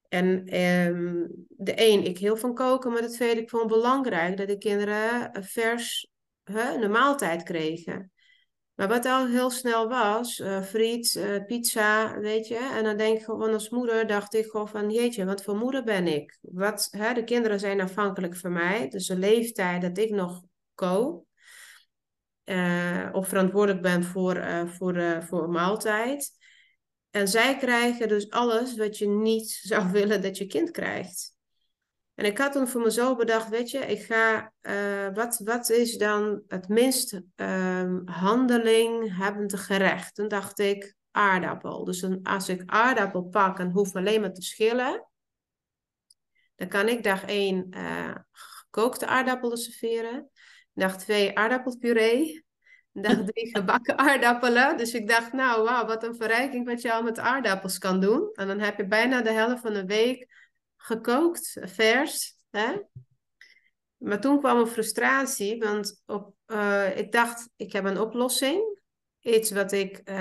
En 0.07 0.59
um, 0.61 1.45
de 1.47 1.73
een, 1.75 2.05
ik 2.05 2.17
heel 2.17 2.37
van 2.37 2.53
koken, 2.53 2.91
maar 2.91 3.01
de 3.01 3.11
tweede, 3.11 3.41
ik 3.41 3.49
vond 3.49 3.63
het 3.63 3.71
belangrijk 3.71 4.37
dat 4.37 4.47
de 4.47 4.57
kinderen 4.57 5.43
vers 5.43 6.11
hè, 6.43 6.73
een 6.73 6.91
maaltijd 6.91 7.43
kregen. 7.43 8.11
Maar 8.75 8.87
wat 8.87 9.05
al 9.05 9.27
heel 9.27 9.49
snel 9.49 9.87
was, 9.87 10.39
uh, 10.39 10.61
friet, 10.61 11.15
uh, 11.15 11.45
pizza, 11.45 12.19
weet 12.19 12.47
je. 12.47 12.71
En 12.73 12.83
dan 12.83 12.97
denk 12.97 13.17
ik 13.17 13.23
gewoon 13.23 13.53
als 13.53 13.69
moeder, 13.69 14.07
dacht 14.07 14.33
ik 14.33 14.45
gewoon 14.45 14.69
van, 14.69 14.91
jeetje, 14.91 15.25
wat 15.25 15.43
voor 15.43 15.55
moeder 15.55 15.83
ben 15.83 16.07
ik? 16.07 16.37
Wat, 16.41 16.87
hè, 16.91 17.13
de 17.13 17.23
kinderen 17.23 17.59
zijn 17.59 17.81
afhankelijk 17.81 18.37
van 18.37 18.53
mij. 18.53 18.89
Dus 18.89 19.07
de 19.07 19.17
leeftijd 19.17 19.81
dat 19.81 19.97
ik 19.97 20.09
nog 20.09 20.43
kook. 20.75 21.25
Uh, 22.45 23.09
of 23.11 23.27
verantwoordelijk 23.27 23.81
ben 23.81 24.03
voor, 24.03 24.43
voor, 24.67 25.23
voor 25.23 25.49
maaltijd. 25.49 26.31
En 27.09 27.27
zij 27.27 27.57
krijgen 27.57 28.07
dus 28.07 28.29
alles 28.29 28.75
wat 28.77 28.97
je 28.97 29.07
niet 29.07 29.49
zou 29.71 29.91
willen 29.91 30.21
dat 30.21 30.37
je 30.37 30.45
kind 30.45 30.71
krijgt. 30.71 31.32
En 32.15 32.25
ik 32.25 32.37
had 32.37 32.51
toen 32.51 32.67
voor 32.67 32.81
mezelf 32.81 33.17
bedacht, 33.17 33.49
weet 33.49 33.71
je, 33.71 33.79
ik 33.79 34.03
ga, 34.03 34.53
uh, 34.61 35.13
wat, 35.13 35.41
wat 35.43 35.69
is 35.69 35.97
dan 35.97 36.43
het 36.47 36.67
minst 36.67 37.21
um, 37.35 38.01
handeling 38.05 39.17
hebbende 39.17 39.57
gerecht? 39.57 40.15
Toen 40.15 40.27
dacht 40.27 40.59
ik 40.59 40.95
aardappel. 41.11 41.83
Dus 41.83 42.07
als 42.23 42.49
ik 42.49 42.63
aardappel 42.65 43.23
pak 43.23 43.59
en 43.59 43.71
hoef 43.71 43.95
alleen 43.95 44.21
maar 44.21 44.33
te 44.33 44.41
schillen, 44.41 45.07
dan 46.55 46.67
kan 46.67 46.87
ik 46.87 47.03
dag 47.03 47.25
één 47.25 47.67
uh, 47.69 48.15
gekookte 48.31 49.07
aardappelen 49.07 49.57
serveren. 49.57 50.29
Dag 50.73 50.97
twee 50.97 51.37
aardappelpuree. 51.37 52.45
Dag 52.91 53.23
drie 53.25 53.55
gebakken 53.55 53.97
aardappelen. 53.97 54.77
Dus 54.77 54.93
ik 54.93 55.07
dacht, 55.07 55.33
nou 55.33 55.63
wauw, 55.63 55.85
wat 55.85 56.03
een 56.03 56.15
verrijking 56.15 56.65
wat 56.65 56.81
je 56.81 56.93
al 56.93 57.03
met 57.03 57.19
aardappels 57.19 57.77
kan 57.77 57.99
doen. 57.99 58.29
En 58.33 58.47
dan 58.47 58.59
heb 58.59 58.77
je 58.77 58.87
bijna 58.87 59.21
de 59.21 59.31
helft 59.31 59.61
van 59.61 59.73
de 59.73 59.85
week 59.85 60.42
gekookt, 60.83 61.57
vers. 61.61 62.35
Hè? 62.49 62.81
Maar 63.97 64.21
toen 64.21 64.39
kwam 64.39 64.57
een 64.57 64.67
frustratie, 64.67 65.59
want 65.59 66.03
op, 66.05 66.35
uh, 66.47 66.97
ik 66.97 67.11
dacht, 67.11 67.49
ik 67.55 67.71
heb 67.71 67.85
een 67.85 67.99
oplossing. 67.99 68.81
Iets 69.19 69.51
wat 69.51 69.71
ik, 69.71 70.01
uh, 70.09 70.15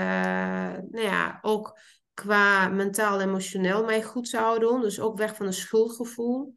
nou 0.89 1.01
ja, 1.01 1.39
ook 1.41 1.79
qua 2.13 2.67
mentaal 2.67 3.21
emotioneel 3.21 3.85
mij 3.85 4.03
goed 4.03 4.27
zou 4.27 4.59
doen. 4.59 4.81
Dus 4.81 4.99
ook 4.99 5.17
weg 5.17 5.35
van 5.35 5.45
een 5.45 5.53
schuldgevoel. 5.53 6.53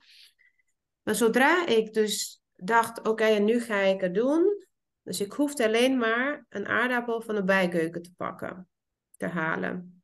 Maar 1.03 1.15
zodra 1.15 1.67
ik 1.67 1.93
dus 1.93 2.43
dacht, 2.55 3.09
oké, 3.09 3.25
en 3.25 3.45
nu 3.45 3.61
ga 3.61 3.81
ik 3.81 4.01
het 4.01 4.15
doen. 4.15 4.67
Dus 5.03 5.21
ik 5.21 5.33
hoefde 5.33 5.65
alleen 5.65 5.99
maar 5.99 6.47
een 6.49 6.67
aardappel 6.67 7.21
van 7.23 7.35
de 7.35 7.45
bijkeuken 7.45 8.03
te 8.03 8.15
pakken, 8.17 8.69
te 9.17 9.27
halen. 9.27 10.03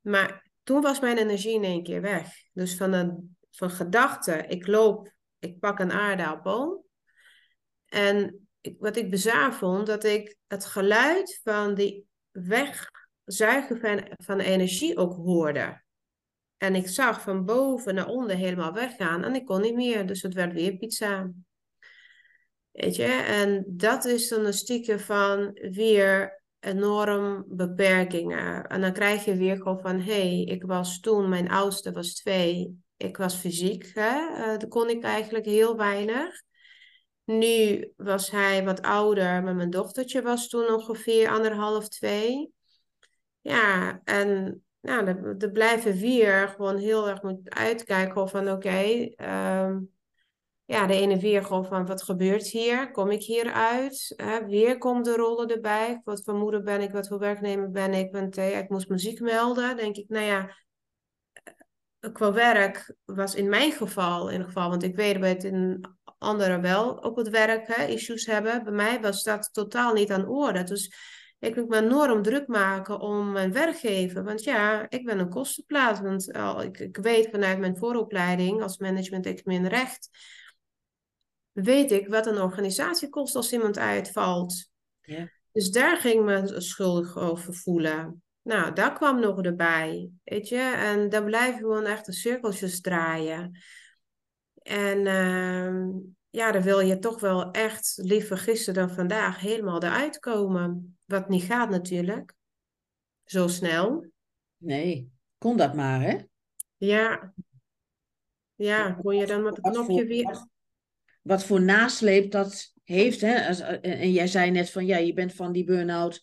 Maar 0.00 0.41
toen 0.62 0.80
was 0.80 1.00
mijn 1.00 1.18
energie 1.18 1.54
in 1.54 1.64
één 1.64 1.82
keer 1.82 2.00
weg. 2.00 2.28
Dus 2.52 2.76
van, 2.76 2.92
een, 2.92 3.36
van 3.50 3.70
gedachte, 3.70 4.44
ik 4.48 4.66
loop, 4.66 5.12
ik 5.38 5.58
pak 5.58 5.78
een 5.78 5.92
aardappel. 5.92 6.86
En 7.86 8.46
ik, 8.60 8.76
wat 8.78 8.96
ik 8.96 9.10
bizar 9.10 9.54
vond, 9.54 9.86
dat 9.86 10.04
ik 10.04 10.36
het 10.46 10.64
geluid 10.64 11.40
van 11.42 11.74
die 11.74 12.06
wegzuigen 12.30 13.80
van, 13.80 14.14
van 14.16 14.40
energie 14.40 14.96
ook 14.96 15.14
hoorde. 15.14 15.82
En 16.56 16.74
ik 16.74 16.88
zag 16.88 17.22
van 17.22 17.44
boven 17.44 17.94
naar 17.94 18.08
onder 18.08 18.36
helemaal 18.36 18.72
weggaan 18.72 19.24
en 19.24 19.34
ik 19.34 19.44
kon 19.44 19.60
niet 19.60 19.74
meer. 19.74 20.06
Dus 20.06 20.22
het 20.22 20.34
werd 20.34 20.52
weer 20.52 20.76
pizza. 20.76 21.30
Weet 22.70 22.96
je, 22.96 23.04
en 23.26 23.64
dat 23.66 24.04
is 24.04 24.28
dan 24.28 24.44
een 24.44 24.52
stukje 24.52 24.98
van 24.98 25.52
weer 25.52 26.41
enorm 26.64 27.44
beperkingen. 27.48 28.66
En 28.66 28.80
dan 28.80 28.92
krijg 28.92 29.24
je 29.24 29.36
weer 29.36 29.56
gewoon 29.56 29.80
van, 29.80 30.00
hé, 30.00 30.12
hey, 30.12 30.42
ik 30.42 30.62
was 30.62 31.00
toen, 31.00 31.28
mijn 31.28 31.50
oudste 31.50 31.92
was 31.92 32.14
twee, 32.14 32.82
ik 32.96 33.16
was 33.16 33.34
fysiek, 33.34 33.90
hè? 33.94 34.18
Uh, 34.54 34.68
kon 34.68 34.88
ik 34.88 35.02
eigenlijk 35.02 35.44
heel 35.44 35.76
weinig. 35.76 36.42
Nu 37.24 37.88
was 37.96 38.30
hij 38.30 38.64
wat 38.64 38.82
ouder, 38.82 39.42
maar 39.42 39.54
mijn 39.54 39.70
dochtertje 39.70 40.22
was 40.22 40.48
toen 40.48 40.72
ongeveer 40.72 41.28
anderhalf, 41.28 41.88
twee. 41.88 42.52
Ja, 43.40 44.00
en 44.04 44.62
nou, 44.80 45.06
er, 45.38 45.50
blijven 45.50 45.96
weer 45.96 46.48
gewoon 46.48 46.76
heel 46.76 47.08
erg 47.08 47.22
moet 47.22 47.50
uitkijken 47.50 48.28
van 48.28 48.50
oké, 48.50 49.08
ehm, 49.16 49.78
ja, 50.72 50.86
de 50.86 50.94
ene 50.94 51.18
weer 51.18 51.44
gewoon 51.44 51.66
van 51.66 51.86
wat 51.86 52.02
gebeurt 52.02 52.46
hier? 52.46 52.90
Kom 52.90 53.10
ik 53.10 53.22
hieruit? 53.22 54.14
Uh, 54.16 54.36
weer 54.36 54.78
komt 54.78 55.04
de 55.04 55.16
rollen 55.16 55.48
erbij. 55.48 56.00
Wat 56.04 56.22
voor 56.24 56.34
moeder 56.34 56.62
ben 56.62 56.80
ik? 56.80 56.90
Wat 56.90 57.08
voor 57.08 57.18
werknemer 57.18 57.70
ben 57.70 57.92
ik? 57.94 58.12
Want 58.12 58.38
uh, 58.38 58.58
ik 58.58 58.68
moest 58.68 58.88
muziek 58.88 59.20
melden. 59.20 59.76
denk 59.76 59.96
ik, 59.96 60.08
nou 60.08 60.24
ja, 60.24 60.56
eh, 62.00 62.12
qua 62.12 62.32
werk 62.32 62.94
was 63.04 63.34
in 63.34 63.48
mijn 63.48 63.72
geval, 63.72 64.28
in 64.28 64.44
geval, 64.44 64.68
want 64.68 64.82
ik 64.82 64.96
weet 64.96 65.24
het 65.24 65.44
in 65.44 65.84
anderen 66.18 66.60
wel 66.60 66.90
op 66.90 67.16
het 67.16 67.28
werk 67.28 67.66
hè, 67.66 67.84
issues 67.84 68.26
hebben. 68.26 68.64
Bij 68.64 68.72
mij 68.72 69.00
was 69.00 69.22
dat 69.22 69.48
totaal 69.52 69.92
niet 69.92 70.10
aan 70.10 70.28
orde. 70.28 70.62
Dus 70.62 70.94
ik 71.38 71.56
moet 71.56 71.68
me 71.68 71.76
enorm 71.76 72.22
druk 72.22 72.46
maken 72.46 73.00
om 73.00 73.32
mijn 73.32 73.52
werkgever. 73.52 74.24
Want 74.24 74.44
ja, 74.44 74.86
ik 74.88 75.04
ben 75.04 75.18
een 75.18 75.28
kostenplaats. 75.28 76.00
Want 76.00 76.36
uh, 76.36 76.58
ik, 76.62 76.78
ik 76.78 76.96
weet 76.96 77.28
vanuit 77.30 77.58
mijn 77.58 77.76
vooropleiding 77.76 78.62
als 78.62 78.78
management 78.78 79.26
economie 79.26 79.68
recht 79.68 80.10
weet 81.52 81.90
ik 81.90 82.08
wat 82.08 82.26
een 82.26 82.40
organisatie 82.40 83.08
kost 83.08 83.34
als 83.34 83.52
iemand 83.52 83.78
uitvalt. 83.78 84.70
Ja. 85.00 85.28
Dus 85.52 85.70
daar 85.70 85.96
ging 85.96 86.24
me 86.24 86.60
schuldig 86.60 87.16
over 87.16 87.54
voelen. 87.54 88.22
Nou, 88.42 88.72
dat 88.72 88.92
kwam 88.92 89.20
nog 89.20 89.42
erbij, 89.42 90.10
weet 90.24 90.48
je. 90.48 90.74
En 90.76 91.08
dan 91.08 91.24
blijven 91.24 91.58
gewoon 91.58 91.84
echt 91.84 92.06
de 92.06 92.12
cirkeltjes 92.12 92.80
draaien. 92.80 93.58
En 94.62 94.98
uh, 94.98 96.02
ja, 96.30 96.52
dan 96.52 96.62
wil 96.62 96.80
je 96.80 96.98
toch 96.98 97.20
wel 97.20 97.50
echt 97.50 97.98
liever 98.02 98.38
gisteren 98.38 98.86
dan 98.86 98.94
vandaag 98.94 99.40
helemaal 99.40 99.82
eruit 99.82 100.18
komen. 100.18 100.96
Wat 101.06 101.28
niet 101.28 101.42
gaat 101.42 101.70
natuurlijk. 101.70 102.34
Zo 103.24 103.48
snel. 103.48 104.06
Nee, 104.56 105.10
kon 105.38 105.56
dat 105.56 105.74
maar, 105.74 106.00
hè? 106.00 106.18
Ja. 106.76 107.34
Ja, 108.54 108.92
kon 108.92 109.16
je 109.16 109.26
dan 109.26 109.42
met 109.42 109.56
het 109.56 109.72
knopje 109.72 110.04
weer 110.04 110.46
wat 111.22 111.44
voor 111.44 111.62
nasleep 111.62 112.30
dat 112.30 112.74
heeft. 112.84 113.20
Hè? 113.20 113.34
En 113.80 114.12
jij 114.12 114.26
zei 114.26 114.50
net 114.50 114.70
van 114.70 114.86
ja, 114.86 114.96
je 114.96 115.12
bent 115.12 115.34
van 115.34 115.52
die 115.52 115.64
burn-out 115.64 116.22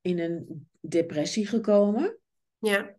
in 0.00 0.18
een 0.18 0.68
depressie 0.80 1.46
gekomen. 1.46 2.18
Ja. 2.58 2.96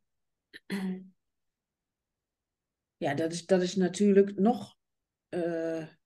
Ja, 2.97 3.13
dat 3.13 3.31
is, 3.31 3.45
dat 3.45 3.61
is 3.61 3.75
natuurlijk 3.75 4.39
nog, 4.39 4.77
uh, 5.29 5.41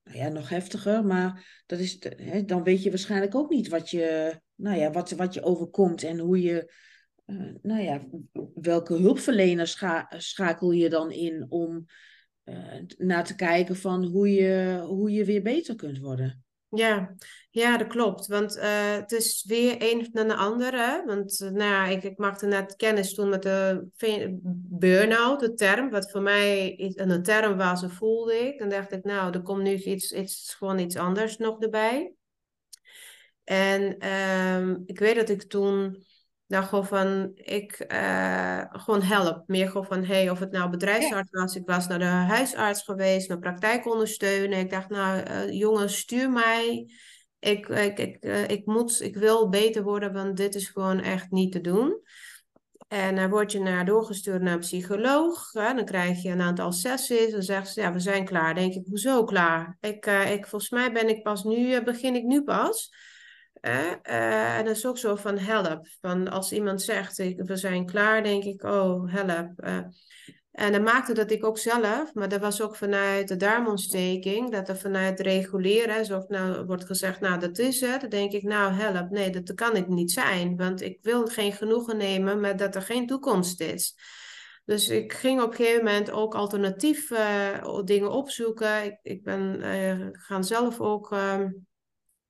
nou 0.03 0.17
ja, 0.17 0.27
nog 0.27 0.49
heftiger, 0.49 1.05
maar 1.05 1.63
dat 1.65 1.79
is, 1.79 1.97
hè, 2.17 2.45
dan 2.45 2.63
weet 2.63 2.84
je 2.84 2.89
waarschijnlijk 2.89 3.36
ook 3.36 3.49
niet 3.49 3.67
wat 3.67 3.89
je, 3.89 4.36
nou 4.55 4.77
ja, 4.77 4.91
wat, 4.91 5.12
wat 5.12 5.34
je 5.34 5.43
overkomt 5.43 6.03
en 6.03 6.19
hoe 6.19 6.41
je, 6.41 6.73
uh, 7.25 7.53
nou 7.62 7.81
ja, 7.81 8.05
welke 8.53 8.93
hulpverleners 8.93 9.71
scha 9.71 10.12
schakel 10.17 10.71
je 10.71 10.89
dan 10.89 11.12
in 11.12 11.45
om 11.49 11.86
uh, 12.45 12.55
naar 12.97 13.25
te 13.25 13.36
kijken 13.36 13.75
van 13.75 14.05
hoe 14.05 14.34
je, 14.34 14.84
hoe 14.88 15.12
je 15.12 15.25
weer 15.25 15.41
beter 15.41 15.75
kunt 15.75 15.99
worden. 15.99 16.43
Ja, 16.69 17.15
ja 17.49 17.77
dat 17.77 17.88
klopt. 17.88 18.27
Want 18.27 18.58
uh, 18.58 18.93
het 18.95 19.12
is 19.12 19.43
weer 19.47 19.75
een 19.79 20.10
na 20.12 20.23
de 20.23 20.36
andere. 20.36 21.03
Want 21.05 21.41
uh, 21.41 21.49
nou 21.49 21.71
ja, 21.71 21.86
ik, 21.86 22.03
ik 22.03 22.17
maakte 22.17 22.45
net 22.45 22.75
kennis 22.75 23.13
toen 23.13 23.29
met 23.29 23.43
de 23.43 23.88
burn-out, 24.69 25.39
de 25.39 25.53
term. 25.53 25.89
Wat 25.89 26.12
voor 26.12 26.21
mij 26.21 26.75
een 26.95 27.23
term 27.23 27.58
was, 27.58 27.84
en 27.84 27.91
voelde 27.91 28.34
ik. 28.34 28.60
En 28.60 28.69
dacht 28.69 28.91
ik, 28.91 29.03
nou, 29.03 29.34
er 29.34 29.41
komt 29.41 29.63
nu 29.63 29.73
iets, 29.73 30.12
iets, 30.12 30.53
gewoon 30.53 30.79
iets 30.79 30.95
anders 30.95 31.38
nog 31.38 31.60
erbij. 31.60 32.13
En 33.43 34.08
um, 34.10 34.84
ik 34.86 34.99
weet 34.99 35.15
dat 35.15 35.29
ik 35.29 35.43
toen 35.43 36.05
nou, 36.47 36.65
gewoon 36.65 36.86
van, 36.86 37.31
ik 37.36 37.86
uh, 37.91 38.62
gewoon 38.67 39.01
help. 39.01 39.43
Meer 39.47 39.67
gewoon 39.67 39.86
van, 39.86 40.03
hey, 40.03 40.29
of 40.29 40.39
het 40.39 40.51
nou 40.51 40.69
bedrijfsarts 40.69 41.31
was. 41.31 41.55
Ik 41.55 41.65
was 41.65 41.88
naar 41.88 41.99
de 41.99 42.05
huisarts 42.05 42.84
geweest, 42.84 43.27
mijn 43.27 43.39
praktijk 43.39 43.86
ondersteunen. 43.86 44.60
Ik 44.60 44.69
dacht, 44.69 44.89
nou, 44.89 45.29
uh, 45.29 45.51
jongens, 45.60 45.97
stuur 45.97 46.31
mij. 46.31 46.91
Ik, 47.39 47.67
ik, 47.67 47.99
ik, 47.99 48.25
uh, 48.25 48.47
ik, 48.47 48.65
moet, 48.65 49.01
ik 49.01 49.15
wil 49.15 49.49
beter 49.49 49.84
worden, 49.84 50.13
want 50.13 50.38
dit 50.38 50.55
is 50.55 50.67
gewoon 50.67 50.99
echt 50.99 51.31
niet 51.31 51.51
te 51.51 51.62
doen. 51.62 52.01
En 52.88 53.15
dan 53.15 53.29
word 53.29 53.51
je 53.51 53.60
naar, 53.60 53.86
doorgestuurd 53.86 54.41
naar 54.41 54.53
een 54.53 54.60
psycholoog. 54.60 55.51
Hè? 55.51 55.73
Dan 55.73 55.86
krijg 55.86 56.21
je 56.21 56.29
een 56.29 56.41
aantal 56.41 56.71
sessies. 56.71 57.31
Dan 57.31 57.41
zeggen 57.41 57.67
ze, 57.67 57.81
ja, 57.81 57.93
we 57.93 57.99
zijn 57.99 58.25
klaar. 58.25 58.53
Dan 58.53 58.63
denk 58.63 58.73
ik, 58.73 58.86
hoezo 58.89 59.23
klaar? 59.23 59.77
Ik, 59.79 60.05
ik, 60.05 60.47
volgens 60.47 60.71
mij 60.71 60.91
ben 60.91 61.10
ik 61.10 61.23
pas 61.23 61.43
nu, 61.43 61.84
begin 61.84 62.15
ik 62.15 62.23
nu 62.23 62.43
pas. 62.43 62.93
Uh, 63.65 64.58
en 64.58 64.65
dat 64.65 64.75
is 64.75 64.86
ook 64.86 64.97
zo 64.97 65.15
van 65.15 65.38
help. 65.38 65.88
Van 66.01 66.30
als 66.30 66.51
iemand 66.51 66.82
zegt, 66.82 67.17
we 67.36 67.56
zijn 67.56 67.86
klaar, 67.86 68.23
denk 68.23 68.43
ik, 68.43 68.63
oh, 68.63 69.13
help. 69.13 69.51
Uh, 69.58 69.80
en 70.51 70.71
dat 70.71 70.82
maakte 70.82 71.13
dat 71.13 71.32
ik 71.32 71.45
ook 71.45 71.58
zelf, 71.58 72.13
maar 72.13 72.30
dat 72.30 72.39
was 72.39 72.62
ook 72.62 72.75
vanuit 72.75 73.28
de 73.28 73.36
darmontsteking, 73.36 74.51
dat 74.51 74.69
er 74.69 74.78
vanuit 74.78 75.19
reguleren, 75.19 76.06
zo 76.06 76.25
nou 76.28 76.65
wordt 76.65 76.86
gezegd, 76.86 77.19
nou 77.19 77.39
dat 77.39 77.58
is 77.58 77.82
het. 77.82 78.01
Dan 78.01 78.10
denk 78.10 78.32
ik, 78.32 78.43
nou 78.43 78.73
help, 78.73 79.10
nee, 79.10 79.30
dat 79.30 79.54
kan 79.54 79.75
het 79.75 79.88
niet 79.88 80.12
zijn. 80.12 80.56
Want 80.56 80.82
ik 80.82 80.99
wil 81.01 81.25
geen 81.25 81.54
genoegen 81.54 81.97
nemen 81.97 82.39
met 82.39 82.60
dat 82.60 82.75
er 82.75 82.82
geen 82.82 83.08
toekomst 83.08 83.62
is. 83.62 83.95
Dus 84.65 84.89
ik 84.89 85.13
ging 85.13 85.41
op 85.41 85.49
een 85.49 85.56
gegeven 85.56 85.84
moment 85.84 86.12
ook 86.12 86.36
alternatief 86.36 87.12
uh, 87.12 87.84
dingen 87.84 88.12
opzoeken. 88.12 88.84
Ik, 88.84 88.99
ik 89.01 89.23
ben 89.23 89.60
gaan 90.12 90.43
zelf 90.43 90.80
ook 90.80 91.12
ehm, 91.12 91.49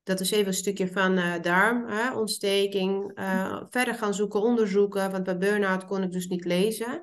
dat 0.06 0.20
is 0.20 0.32
even 0.32 0.48
een 0.48 0.54
stukje 0.54 0.88
van 0.88 1.18
uh, 1.18 1.34
darmontsteking. 1.42 3.20
Uh, 3.20 3.62
verder 3.70 3.94
gaan 3.94 4.14
zoeken, 4.14 4.42
onderzoeken. 4.42 5.12
Want 5.12 5.24
bij 5.24 5.38
burn-out 5.38 5.86
kon 5.86 6.04
ik 6.04 6.12
dus 6.12 6.28
niet 6.28 6.46
lezen. 6.46 7.02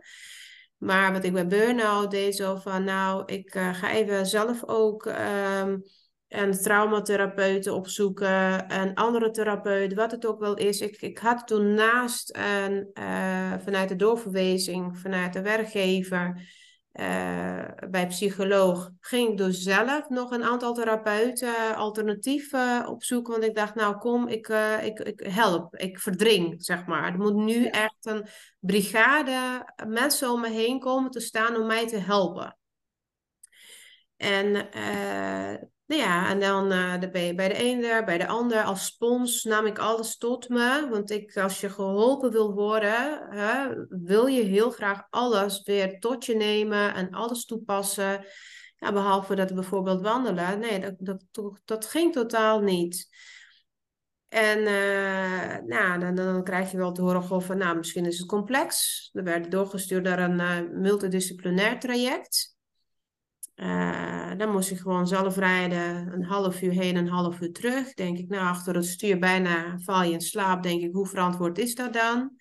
Maar 0.76 1.12
wat 1.12 1.24
ik 1.24 1.32
bij 1.32 1.46
burn-out 1.46 2.10
deed, 2.10 2.36
zo 2.36 2.56
van 2.56 2.84
nou, 2.84 3.22
ik 3.26 3.54
uh, 3.54 3.74
ga 3.74 3.90
even 3.90 4.26
zelf 4.26 4.64
ook 4.66 5.04
um, 5.04 5.82
een 6.28 6.52
traumatherapeuten 6.52 7.74
opzoeken. 7.74 8.68
En 8.68 8.94
andere 8.94 9.30
therapeuten, 9.30 9.96
wat 9.96 10.10
het 10.10 10.26
ook 10.26 10.40
wel 10.40 10.56
is. 10.56 10.80
Ik, 10.80 10.96
ik 11.00 11.18
had 11.18 11.46
toen 11.46 11.74
naast 11.74 12.36
een, 12.36 12.90
vanuit 13.64 13.88
de 13.88 13.96
doorverwijzing, 13.96 14.98
vanuit 14.98 15.32
de 15.32 15.42
werkgever 15.42 16.40
uh, 16.92 17.64
bij 17.90 18.06
psycholoog 18.06 18.90
ging 19.00 19.30
ik 19.30 19.36
dus 19.36 19.62
zelf 19.62 20.08
nog 20.08 20.30
een 20.30 20.44
aantal 20.44 20.74
therapeuten 20.74 21.76
alternatieven 21.76 22.86
opzoeken. 22.88 23.32
Want 23.32 23.44
ik 23.44 23.54
dacht, 23.54 23.74
nou 23.74 23.98
kom, 23.98 24.28
ik, 24.28 24.48
uh, 24.48 24.84
ik, 24.84 24.98
ik 24.98 25.20
help, 25.20 25.76
ik 25.76 25.98
verdring, 25.98 26.64
zeg 26.64 26.86
maar. 26.86 27.12
Er 27.12 27.18
moet 27.18 27.34
nu 27.34 27.66
echt 27.66 28.06
een 28.06 28.26
brigade 28.58 29.64
mensen 29.86 30.30
om 30.30 30.40
me 30.40 30.48
heen 30.48 30.78
komen 30.78 31.10
te 31.10 31.20
staan 31.20 31.56
om 31.56 31.66
mij 31.66 31.86
te 31.86 31.98
helpen. 31.98 32.56
En 34.16 34.68
uh, 34.76 35.54
ja, 35.96 36.28
en 36.28 36.40
dan 36.40 36.72
uh, 36.72 36.98
ben 36.98 37.22
je 37.22 37.34
bij 37.34 37.48
de 37.48 37.54
ene, 37.54 38.02
bij 38.04 38.18
de 38.18 38.26
ander. 38.26 38.62
Als 38.62 38.84
spons 38.84 39.44
nam 39.44 39.66
ik 39.66 39.78
alles 39.78 40.16
tot 40.16 40.48
me. 40.48 40.86
Want 40.90 41.10
ik, 41.10 41.36
als 41.36 41.60
je 41.60 41.70
geholpen 41.70 42.30
wil 42.30 42.52
worden, 42.52 43.26
hè, 43.30 43.68
wil 43.88 44.26
je 44.26 44.42
heel 44.42 44.70
graag 44.70 45.06
alles 45.10 45.62
weer 45.62 46.00
tot 46.00 46.24
je 46.24 46.34
nemen 46.34 46.94
en 46.94 47.10
alles 47.10 47.44
toepassen. 47.44 48.24
Ja, 48.76 48.92
behalve 48.92 49.34
dat 49.34 49.54
bijvoorbeeld 49.54 50.02
wandelen. 50.02 50.58
Nee, 50.58 50.80
dat, 50.80 50.94
dat, 50.98 51.60
dat 51.64 51.86
ging 51.86 52.12
totaal 52.12 52.60
niet. 52.60 53.08
En 54.28 54.58
uh, 54.58 55.56
nou, 55.66 56.00
dan, 56.00 56.14
dan, 56.14 56.44
krijg 56.44 56.70
je 56.70 56.76
wel 56.76 56.92
te 56.92 57.02
horen 57.02 57.42
van, 57.42 57.58
nou, 57.58 57.76
misschien 57.76 58.06
is 58.06 58.18
het 58.18 58.28
complex. 58.28 59.08
We 59.12 59.22
werden 59.22 59.50
doorgestuurd 59.50 60.02
naar 60.02 60.18
een 60.18 60.40
uh, 60.40 60.80
multidisciplinair 60.80 61.78
traject. 61.78 62.51
Uh, 63.56 64.30
dan 64.36 64.50
moest 64.50 64.70
ik 64.70 64.78
gewoon 64.78 65.06
zelf 65.06 65.36
rijden, 65.36 66.12
een 66.12 66.24
half 66.24 66.62
uur 66.62 66.72
heen, 66.72 66.96
een 66.96 67.08
half 67.08 67.40
uur 67.40 67.52
terug. 67.52 67.94
Denk 67.94 68.18
ik, 68.18 68.28
nou, 68.28 68.46
achter 68.46 68.74
het 68.74 68.86
stuur 68.86 69.18
bijna 69.18 69.78
val 69.78 70.02
je 70.02 70.12
in 70.12 70.20
slaap. 70.20 70.62
Denk 70.62 70.82
ik, 70.82 70.92
hoe 70.92 71.06
verantwoord 71.06 71.58
is 71.58 71.74
dat 71.74 71.92
dan? 71.92 72.36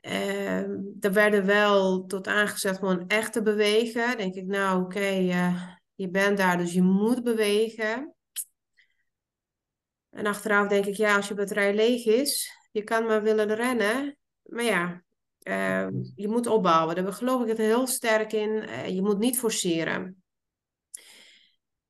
Uh, 0.00 0.58
er 1.00 1.12
werden 1.12 1.46
wel 1.46 2.06
tot 2.06 2.26
aangezet 2.26 2.78
gewoon 2.78 3.08
echt 3.08 3.32
te 3.32 3.42
bewegen. 3.42 4.16
Denk 4.16 4.34
ik, 4.34 4.46
nou, 4.46 4.82
oké, 4.82 5.18
uh, 5.18 5.62
je 5.94 6.08
bent 6.08 6.36
daar, 6.36 6.58
dus 6.58 6.72
je 6.72 6.82
moet 6.82 7.22
bewegen. 7.22 8.14
En 10.10 10.26
achteraf 10.26 10.68
denk 10.68 10.86
ik, 10.86 10.94
ja, 10.94 11.16
als 11.16 11.28
je 11.28 11.34
batterij 11.34 11.74
leeg 11.74 12.06
is, 12.06 12.56
je 12.70 12.82
kan 12.82 13.06
maar 13.06 13.22
willen 13.22 13.54
rennen. 13.54 14.16
Maar 14.42 14.64
ja, 14.64 15.02
uh, 15.50 15.86
je 16.14 16.28
moet 16.28 16.46
opbouwen. 16.46 16.94
Daar 16.94 17.12
geloof 17.12 17.42
ik 17.42 17.48
het 17.48 17.58
heel 17.58 17.86
sterk 17.86 18.32
in. 18.32 18.50
Uh, 18.50 18.88
je 18.88 19.02
moet 19.02 19.18
niet 19.18 19.38
forceren. 19.38 20.22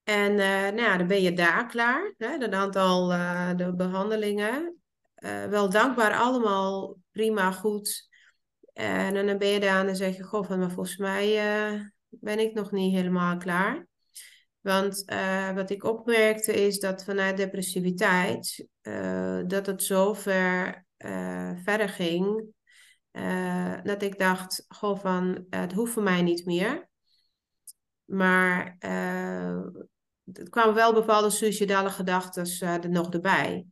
En 0.03 0.31
uh, 0.31 0.38
nou 0.38 0.81
ja, 0.81 0.96
dan 0.96 1.07
ben 1.07 1.23
je 1.23 1.33
daar 1.33 1.66
klaar. 1.66 2.14
Hè? 2.18 2.35
Een 2.35 2.55
aantal 2.55 3.09
de 3.57 3.75
behandelingen. 3.77 4.81
wel 5.51 5.70
dankbaar 5.70 6.14
allemaal. 6.14 6.96
Prima, 7.11 7.53
goed. 7.53 8.09
En 8.73 9.27
dan 9.27 9.38
ben 9.38 9.49
je 9.49 9.61
daar 9.61 9.81
en 9.81 9.87
dan 9.87 9.96
zeg 9.96 10.16
je... 10.16 10.23
Goh, 10.23 10.49
maar 10.49 10.70
volgens 10.70 10.96
mij 10.96 11.35
ben 12.09 12.38
ik 12.38 12.55
nog 12.55 12.70
niet 12.70 12.94
helemaal 12.94 13.37
klaar. 13.37 13.87
Want 14.61 15.05
wat 15.55 15.70
ik 15.70 15.85
opmerkte 15.85 16.53
is 16.66 16.79
dat 16.79 17.05
vanuit 17.05 17.37
depressiviteit... 17.37 18.66
dat 19.46 19.66
het 19.66 19.83
zo 19.83 20.14
ver 20.14 20.85
verder 21.64 21.88
ging 21.88 22.55
uh, 23.12 23.75
dat 23.83 24.03
ik 24.03 24.18
dacht, 24.18 24.64
goh, 24.68 24.99
van, 24.99 25.46
het 25.51 25.73
hoeft 25.73 25.92
voor 25.92 26.03
mij 26.03 26.23
niet 26.23 26.44
meer. 26.44 26.88
Maar 28.05 28.77
uh, 28.81 29.66
het 30.33 30.49
kwamen 30.49 30.75
wel 30.75 30.92
bepaalde 30.92 31.31
suicidale 31.31 31.90
gedachten 31.90 32.68
er 32.83 32.90
nog 32.90 33.11
erbij. 33.11 33.66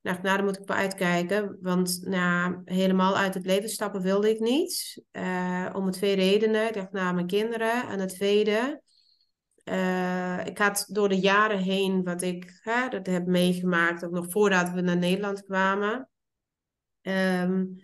Nou, 0.00 0.22
daar 0.22 0.44
moet 0.44 0.58
ik 0.58 0.66
wel 0.66 0.76
uitkijken. 0.76 1.58
Want 1.60 2.00
nou, 2.06 2.60
helemaal 2.64 3.16
uit 3.16 3.34
het 3.34 3.46
leven 3.46 3.68
stappen 3.68 4.02
wilde 4.02 4.30
ik 4.30 4.40
niet. 4.40 5.02
om 5.72 5.90
twee 5.90 6.14
redenen. 6.14 6.68
Ik 6.68 6.74
dacht, 6.74 6.92
nou, 6.92 7.14
mijn 7.14 7.26
kinderen. 7.26 7.88
En 7.88 8.00
het 8.00 8.08
tweede, 8.08 8.82
ik 10.44 10.58
had 10.58 10.84
door 10.88 11.08
de 11.08 11.20
jaren 11.20 11.58
heen 11.58 12.04
wat 12.04 12.22
ik 12.22 12.60
hè, 12.62 12.88
dat 12.88 13.06
heb 13.06 13.26
meegemaakt, 13.26 14.04
ook 14.04 14.12
nog 14.12 14.30
voordat 14.30 14.70
we 14.70 14.80
naar 14.80 14.96
Nederland 14.96 15.44
kwamen. 15.44 16.08
Um, 17.02 17.76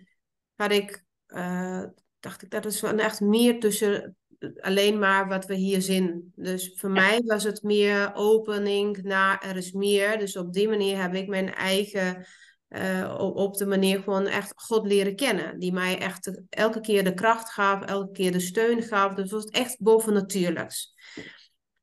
had 0.59 0.71
ik, 0.71 1.03
uh, 1.27 1.83
dacht 2.19 2.41
ik, 2.41 2.51
dat 2.51 2.65
is 2.65 2.83
echt 2.83 3.21
meer 3.21 3.59
tussen 3.59 4.17
alleen 4.59 4.99
maar 4.99 5.27
wat 5.27 5.45
we 5.45 5.55
hier 5.55 5.81
zien. 5.81 6.31
Dus 6.35 6.73
voor 6.75 6.89
mij 6.89 7.21
was 7.25 7.43
het 7.43 7.63
meer 7.63 8.11
opening 8.13 9.03
naar 9.03 9.41
er 9.41 9.55
is 9.55 9.71
meer. 9.71 10.19
Dus 10.19 10.37
op 10.37 10.53
die 10.53 10.69
manier 10.69 11.01
heb 11.01 11.15
ik 11.15 11.27
mijn 11.27 11.53
eigen, 11.53 12.25
uh, 12.69 13.15
op 13.35 13.57
de 13.57 13.65
manier 13.65 13.99
gewoon 13.99 14.27
echt 14.27 14.53
God 14.55 14.87
leren 14.87 15.15
kennen. 15.15 15.59
Die 15.59 15.73
mij 15.73 15.99
echt 15.99 16.41
elke 16.49 16.79
keer 16.79 17.03
de 17.03 17.13
kracht 17.13 17.49
gaf, 17.49 17.85
elke 17.85 18.11
keer 18.11 18.31
de 18.31 18.39
steun 18.39 18.81
gaf. 18.81 19.13
Dus 19.13 19.31
het 19.31 19.43
was 19.43 19.45
echt 19.45 19.81
bovennatuurlijks. 19.81 20.93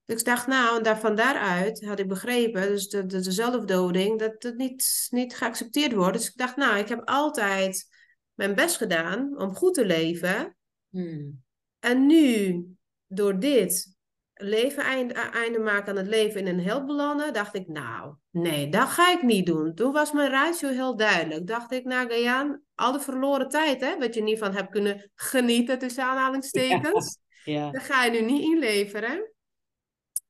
Dus 0.05 0.19
ik 0.19 0.25
dacht, 0.25 0.47
nou, 0.47 0.83
daar, 0.83 0.99
van 0.99 1.15
daaruit 1.15 1.85
had 1.85 1.99
ik 1.99 2.09
begrepen, 2.09 2.69
dus 2.69 2.89
de, 2.89 3.07
de, 3.07 3.21
de 3.21 3.33
zelfdoding, 3.33 4.19
dat 4.19 4.35
het 4.39 4.57
niet, 4.57 5.07
niet 5.11 5.37
geaccepteerd 5.37 5.93
wordt. 5.93 6.17
Dus 6.17 6.29
ik 6.29 6.37
dacht, 6.37 6.57
nou, 6.57 6.79
ik 6.79 6.89
heb 6.89 7.01
altijd 7.05 7.89
mijn 8.37 8.55
best 8.55 8.77
gedaan 8.77 9.39
om 9.39 9.55
goed 9.55 9.75
te 9.75 9.87
leven. 9.87 10.57
Hmm. 10.89 11.45
En 11.79 12.07
nu, 12.07 12.65
door 13.07 13.39
dit 13.39 13.95
leven 14.35 14.83
einde, 14.83 15.15
einde 15.15 15.59
maken 15.59 15.89
aan 15.89 15.97
het 15.97 16.07
leven 16.07 16.41
in 16.41 16.47
een 16.47 16.65
hel 16.65 16.85
belanden, 16.85 17.33
dacht 17.33 17.55
ik, 17.55 17.69
nou, 17.69 18.15
nee, 18.31 18.69
dat 18.69 18.89
ga 18.89 19.13
ik 19.13 19.23
niet 19.23 19.47
doen. 19.47 19.75
Toen 19.75 19.93
was 19.93 20.13
mijn 20.13 20.31
ratio 20.31 20.69
heel 20.69 20.97
duidelijk. 20.97 21.47
Dacht 21.47 21.73
ik, 21.73 21.85
nou, 21.85 22.09
Gayaan, 22.09 22.63
al 22.75 22.93
de 22.93 23.01
verloren 23.01 23.49
tijd, 23.49 23.81
hè, 23.81 23.99
wat 23.99 24.15
je 24.15 24.23
niet 24.23 24.39
van 24.39 24.55
hebt 24.55 24.71
kunnen 24.71 25.11
genieten, 25.15 25.79
tussen 25.79 26.05
aanhalingstekens, 26.05 27.19
ja. 27.45 27.53
ja. 27.59 27.71
dat 27.71 27.83
ga 27.83 28.05
je 28.05 28.11
nu 28.11 28.21
niet 28.21 28.43
inleveren. 28.43 29.31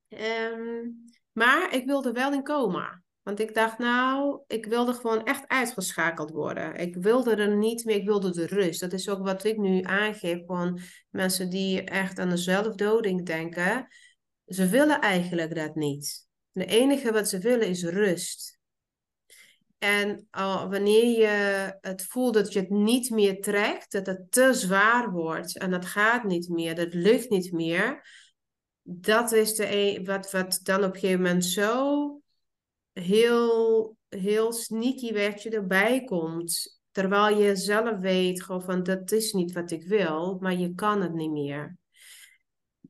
Um, 0.09 1.05
maar 1.33 1.75
ik 1.75 1.87
wilde 1.87 2.13
wel 2.13 2.33
in 2.33 2.43
coma. 2.43 3.03
Want 3.27 3.41
ik 3.41 3.55
dacht, 3.55 3.79
nou, 3.79 4.41
ik 4.47 4.67
wilde 4.67 4.93
gewoon 4.93 5.25
echt 5.25 5.49
uitgeschakeld 5.49 6.31
worden. 6.31 6.75
Ik 6.75 6.97
wilde 6.97 7.35
er 7.35 7.57
niet 7.57 7.85
meer, 7.85 7.97
ik 7.97 8.07
wilde 8.07 8.31
de 8.31 8.47
rust. 8.47 8.81
Dat 8.81 8.93
is 8.93 9.09
ook 9.09 9.25
wat 9.25 9.45
ik 9.45 9.57
nu 9.57 9.83
aangeef 9.83 10.47
van 10.47 10.81
mensen 11.11 11.51
die 11.51 11.83
echt 11.83 12.19
aan 12.19 12.29
de 12.29 12.37
zelfdoding 12.37 13.27
denken. 13.27 13.87
Ze 14.47 14.69
willen 14.69 15.01
eigenlijk 15.01 15.55
dat 15.55 15.75
niet. 15.75 16.27
De 16.51 16.65
enige 16.65 17.13
wat 17.13 17.29
ze 17.29 17.39
willen 17.39 17.69
is 17.69 17.85
rust. 17.85 18.59
En 19.79 20.27
wanneer 20.69 21.19
je 21.19 21.77
het 21.81 22.05
voelt 22.05 22.35
dat 22.35 22.53
je 22.53 22.59
het 22.59 22.71
niet 22.71 23.11
meer 23.11 23.41
trekt, 23.41 23.93
dat 23.93 24.07
het 24.07 24.33
te 24.33 24.55
zwaar 24.55 25.11
wordt 25.11 25.59
en 25.59 25.71
dat 25.71 25.87
gaat 25.87 26.25
niet 26.25 26.49
meer, 26.49 26.75
dat 26.75 26.95
lukt 26.95 27.31
niet 27.31 27.53
meer, 27.53 28.09
dat 28.83 29.33
is 29.33 29.55
de, 29.55 29.75
e-, 29.75 30.05
wat, 30.05 30.31
wat 30.31 30.61
dan 30.63 30.85
op 30.85 30.95
een 30.95 31.01
gegeven 31.01 31.23
moment 31.23 31.45
zo 31.45 32.21
heel, 33.01 33.97
heel 34.09 34.53
sneaky 34.53 35.13
werd 35.13 35.43
je 35.43 35.51
erbij 35.51 36.05
komt. 36.05 36.81
Terwijl 36.91 37.39
je 37.39 37.57
zelf 37.57 37.99
weet 37.99 38.43
gewoon 38.43 38.63
van 38.63 38.83
dat 38.83 39.13
is 39.13 39.33
niet 39.33 39.53
wat 39.53 39.71
ik 39.71 39.87
wil, 39.87 40.39
maar 40.41 40.55
je 40.55 40.75
kan 40.75 41.03
het 41.03 41.15
niet 41.15 41.31
meer. 41.31 41.77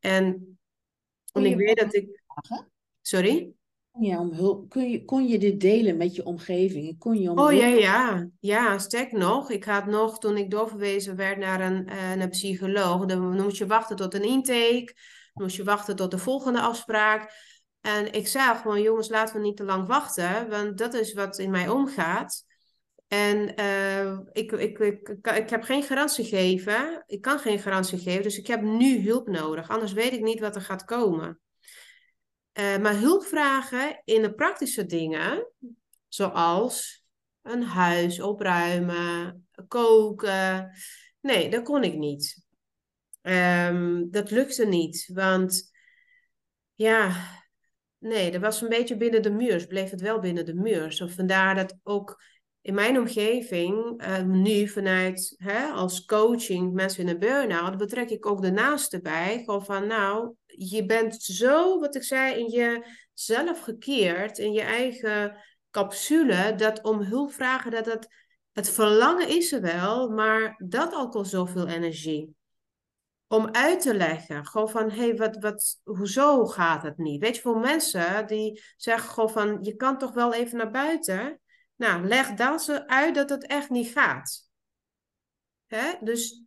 En, 0.00 0.58
en 1.32 1.44
ik 1.44 1.56
weet 1.56 1.76
dat 1.76 1.94
ik. 1.94 2.22
Sorry? 3.00 3.54
Ja, 4.00 4.20
om 4.20 4.32
hulp. 4.32 4.68
Kun 4.68 4.90
je, 4.90 5.04
kon 5.04 5.26
je 5.26 5.38
dit 5.38 5.60
delen 5.60 5.96
met 5.96 6.14
je 6.14 6.24
omgeving? 6.24 6.98
Kon 6.98 7.20
je 7.20 7.30
om 7.30 7.38
oh 7.38 7.52
ja, 7.52 7.66
ja. 7.66 8.28
Ja, 8.40 8.78
sterk 8.78 9.12
nog. 9.12 9.50
Ik 9.50 9.64
had 9.64 9.86
nog, 9.86 10.18
toen 10.18 10.36
ik 10.36 10.50
doorverwezen 10.50 11.16
werd 11.16 11.38
naar 11.38 11.60
een, 11.60 11.88
uh, 11.88 12.16
een 12.16 12.28
psycholoog, 12.28 13.04
dan 13.04 13.42
moest 13.42 13.56
je 13.56 13.66
wachten 13.66 13.96
tot 13.96 14.14
een 14.14 14.24
intake. 14.24 14.92
Dan 15.32 15.44
moest 15.44 15.56
je 15.56 15.64
wachten 15.64 15.96
tot 15.96 16.10
de 16.10 16.18
volgende 16.18 16.60
afspraak. 16.60 17.32
En 17.86 18.12
ik 18.12 18.26
zei 18.26 18.56
gewoon, 18.56 18.82
jongens, 18.82 19.08
laten 19.08 19.36
we 19.36 19.42
niet 19.42 19.56
te 19.56 19.64
lang 19.64 19.86
wachten, 19.86 20.48
want 20.48 20.78
dat 20.78 20.94
is 20.94 21.12
wat 21.12 21.38
in 21.38 21.50
mij 21.50 21.68
omgaat. 21.68 22.44
En 23.08 23.60
uh, 23.60 24.18
ik, 24.32 24.52
ik, 24.52 24.78
ik, 24.78 25.08
ik, 25.22 25.50
heb 25.50 25.62
geen 25.62 25.82
garantie 25.82 26.24
gegeven. 26.24 27.04
Ik 27.06 27.20
kan 27.20 27.38
geen 27.38 27.58
garantie 27.58 27.98
geven, 27.98 28.22
dus 28.22 28.38
ik 28.38 28.46
heb 28.46 28.62
nu 28.62 29.08
hulp 29.08 29.28
nodig. 29.28 29.68
Anders 29.68 29.92
weet 29.92 30.12
ik 30.12 30.22
niet 30.22 30.40
wat 30.40 30.54
er 30.54 30.60
gaat 30.60 30.84
komen. 30.84 31.40
Uh, 32.58 32.78
maar 32.78 32.96
hulp 32.96 33.24
vragen 33.24 34.02
in 34.04 34.22
de 34.22 34.34
praktische 34.34 34.86
dingen, 34.86 35.52
zoals 36.08 37.04
een 37.42 37.62
huis 37.62 38.20
opruimen, 38.20 39.46
koken. 39.68 40.70
Nee, 41.20 41.50
dat 41.50 41.62
kon 41.62 41.84
ik 41.84 41.94
niet. 41.94 42.44
Um, 43.22 44.10
dat 44.10 44.30
lukte 44.30 44.66
niet, 44.66 45.10
want 45.12 45.70
ja, 46.74 47.14
Nee, 48.06 48.30
dat 48.30 48.40
was 48.40 48.60
een 48.60 48.68
beetje 48.68 48.96
binnen 48.96 49.22
de 49.22 49.30
muurs, 49.30 49.66
bleef 49.66 49.90
het 49.90 50.00
wel 50.00 50.18
binnen 50.18 50.44
de 50.44 50.54
muurs. 50.54 51.00
Of 51.00 51.12
vandaar 51.12 51.54
dat 51.54 51.74
ook 51.82 52.22
in 52.60 52.74
mijn 52.74 52.98
omgeving, 52.98 54.02
uh, 54.02 54.22
nu 54.22 54.68
vanuit 54.68 55.34
hè, 55.36 55.66
als 55.66 56.04
coaching 56.04 56.72
mensen 56.72 57.02
in 57.02 57.08
een 57.08 57.18
burn-out, 57.18 57.76
betrek 57.76 58.10
ik 58.10 58.26
ook 58.26 58.42
de 58.42 58.50
naaste 58.50 59.00
bij. 59.00 59.42
Gewoon 59.44 59.64
van, 59.64 59.86
nou, 59.86 60.34
je 60.46 60.86
bent 60.86 61.22
zo, 61.22 61.80
wat 61.80 61.94
ik 61.94 62.02
zei, 62.02 62.34
in 62.34 62.50
jezelf 62.50 63.60
gekeerd, 63.60 64.38
in 64.38 64.52
je 64.52 64.62
eigen 64.62 65.36
capsule, 65.70 66.54
dat 66.56 66.82
om 66.82 67.02
hulp 67.02 67.32
vragen, 67.32 67.70
dat 67.70 67.86
het, 67.86 68.08
het 68.52 68.70
verlangen 68.70 69.28
is 69.28 69.52
er 69.52 69.60
wel, 69.60 70.08
maar 70.08 70.62
dat 70.66 70.92
al 70.92 71.08
kost 71.08 71.30
zoveel 71.30 71.66
energie. 71.66 72.35
Om 73.28 73.48
uit 73.52 73.80
te 73.80 73.94
leggen. 73.94 74.46
Gewoon 74.46 74.70
van, 74.70 74.90
hé, 74.90 74.96
hey, 74.96 75.16
wat, 75.16 75.36
wat, 75.36 75.80
hoezo 75.84 76.46
gaat 76.46 76.82
het 76.82 76.98
niet? 76.98 77.20
Weet 77.20 77.36
je, 77.36 77.42
voor 77.42 77.58
mensen 77.58 78.26
die 78.26 78.62
zeggen 78.76 79.10
gewoon 79.10 79.30
van, 79.30 79.58
je 79.60 79.76
kan 79.76 79.98
toch 79.98 80.12
wel 80.12 80.34
even 80.34 80.58
naar 80.58 80.70
buiten? 80.70 81.40
Nou, 81.76 82.06
leg 82.06 82.34
dan 82.34 82.60
ze 82.60 82.88
uit 82.88 83.14
dat 83.14 83.30
het 83.30 83.46
echt 83.46 83.70
niet 83.70 83.88
gaat. 83.88 84.50
Hè? 85.66 85.92
Dus 86.00 86.42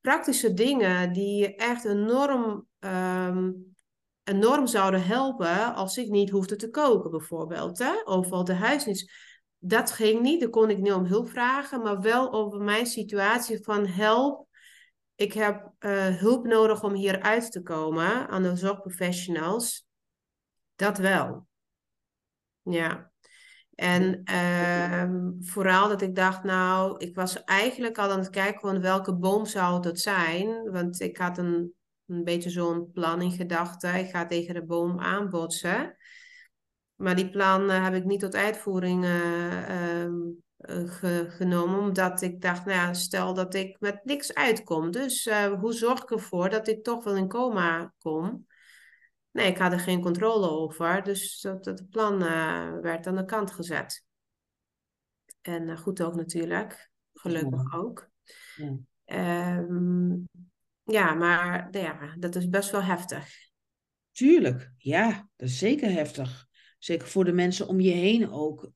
praktische 0.00 0.54
dingen 0.54 1.12
die 1.12 1.54
echt 1.54 1.84
enorm, 1.84 2.66
um, 2.78 3.74
enorm 4.24 4.66
zouden 4.66 5.04
helpen 5.04 5.74
als 5.74 5.96
ik 5.96 6.08
niet 6.08 6.30
hoefde 6.30 6.56
te 6.56 6.70
koken 6.70 7.10
bijvoorbeeld. 7.10 7.78
Hè? 7.78 8.00
Of 8.04 8.30
al 8.30 8.44
de 8.44 8.54
huisdienst. 8.54 9.12
Dat 9.58 9.90
ging 9.90 10.20
niet, 10.22 10.40
dan 10.40 10.50
kon 10.50 10.70
ik 10.70 10.78
niet 10.78 10.92
om 10.92 11.04
hulp 11.04 11.28
vragen, 11.28 11.82
maar 11.82 12.00
wel 12.00 12.32
over 12.32 12.60
mijn 12.60 12.86
situatie 12.86 13.62
van 13.62 13.86
help. 13.86 14.46
Ik 15.14 15.32
heb 15.32 15.72
uh, 15.80 16.06
hulp 16.06 16.46
nodig 16.46 16.82
om 16.82 16.92
hier 16.92 17.20
uit 17.20 17.52
te 17.52 17.62
komen 17.62 18.28
aan 18.28 18.42
de 18.42 18.56
zorgprofessionals. 18.56 19.86
Dat 20.74 20.98
wel. 20.98 21.46
Ja. 22.62 23.12
En 23.74 24.22
uh, 24.30 25.10
vooral 25.40 25.88
dat 25.88 26.02
ik 26.02 26.14
dacht, 26.14 26.44
nou, 26.44 26.96
ik 26.98 27.14
was 27.14 27.44
eigenlijk 27.44 27.98
al 27.98 28.10
aan 28.10 28.18
het 28.18 28.30
kijken 28.30 28.60
van 28.60 28.80
welke 28.80 29.14
boom 29.14 29.46
zou 29.46 29.82
dat 29.82 29.98
zijn. 29.98 30.70
Want 30.70 31.00
ik 31.00 31.16
had 31.16 31.38
een, 31.38 31.74
een 32.06 32.24
beetje 32.24 32.50
zo'n 32.50 32.90
plan 32.92 33.22
in 33.22 33.32
gedachten. 33.32 33.94
Ik 33.94 34.10
ga 34.10 34.26
tegen 34.26 34.54
de 34.54 34.64
boom 34.64 35.00
aanbotsen. 35.00 35.96
Maar 36.94 37.16
die 37.16 37.30
plan 37.30 37.62
uh, 37.62 37.84
heb 37.84 37.94
ik 37.94 38.04
niet 38.04 38.20
tot 38.20 38.34
uitvoering 38.34 39.04
uh, 39.04 40.06
ge 40.66 41.26
genomen. 41.28 41.78
Omdat 41.78 42.22
ik 42.22 42.40
dacht, 42.40 42.64
nou 42.64 42.78
ja, 42.78 42.92
stel 42.92 43.34
dat 43.34 43.54
ik 43.54 43.80
met 43.80 44.04
niks 44.04 44.34
uitkom. 44.34 44.90
Dus 44.90 45.30
hoe 45.60 45.72
zorg 45.72 46.02
ik 46.02 46.10
ervoor 46.10 46.50
dat 46.50 46.68
ik 46.68 46.82
toch 46.82 47.04
wel 47.04 47.16
in 47.16 47.28
coma 47.28 47.94
kom? 47.98 48.46
Nee, 49.30 49.50
ik 49.50 49.58
had 49.58 49.72
er 49.72 49.80
geen 49.80 50.00
controle 50.00 50.48
over. 50.48 51.02
Dus 51.02 51.40
dat, 51.40 51.64
het 51.64 51.90
plan 51.90 52.22
uh, 52.22 52.78
werd 52.80 53.06
aan 53.06 53.16
de 53.16 53.24
kant 53.24 53.50
gezet. 53.50 54.04
En 55.40 55.68
uh, 55.68 55.78
goed 55.78 56.02
ook 56.02 56.14
natuurlijk. 56.14 56.90
Gelukkig 57.12 57.72
ja. 57.72 57.78
ook. 57.78 58.10
Ja. 58.56 59.58
Um, 59.58 60.28
ja, 60.82 61.14
maar 61.14 61.68
ja, 61.70 62.14
dat 62.18 62.34
is 62.34 62.48
best 62.48 62.70
wel 62.70 62.82
heftig. 62.82 63.28
Tuurlijk, 64.12 64.72
ja, 64.76 65.28
dat 65.36 65.48
is 65.48 65.58
zeker 65.58 65.90
heftig. 65.90 66.46
Zeker 66.78 67.08
voor 67.08 67.24
de 67.24 67.32
mensen 67.32 67.66
om 67.66 67.80
je 67.80 67.92
heen 67.92 68.30
ook. 68.30 68.70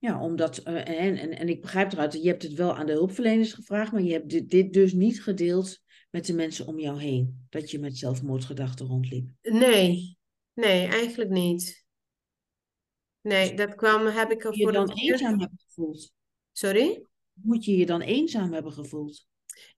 Ja, 0.00 0.22
omdat, 0.22 0.58
en, 0.58 1.16
en, 1.16 1.38
en 1.38 1.48
ik 1.48 1.60
begrijp 1.60 1.92
eruit, 1.92 2.12
je 2.12 2.28
hebt 2.28 2.42
het 2.42 2.52
wel 2.52 2.74
aan 2.74 2.86
de 2.86 2.92
hulpverleners 2.92 3.52
gevraagd, 3.52 3.92
maar 3.92 4.02
je 4.02 4.12
hebt 4.12 4.30
dit, 4.30 4.50
dit 4.50 4.72
dus 4.72 4.92
niet 4.92 5.22
gedeeld 5.22 5.82
met 6.10 6.26
de 6.26 6.34
mensen 6.34 6.66
om 6.66 6.78
jou 6.78 7.00
heen? 7.00 7.46
Dat 7.48 7.70
je 7.70 7.78
met 7.78 7.96
zelfmoordgedachten 7.96 8.86
rondliep? 8.86 9.30
Nee, 9.42 10.18
nee, 10.54 10.86
eigenlijk 10.86 11.30
niet. 11.30 11.84
Nee, 13.20 13.54
dat 13.54 13.74
kwam, 13.74 14.06
heb 14.06 14.30
ik 14.30 14.44
er 14.44 14.56
voor 14.56 14.66
je 14.66 14.72
dan 14.72 14.92
eenzaam 14.92 15.38
hebben 15.38 15.58
gevoeld? 15.66 16.12
Sorry? 16.52 17.06
Moet 17.32 17.64
je 17.64 17.76
je 17.76 17.86
dan 17.86 18.00
eenzaam 18.00 18.52
hebben 18.52 18.72
gevoeld? 18.72 19.26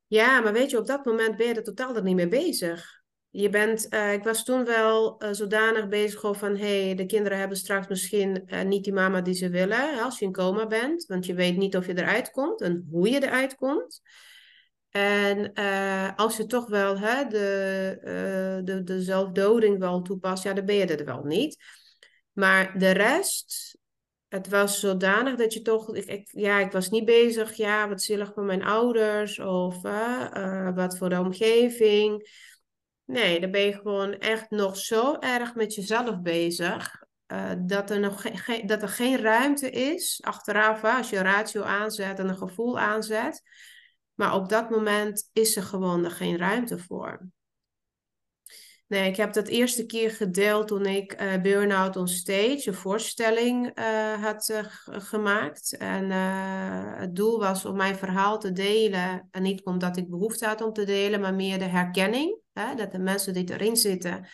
Ja, 0.07 0.41
maar 0.41 0.53
weet 0.53 0.71
je, 0.71 0.79
op 0.79 0.87
dat 0.87 1.05
moment 1.05 1.37
ben 1.37 1.47
je 1.47 1.55
er 1.55 1.63
totaal 1.63 1.97
er 1.97 2.03
niet 2.03 2.17
mee 2.17 2.29
bezig. 2.29 3.02
Je 3.35 3.49
bent, 3.49 3.87
uh, 3.91 4.13
ik 4.13 4.23
was 4.23 4.45
toen 4.45 4.65
wel 4.65 5.23
uh, 5.25 5.29
zodanig 5.33 5.89
bezig 5.89 6.37
van, 6.37 6.57
hé, 6.57 6.85
hey, 6.85 6.95
de 6.95 7.07
kinderen 7.07 7.39
hebben 7.39 7.57
straks 7.57 7.89
misschien 7.89 8.43
uh, 8.47 8.63
niet 8.63 8.85
die 8.85 8.93
mama 8.93 9.21
die 9.21 9.35
ze 9.35 9.49
willen 9.49 10.03
als 10.03 10.19
je 10.19 10.25
in 10.25 10.33
coma 10.33 10.67
bent. 10.67 11.07
Want 11.07 11.27
je 11.27 11.35
weet 11.35 11.57
niet 11.57 11.77
of 11.77 11.87
je 11.87 11.99
eruit 11.99 12.31
komt 12.31 12.61
en 12.61 12.87
hoe 12.91 13.11
je 13.11 13.23
eruit 13.25 13.55
komt. 13.55 14.01
En 14.91 15.53
als 16.17 16.37
je 16.37 16.47
toch 16.47 16.69
wel 16.69 16.99
hè, 16.99 17.27
de, 17.27 18.61
de, 18.65 18.83
de 18.83 19.03
zelfdoding 19.03 19.79
wel 19.79 20.03
toepast, 20.03 20.43
ja, 20.43 20.53
dan 20.53 20.65
ben 20.65 20.75
je 20.75 20.87
er 20.87 21.05
wel 21.05 21.23
niet. 21.25 21.57
Maar 22.33 22.79
de 22.79 22.91
rest, 22.91 23.79
het 24.29 24.49
was 24.49 24.81
zodanig 24.81 25.35
dat 25.35 25.53
je 25.53 25.63
toch, 25.63 25.95
ik, 25.95 26.05
ik, 26.05 26.29
ja, 26.31 26.59
ik 26.59 26.73
was 26.73 26.91
niet 26.91 27.05
bezig, 27.05 27.55
ja, 27.55 27.89
wat 27.89 28.03
zielig 28.03 28.33
voor 28.35 28.45
mijn 28.45 28.63
ouders 28.63 29.39
of 29.39 29.83
wat 30.75 30.99
voor 30.99 31.09
de 31.09 31.19
omgeving. 31.19 32.29
Nee, 33.13 33.41
dan 33.41 33.51
ben 33.51 33.61
je 33.61 33.73
gewoon 33.73 34.19
echt 34.19 34.51
nog 34.51 34.77
zo 34.77 35.17
erg 35.19 35.55
met 35.55 35.75
jezelf 35.75 36.21
bezig. 36.21 37.01
dat, 37.59 37.91
er 37.91 38.01
nog 38.01 38.21
ge 38.23 38.63
dat 38.67 38.83
er 38.83 38.89
geen 38.89 39.21
ruimte 39.21 39.71
is 39.71 40.21
achteraf, 40.25 40.85
als 40.85 41.11
je 41.11 41.23
ratio 41.23 41.63
aanzet 41.63 42.19
en 42.19 42.29
een 42.29 42.37
gevoel 42.37 42.79
aanzet 42.79 43.43
maar 44.15 44.35
op 44.35 44.49
dat 44.49 44.71
moment 44.71 45.31
is 45.33 45.57
er 45.57 45.63
gewoon 45.63 46.05
er 46.05 46.11
geen 46.11 46.37
ruimte 46.37 46.79
voor. 46.79 47.29
Nee, 48.87 49.09
ik 49.09 49.17
heb 49.17 49.33
dat 49.33 49.49
eerste 49.49 49.87
keer 49.87 50.11
gedeeld 50.11 50.69
toen 50.69 50.87
ik 50.87 51.21
uh, 51.23 51.41
Burnout 51.41 51.97
on 51.97 52.09
Stage, 52.09 52.63
een 52.65 52.75
voorstelling, 52.75 53.79
uh, 53.79 54.23
had 54.23 54.63
gemaakt. 54.85 55.77
En 55.77 56.11
het 57.01 57.17
doel 57.17 57.39
was 57.39 57.65
om 57.65 57.77
mijn 57.77 57.97
verhaal 57.97 58.39
te 58.39 58.53
delen. 58.53 59.29
En 59.31 59.43
niet 59.43 59.65
omdat 59.65 59.97
ik 59.97 60.11
behoefte 60.11 60.47
had 60.47 60.61
om 60.61 60.73
te 60.73 60.85
delen, 60.85 61.21
maar 61.21 61.35
meer 61.35 61.59
de 61.59 61.65
herkenning. 61.65 62.42
Hè? 62.53 62.75
Dat 62.75 62.93
de 62.93 62.99
mensen 62.99 63.35
die 63.35 63.53
erin 63.53 63.77
zitten, 63.77 64.29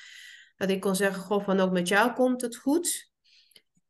dat 0.56 0.70
ik 0.70 0.80
kon 0.80 0.96
zeggen, 0.96 1.22
goh, 1.22 1.44
van 1.44 1.60
ook 1.60 1.72
met 1.72 1.88
jou 1.88 2.12
komt 2.12 2.40
het 2.40 2.56
goed. 2.56 3.10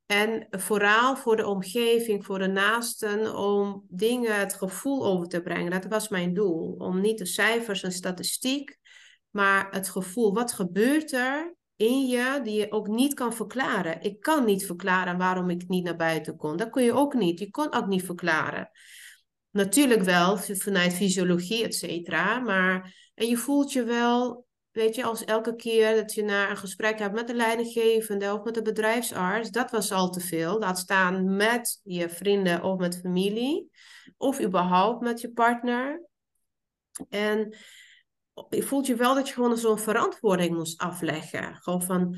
En 0.06 0.46
vooral 0.50 1.16
voor 1.16 1.36
de 1.36 1.46
omgeving, 1.46 2.24
voor 2.24 2.38
de 2.38 2.46
naasten, 2.46 3.36
om 3.36 3.84
dingen, 3.88 4.38
het 4.38 4.54
gevoel 4.54 5.06
over 5.06 5.26
te 5.26 5.42
brengen. 5.42 5.70
Dat 5.70 5.84
was 5.84 6.08
mijn 6.08 6.34
doel. 6.34 6.74
Om 6.78 7.00
niet 7.00 7.18
de 7.18 7.26
cijfers 7.26 7.82
en 7.82 7.92
statistiek, 7.92 8.78
maar 9.30 9.68
het 9.70 9.88
gevoel. 9.88 10.34
Wat 10.34 10.52
gebeurt 10.52 11.12
er 11.12 11.54
in 11.76 12.06
je 12.06 12.40
die 12.42 12.58
je 12.58 12.72
ook 12.72 12.86
niet 12.86 13.14
kan 13.14 13.32
verklaren? 13.32 14.02
Ik 14.02 14.20
kan 14.20 14.44
niet 14.44 14.66
verklaren 14.66 15.18
waarom 15.18 15.50
ik 15.50 15.68
niet 15.68 15.84
naar 15.84 15.96
buiten 15.96 16.36
kon. 16.36 16.56
Dat 16.56 16.70
kun 16.70 16.84
je 16.84 16.92
ook 16.92 17.14
niet. 17.14 17.38
Je 17.38 17.50
kon 17.50 17.72
ook 17.72 17.86
niet 17.86 18.04
verklaren. 18.04 18.70
Natuurlijk 19.50 20.02
wel 20.02 20.36
vanuit 20.36 20.92
fysiologie, 20.92 21.64
et 21.64 21.74
cetera. 21.74 22.38
Maar 22.38 23.07
en 23.18 23.26
je 23.26 23.36
voelt 23.36 23.72
je 23.72 23.82
wel 23.82 24.46
Weet 24.78 24.94
je, 24.94 25.04
als 25.04 25.24
elke 25.24 25.56
keer 25.56 25.94
dat 25.94 26.14
je 26.14 26.22
naar 26.22 26.50
een 26.50 26.56
gesprek 26.56 26.98
hebt 26.98 27.14
met 27.14 27.26
de 27.26 27.34
leidinggevende 27.34 28.32
of 28.32 28.44
met 28.44 28.54
de 28.54 28.62
bedrijfsarts, 28.62 29.50
dat 29.50 29.70
was 29.70 29.92
al 29.92 30.10
te 30.10 30.20
veel. 30.20 30.58
Laat 30.58 30.78
staan 30.78 31.36
met 31.36 31.80
je 31.82 32.08
vrienden 32.08 32.62
of 32.62 32.78
met 32.78 32.98
familie, 33.00 33.70
of 34.16 34.40
überhaupt 34.40 35.00
met 35.00 35.20
je 35.20 35.32
partner. 35.32 36.02
En 37.08 37.56
je 38.48 38.62
voelt 38.62 38.86
je 38.86 38.96
wel 38.96 39.14
dat 39.14 39.28
je 39.28 39.34
gewoon 39.34 39.56
zo'n 39.56 39.78
verantwoording 39.78 40.56
moest 40.56 40.80
afleggen. 40.80 41.56
Gewoon 41.56 41.82
van, 41.82 42.16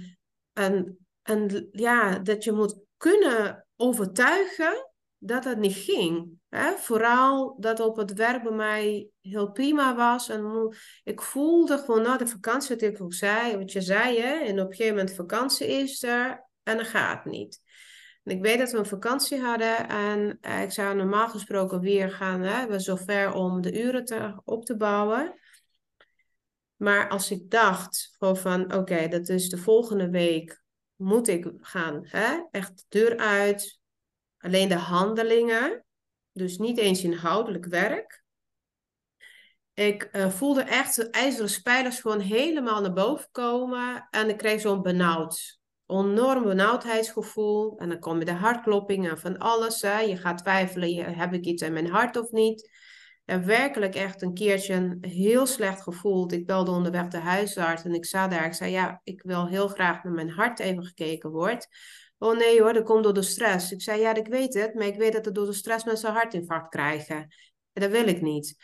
en, 0.53 0.99
en 1.23 1.69
ja, 1.73 2.19
dat 2.19 2.45
je 2.45 2.53
moet 2.53 2.79
kunnen 2.97 3.67
overtuigen 3.77 4.90
dat 5.23 5.45
het 5.45 5.59
niet 5.59 5.75
ging. 5.75 6.31
Hè? 6.49 6.77
Vooral 6.77 7.57
dat 7.59 7.81
op 7.81 7.97
het 7.97 8.13
werk 8.13 8.43
bij 8.43 8.53
mij 8.53 9.09
heel 9.21 9.51
prima 9.51 9.95
was. 9.95 10.29
En 10.29 10.75
ik 11.05 11.21
voelde 11.23 11.79
gewoon 11.79 12.03
na 12.03 12.17
de 12.17 12.27
vakantie, 12.27 12.75
wat 12.75 12.83
ik 12.83 13.03
ook 13.03 13.15
zei, 13.15 13.57
wat 13.57 13.73
je 13.73 13.81
zei, 13.81 14.21
hè? 14.21 14.33
en 14.33 14.61
op 14.61 14.67
een 14.67 14.75
gegeven 14.75 14.97
moment 14.97 15.15
vakantie 15.15 15.67
is 15.67 16.03
er 16.03 16.47
en 16.63 16.77
dan 16.77 16.87
gaat 16.87 17.25
niet. 17.25 17.61
En 18.23 18.37
ik 18.37 18.43
weet 18.43 18.59
dat 18.59 18.71
we 18.71 18.79
een 18.79 18.87
vakantie 18.87 19.41
hadden 19.41 19.89
en 19.89 20.39
eh, 20.41 20.63
ik 20.63 20.71
zou 20.71 20.97
normaal 20.97 21.29
gesproken 21.29 21.81
weer 21.81 22.11
gaan, 22.11 22.41
hè? 22.41 22.67
we 22.67 22.79
zover 22.79 23.33
om 23.33 23.61
de 23.61 23.83
uren 23.83 24.05
te, 24.05 24.41
op 24.45 24.65
te 24.65 24.77
bouwen. 24.77 25.35
Maar 26.77 27.09
als 27.09 27.31
ik 27.31 27.51
dacht 27.51 28.17
van, 28.19 28.75
oké, 28.75 29.09
dat 29.09 29.29
is 29.29 29.49
de 29.49 29.59
volgende 29.59 30.11
week, 30.11 30.63
moet 30.97 31.29
ik 31.29 31.53
gaan, 31.61 32.01
hè? 32.03 32.43
echt 32.51 32.77
de 32.77 32.85
deur 32.89 33.17
uit, 33.17 33.80
Alleen 34.41 34.69
de 34.69 34.75
handelingen, 34.75 35.85
dus 36.33 36.59
niet 36.59 36.79
eens 36.79 37.03
inhoudelijk 37.03 37.67
werk. 37.67 38.23
Ik 39.75 40.09
uh, 40.13 40.31
voelde 40.31 40.63
echt 40.63 40.97
de 40.97 41.11
ijzeren 41.11 41.49
spijlers 41.49 42.01
gewoon 42.01 42.21
helemaal 42.21 42.81
naar 42.81 42.93
boven 42.93 43.29
komen. 43.31 44.07
En 44.11 44.29
ik 44.29 44.37
kreeg 44.37 44.61
zo'n 44.61 44.83
benauwd, 44.83 45.61
enorm 45.87 46.43
benauwdheidsgevoel. 46.43 47.79
En 47.79 47.89
dan 47.89 47.99
kom 47.99 48.19
je 48.19 48.25
de 48.25 48.33
hartkloppingen 48.33 49.19
van 49.19 49.39
alles. 49.39 49.83
Hè. 49.83 49.99
Je 49.99 50.17
gaat 50.17 50.39
twijfelen, 50.39 51.15
heb 51.15 51.33
ik 51.33 51.45
iets 51.45 51.63
in 51.63 51.73
mijn 51.73 51.91
hart 51.91 52.17
of 52.17 52.31
niet? 52.31 52.71
En 53.25 53.47
werkelijk 53.47 53.95
echt 53.95 54.23
een 54.23 54.35
keertje 54.35 54.99
heel 55.01 55.47
slecht 55.47 55.83
gevoel. 55.83 56.33
Ik 56.33 56.47
belde 56.47 56.71
onderweg 56.71 57.09
de 57.09 57.19
huisarts 57.19 57.83
en 57.83 57.95
ik 57.95 58.05
zat 58.05 58.31
daar. 58.31 58.45
Ik 58.45 58.55
zei, 58.55 58.71
ja, 58.71 59.01
ik 59.05 59.23
wil 59.23 59.47
heel 59.47 59.69
graag 59.69 60.03
naar 60.03 60.13
mijn 60.13 60.31
hart 60.31 60.59
even 60.59 60.85
gekeken 60.85 61.31
wordt. 61.31 61.69
Oh 62.23 62.37
nee 62.37 62.61
hoor, 62.61 62.73
dat 62.73 62.85
komt 62.85 63.05
door 63.05 63.15
de 63.15 63.23
stress. 63.23 63.73
Ik 63.73 63.83
zei, 63.83 64.01
ja, 64.01 64.15
ik 64.15 64.27
weet 64.27 64.55
het, 64.55 64.75
maar 64.75 64.87
ik 64.87 64.99
weet 64.99 65.13
dat 65.13 65.25
het 65.25 65.35
door 65.35 65.47
de 65.47 65.53
stress 65.53 65.85
mensen 65.85 66.09
een 66.09 66.15
hartinfarct 66.15 66.69
krijgen. 66.69 67.17
En 67.73 67.83
dat 67.83 67.91
wil 67.91 68.07
ik 68.09 68.21
niet. 68.21 68.57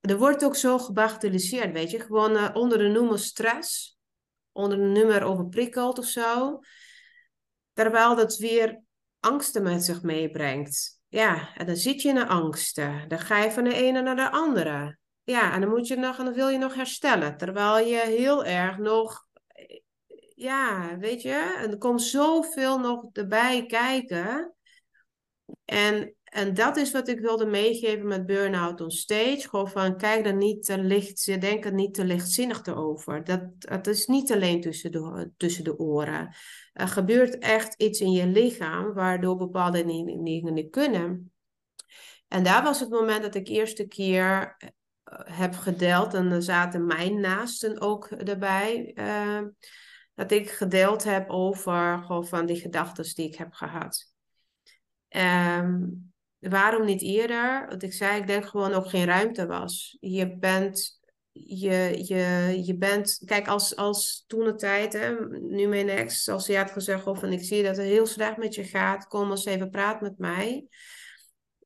Er 0.00 0.18
wordt 0.18 0.44
ook 0.44 0.56
zo 0.56 0.78
gebagatelliseerd, 0.78 1.72
weet 1.72 1.90
je. 1.90 2.00
Gewoon 2.00 2.32
uh, 2.32 2.50
onder 2.52 2.78
de 2.78 2.88
noemer 2.88 3.18
stress, 3.18 3.98
onder 4.52 4.78
de 4.78 4.84
nummer 4.84 5.22
overprikkeld 5.22 5.98
of 5.98 6.04
zo. 6.04 6.60
Terwijl 7.72 8.16
dat 8.16 8.36
weer 8.36 8.82
angsten 9.20 9.62
met 9.62 9.84
zich 9.84 10.02
meebrengt. 10.02 11.00
Ja, 11.08 11.54
en 11.54 11.66
dan 11.66 11.76
zit 11.76 12.02
je 12.02 12.08
in 12.08 12.14
de 12.14 12.26
angsten. 12.26 13.08
Dan 13.08 13.18
ga 13.18 13.38
je 13.38 13.50
van 13.50 13.64
de 13.64 13.74
ene 13.74 14.02
naar 14.02 14.16
de 14.16 14.30
andere. 14.30 14.98
ja, 15.24 15.52
en 15.52 15.60
dan 15.60 15.70
moet 15.70 15.86
je 15.86 15.96
nog, 15.96 16.18
en 16.18 16.24
dan 16.24 16.34
wil 16.34 16.48
je 16.48 16.58
nog 16.58 16.74
herstellen. 16.74 17.36
Terwijl 17.36 17.86
je 17.86 18.00
heel 18.00 18.44
erg 18.44 18.78
nog, 18.78 19.23
ja, 20.34 20.96
weet 20.98 21.22
je, 21.22 21.66
er 21.70 21.78
komt 21.78 22.02
zoveel 22.02 22.78
nog 22.78 23.04
erbij 23.12 23.66
kijken. 23.66 24.54
En, 25.64 26.14
en 26.24 26.54
dat 26.54 26.76
is 26.76 26.92
wat 26.92 27.08
ik 27.08 27.20
wilde 27.20 27.46
meegeven 27.46 28.06
met 28.06 28.26
Burnout 28.26 28.80
on 28.80 28.90
Stage. 28.90 29.48
Gewoon 29.48 29.68
van, 29.68 29.96
kijk 29.96 30.26
er 30.26 30.34
niet 30.34 30.64
te 30.64 30.78
licht, 30.78 31.24
je 31.24 31.38
denkt 31.38 31.64
er 31.64 31.72
niet 31.72 31.94
te 31.94 32.04
lichtzinnig 32.04 32.66
over. 32.66 33.24
Dat, 33.24 33.40
dat 33.58 33.86
is 33.86 34.06
niet 34.06 34.32
alleen 34.32 34.60
tussen 34.60 34.92
de, 34.92 35.30
tussen 35.36 35.64
de 35.64 35.78
oren. 35.78 36.34
Er 36.72 36.88
gebeurt 36.88 37.38
echt 37.38 37.74
iets 37.74 38.00
in 38.00 38.10
je 38.10 38.26
lichaam, 38.26 38.92
waardoor 38.92 39.36
bepaalde 39.36 39.84
dingen 39.84 40.22
niet 40.52 40.70
kunnen. 40.70 41.32
En 42.28 42.44
daar 42.44 42.62
was 42.62 42.80
het 42.80 42.90
moment 42.90 43.22
dat 43.22 43.34
ik 43.34 43.48
eerste 43.48 43.86
keer 43.86 44.56
heb 45.24 45.54
gedeeld, 45.54 46.14
en 46.14 46.30
er 46.30 46.42
zaten 46.42 46.86
mijn 46.86 47.20
naasten 47.20 47.80
ook 47.80 48.06
erbij, 48.06 48.92
uh, 48.94 49.40
dat 50.14 50.30
ik 50.30 50.50
gedeeld 50.50 51.04
heb 51.04 51.30
over 51.30 52.02
gewoon 52.06 52.26
van 52.26 52.46
die 52.46 52.60
gedachten 52.60 53.14
die 53.14 53.28
ik 53.28 53.36
heb 53.36 53.52
gehad. 53.52 54.12
Um, 55.08 56.12
waarom 56.38 56.84
niet 56.84 57.02
eerder? 57.02 57.66
Want 57.68 57.82
ik 57.82 57.92
zei, 57.92 58.20
ik 58.20 58.26
denk 58.26 58.46
gewoon 58.46 58.72
ook 58.72 58.88
geen 58.88 59.04
ruimte 59.04 59.46
was. 59.46 59.96
Je 60.00 60.36
bent, 60.36 61.00
je, 61.32 62.02
je, 62.04 62.52
je 62.64 62.76
bent, 62.76 63.22
kijk, 63.24 63.48
als, 63.48 63.76
als 63.76 64.24
toen 64.26 64.44
de 64.44 64.54
tijd, 64.54 64.92
hè, 64.92 65.14
nu 65.40 65.66
mijn 65.66 65.88
ex, 65.88 66.28
als 66.28 66.46
hij 66.46 66.56
had 66.56 66.70
gezegd, 66.70 67.02
van 67.04 67.32
ik 67.32 67.42
zie 67.42 67.62
dat 67.62 67.76
het 67.76 67.86
heel 67.86 68.06
slecht 68.06 68.36
met 68.36 68.54
je 68.54 68.64
gaat, 68.64 69.06
kom 69.06 69.30
eens 69.30 69.44
even 69.44 69.70
praten 69.70 70.02
met 70.02 70.18
mij. 70.18 70.66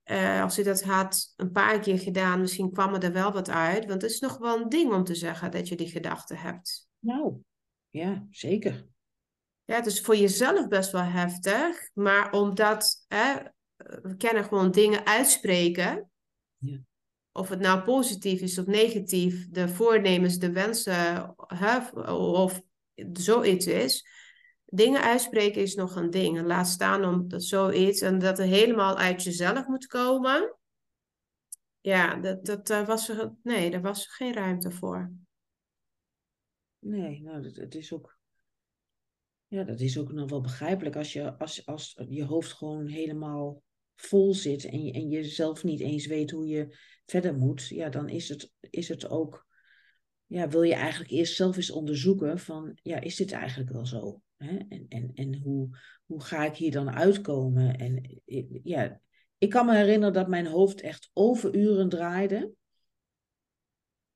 Uh, 0.05 0.43
als 0.43 0.57
je 0.57 0.65
dat 0.65 0.83
had 0.83 1.33
een 1.37 1.51
paar 1.51 1.81
keer 1.81 1.99
gedaan, 1.99 2.41
misschien 2.41 2.73
kwam 2.73 2.95
er 2.95 3.13
wel 3.13 3.33
wat 3.33 3.51
uit. 3.51 3.87
Want 3.87 4.03
het 4.03 4.11
is 4.11 4.21
nog 4.21 4.39
wel 4.39 4.57
een 4.57 4.69
ding 4.69 4.93
om 4.93 5.05
te 5.05 5.15
zeggen 5.15 5.51
dat 5.51 5.69
je 5.69 5.77
die 5.77 5.91
gedachten 5.91 6.37
hebt. 6.37 6.89
Nou, 6.99 7.35
ja, 7.91 8.27
zeker. 8.31 8.87
Ja, 9.65 9.75
het 9.75 9.87
is 9.87 10.01
voor 10.01 10.17
jezelf 10.17 10.69
best 10.69 10.93
wel 10.93 11.03
heftig. 11.03 11.91
Maar 11.95 12.33
omdat 12.33 13.05
hè, 13.09 13.35
we 14.03 14.17
kennen 14.17 14.45
gewoon 14.45 14.71
dingen 14.71 15.07
uitspreken. 15.07 16.11
Ja. 16.57 16.79
Of 17.33 17.49
het 17.49 17.61
nou 17.61 17.83
positief 17.83 18.41
is 18.41 18.59
of 18.59 18.67
negatief, 18.67 19.49
de 19.51 19.69
voornemens, 19.69 20.39
de 20.39 20.53
wensen, 20.53 21.35
hè, 21.47 21.79
of 22.11 22.63
zoiets 23.13 23.67
is 23.67 24.07
dingen 24.71 25.03
uitspreken 25.03 25.63
is 25.63 25.75
nog 25.75 25.97
een 25.97 26.11
ding. 26.11 26.39
En 26.39 26.47
laat 26.47 26.67
staan 26.67 27.05
om 27.05 27.29
dat 27.29 27.45
zoiets 27.45 28.01
en 28.01 28.19
dat 28.19 28.39
er 28.39 28.47
helemaal 28.47 28.99
uit 28.99 29.23
jezelf 29.23 29.67
moet 29.67 29.87
komen. 29.87 30.57
Ja, 31.81 32.15
dat, 32.15 32.67
dat, 32.67 32.87
was 32.87 33.09
er, 33.09 33.35
nee, 33.43 33.71
daar 33.71 33.81
was 33.81 34.05
er 34.05 34.11
geen 34.11 34.33
ruimte 34.33 34.71
voor. 34.71 35.13
Nee, 36.79 37.23
nou, 37.23 37.45
het 37.45 37.75
is 37.75 37.93
ook. 37.93 38.19
Ja, 39.47 39.65
dat 39.65 39.81
is 39.81 39.99
ook 39.99 40.13
nog 40.13 40.31
wel 40.31 40.41
begrijpelijk. 40.41 40.97
Als 40.97 41.13
je, 41.13 41.39
als, 41.39 41.67
als 41.67 41.97
je 42.09 42.25
hoofd 42.25 42.53
gewoon 42.53 42.87
helemaal 42.87 43.63
vol 43.95 44.35
zit 44.35 44.65
en 44.65 44.85
je, 44.85 44.93
en 44.93 45.09
je 45.09 45.25
zelf 45.25 45.65
niet 45.65 45.81
eens 45.81 46.07
weet 46.07 46.31
hoe 46.31 46.47
je 46.47 46.77
verder 47.07 47.35
moet, 47.35 47.69
ja, 47.69 47.89
dan 47.89 48.09
is 48.09 48.29
het, 48.29 48.53
is 48.61 48.89
het 48.89 49.09
ook. 49.09 49.47
Ja, 50.27 50.49
wil 50.49 50.63
je 50.63 50.75
eigenlijk 50.75 51.11
eerst 51.11 51.37
zelf 51.37 51.57
eens 51.57 51.71
onderzoeken 51.71 52.39
van, 52.39 52.79
ja, 52.83 53.01
is 53.01 53.17
dit 53.17 53.33
eigenlijk 53.33 53.71
wel 53.71 53.87
zo? 53.87 54.23
Hè? 54.37 54.57
En, 54.69 54.87
en, 54.89 55.11
en 55.15 55.35
hoe, 55.35 55.79
hoe 56.07 56.23
ga 56.23 56.45
ik 56.45 56.57
hier 56.57 56.71
dan 56.71 56.91
uitkomen? 56.91 57.77
En 57.77 58.21
ja, 58.63 59.01
ik 59.39 59.51
kan 59.51 59.67
me 59.67 59.77
herinneren 59.77 60.15
dat 60.15 60.29
mijn 60.29 60.47
hoofd 60.47 60.81
echt 60.81 61.11
overuren 61.13 61.89
draaide. 61.89 62.53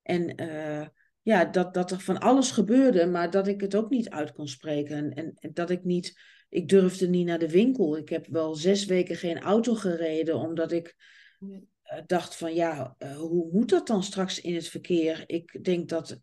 En 0.03 0.43
uh, 0.43 0.87
ja, 1.23 1.45
dat, 1.45 1.75
dat 1.75 1.91
er 1.91 2.01
van 2.01 2.19
alles 2.19 2.51
gebeurde, 2.51 3.07
maar 3.07 3.31
dat 3.31 3.47
ik 3.47 3.61
het 3.61 3.75
ook 3.75 3.91
niet 3.91 4.11
uit 4.11 4.33
kon 4.33 4.49
spreken. 4.49 5.13
En, 5.13 5.35
en, 5.35 5.51
dat 5.53 5.71
ik 5.71 5.85
niet, 5.85 6.21
ik 6.49 6.69
durfde 6.69 7.09
niet 7.09 7.27
naar 7.27 7.39
de 7.39 7.51
winkel. 7.51 7.97
Ik 7.97 8.09
heb 8.09 8.27
wel 8.27 8.55
zes 8.55 8.85
weken 8.85 9.17
geen 9.17 9.41
auto 9.41 9.75
gereden, 9.75 10.37
omdat 10.37 10.73
ik 10.73 10.97
uh, 11.41 11.59
dacht 12.07 12.37
van 12.37 12.55
ja, 12.55 12.95
uh, 12.99 13.17
hoe 13.17 13.49
moet 13.53 13.69
dat 13.69 13.87
dan 13.87 14.03
straks 14.03 14.41
in 14.41 14.55
het 14.55 14.69
verkeer? 14.69 15.25
Ik 15.27 15.65
denk 15.65 15.89
dat, 15.89 16.21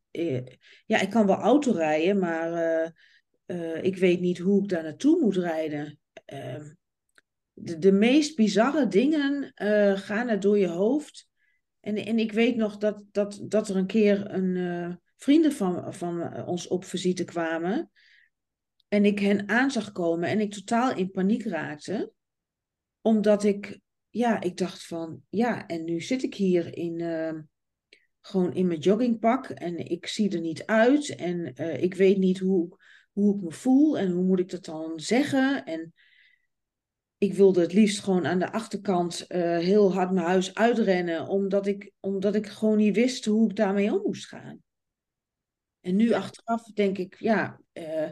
ja, 0.85 0.99
ik 0.99 1.09
kan 1.09 1.25
wel 1.25 1.35
auto 1.35 1.71
rijden, 1.71 2.19
maar 2.19 2.93
ik 3.81 3.97
weet 3.97 4.19
niet 4.19 4.37
hoe 4.37 4.63
ik 4.63 4.69
daar 4.69 4.83
naartoe 4.83 5.19
moet 5.19 5.35
rijden. 5.35 5.99
Uh, 6.33 6.55
de, 7.53 7.77
de, 7.77 7.91
meest 7.91 8.35
bizarre 8.35 8.87
dingen 8.87 9.51
gaan 9.97 10.27
er 10.27 10.39
door 10.39 10.57
je 10.57 10.67
hoofd. 10.67 11.28
En, 11.79 11.95
en 11.95 12.19
ik 12.19 12.31
weet 12.31 12.55
nog 12.55 12.77
dat, 12.77 13.03
dat, 13.11 13.39
dat 13.43 13.69
er 13.69 13.75
een 13.75 13.87
keer 13.87 14.33
een, 14.33 14.55
uh, 14.55 14.95
vrienden 15.17 15.51
van, 15.51 15.93
van 15.93 16.45
ons 16.45 16.67
op 16.67 16.85
visite 16.85 17.23
kwamen. 17.23 17.91
En 18.87 19.05
ik 19.05 19.19
hen 19.19 19.49
aan 19.49 19.71
zag 19.71 19.91
komen 19.91 20.29
en 20.29 20.39
ik 20.39 20.53
totaal 20.53 20.95
in 20.95 21.11
paniek 21.11 21.43
raakte. 21.43 22.11
Omdat 23.01 23.43
ik, 23.43 23.79
ja, 24.09 24.41
ik 24.41 24.57
dacht 24.57 24.85
van, 24.85 25.21
ja, 25.29 25.67
en 25.67 25.83
nu 25.83 26.01
zit 26.01 26.23
ik 26.23 26.35
hier 26.35 26.77
in, 26.77 27.01
ehm, 27.01 27.41
gewoon 28.21 28.53
in 28.53 28.67
mijn 28.67 28.79
joggingpak 28.79 29.49
en 29.49 29.77
ik 29.77 30.07
zie 30.07 30.29
er 30.29 30.41
niet 30.41 30.65
uit 30.65 31.15
en 31.15 31.55
ik 31.81 31.93
weet 31.93 32.17
niet 32.17 32.39
hoe 32.39 32.77
hoe 33.19 33.35
ik 33.35 33.41
me 33.41 33.51
voel 33.51 33.97
en 33.97 34.11
hoe 34.11 34.23
moet 34.23 34.39
ik 34.39 34.49
dat 34.49 34.65
dan 34.65 34.99
zeggen. 34.99 35.65
En 35.65 35.93
ik 37.19 37.33
wilde 37.33 37.61
het 37.61 37.73
liefst 37.73 37.99
gewoon 37.99 38.27
aan 38.27 38.39
de 38.39 38.51
achterkant 38.51 39.25
uh, 39.27 39.57
heel 39.57 39.93
hard 39.93 40.11
mijn 40.11 40.25
huis 40.25 40.55
uitrennen, 40.55 41.27
omdat 41.27 41.67
ik, 41.67 41.91
omdat 41.99 42.35
ik 42.35 42.47
gewoon 42.47 42.77
niet 42.77 42.95
wist 42.95 43.25
hoe 43.25 43.49
ik 43.49 43.55
daarmee 43.55 43.93
om 43.93 44.01
moest 44.05 44.27
gaan. 44.27 44.63
En 45.81 45.95
nu 45.95 46.13
achteraf 46.13 46.63
denk 46.63 46.97
ik, 46.97 47.15
ja, 47.19 47.61
uh, 47.73 48.09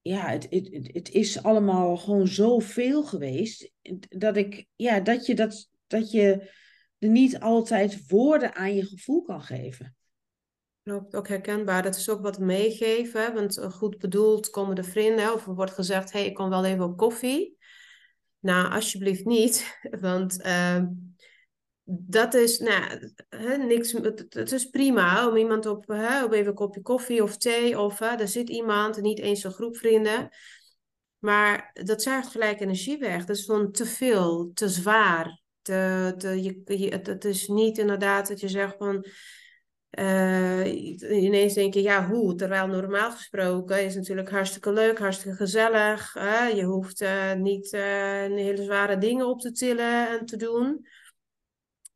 ja 0.00 0.28
het, 0.28 0.46
het, 0.50 0.88
het 0.92 1.10
is 1.10 1.42
allemaal 1.42 1.96
gewoon 1.96 2.28
zoveel 2.28 3.04
geweest, 3.04 3.72
dat, 4.08 4.36
ik, 4.36 4.66
ja, 4.76 5.00
dat, 5.00 5.26
je 5.26 5.34
dat, 5.34 5.68
dat 5.86 6.10
je 6.10 6.50
er 6.98 7.08
niet 7.08 7.40
altijd 7.40 8.08
woorden 8.08 8.54
aan 8.54 8.74
je 8.74 8.86
gevoel 8.86 9.22
kan 9.22 9.42
geven. 9.42 9.96
Klopt, 10.82 11.14
ook 11.14 11.28
herkenbaar. 11.28 11.82
Dat 11.82 11.96
is 11.96 12.10
ook 12.10 12.22
wat 12.22 12.38
meegeven. 12.38 13.34
Want 13.34 13.58
eh, 13.58 13.70
goed 13.70 13.98
bedoeld 13.98 14.50
komen 14.50 14.74
de 14.74 14.84
vrienden. 14.84 15.32
Of 15.32 15.46
er 15.46 15.54
wordt 15.54 15.72
gezegd, 15.72 16.12
hey, 16.12 16.26
ik 16.26 16.34
kom 16.34 16.48
wel 16.48 16.64
even 16.64 16.84
op 16.84 16.96
koffie. 16.96 17.57
Nou, 18.40 18.72
alsjeblieft 18.72 19.24
niet. 19.24 19.78
Want 20.00 20.46
uh, 20.46 20.82
dat 21.84 22.34
is, 22.34 22.58
nou, 22.58 23.12
hè, 23.28 23.56
niks, 23.56 23.92
het, 23.92 24.52
is 24.52 24.64
prima 24.64 25.28
om 25.28 25.36
iemand 25.36 25.66
op, 25.66 25.86
hè, 25.86 26.24
op 26.24 26.32
even 26.32 26.46
een 26.46 26.54
kopje 26.54 26.82
koffie 26.82 27.22
of 27.22 27.36
thee. 27.36 27.80
Of 27.80 27.98
hè, 27.98 28.06
er 28.06 28.28
zit 28.28 28.48
iemand, 28.48 29.00
niet 29.00 29.18
eens 29.18 29.44
een 29.44 29.52
groep 29.52 29.76
vrienden. 29.76 30.28
Maar 31.18 31.70
dat 31.72 32.02
zuigt 32.02 32.28
gelijk 32.28 32.60
energie 32.60 32.98
weg. 32.98 33.24
Dat 33.24 33.36
is 33.36 33.44
gewoon 33.44 33.72
te 33.72 33.86
veel, 33.86 34.50
te 34.54 34.68
zwaar. 34.68 35.40
Te, 35.62 36.14
te, 36.16 36.42
je, 36.42 36.78
je, 36.78 36.88
het 36.88 37.24
is 37.24 37.48
niet 37.48 37.78
inderdaad 37.78 38.28
dat 38.28 38.40
je 38.40 38.48
zegt 38.48 38.76
van 38.76 39.06
uh, 39.90 40.66
ineens 41.22 41.54
denk 41.54 41.74
je, 41.74 41.82
ja, 41.82 42.06
hoe? 42.06 42.34
Terwijl 42.34 42.66
normaal 42.66 43.10
gesproken 43.10 43.84
is 43.84 43.94
natuurlijk 43.94 44.30
hartstikke 44.30 44.72
leuk, 44.72 44.98
hartstikke 44.98 45.36
gezellig. 45.36 46.14
je 46.54 46.62
hoeft 46.64 47.00
uh, 47.00 47.32
niet 47.32 47.72
uh, 47.72 47.80
hele 47.80 48.62
zware 48.62 48.98
dingen 48.98 49.26
op 49.26 49.40
te 49.40 49.52
tillen 49.52 50.08
en 50.08 50.26
te 50.26 50.36
doen. 50.36 50.86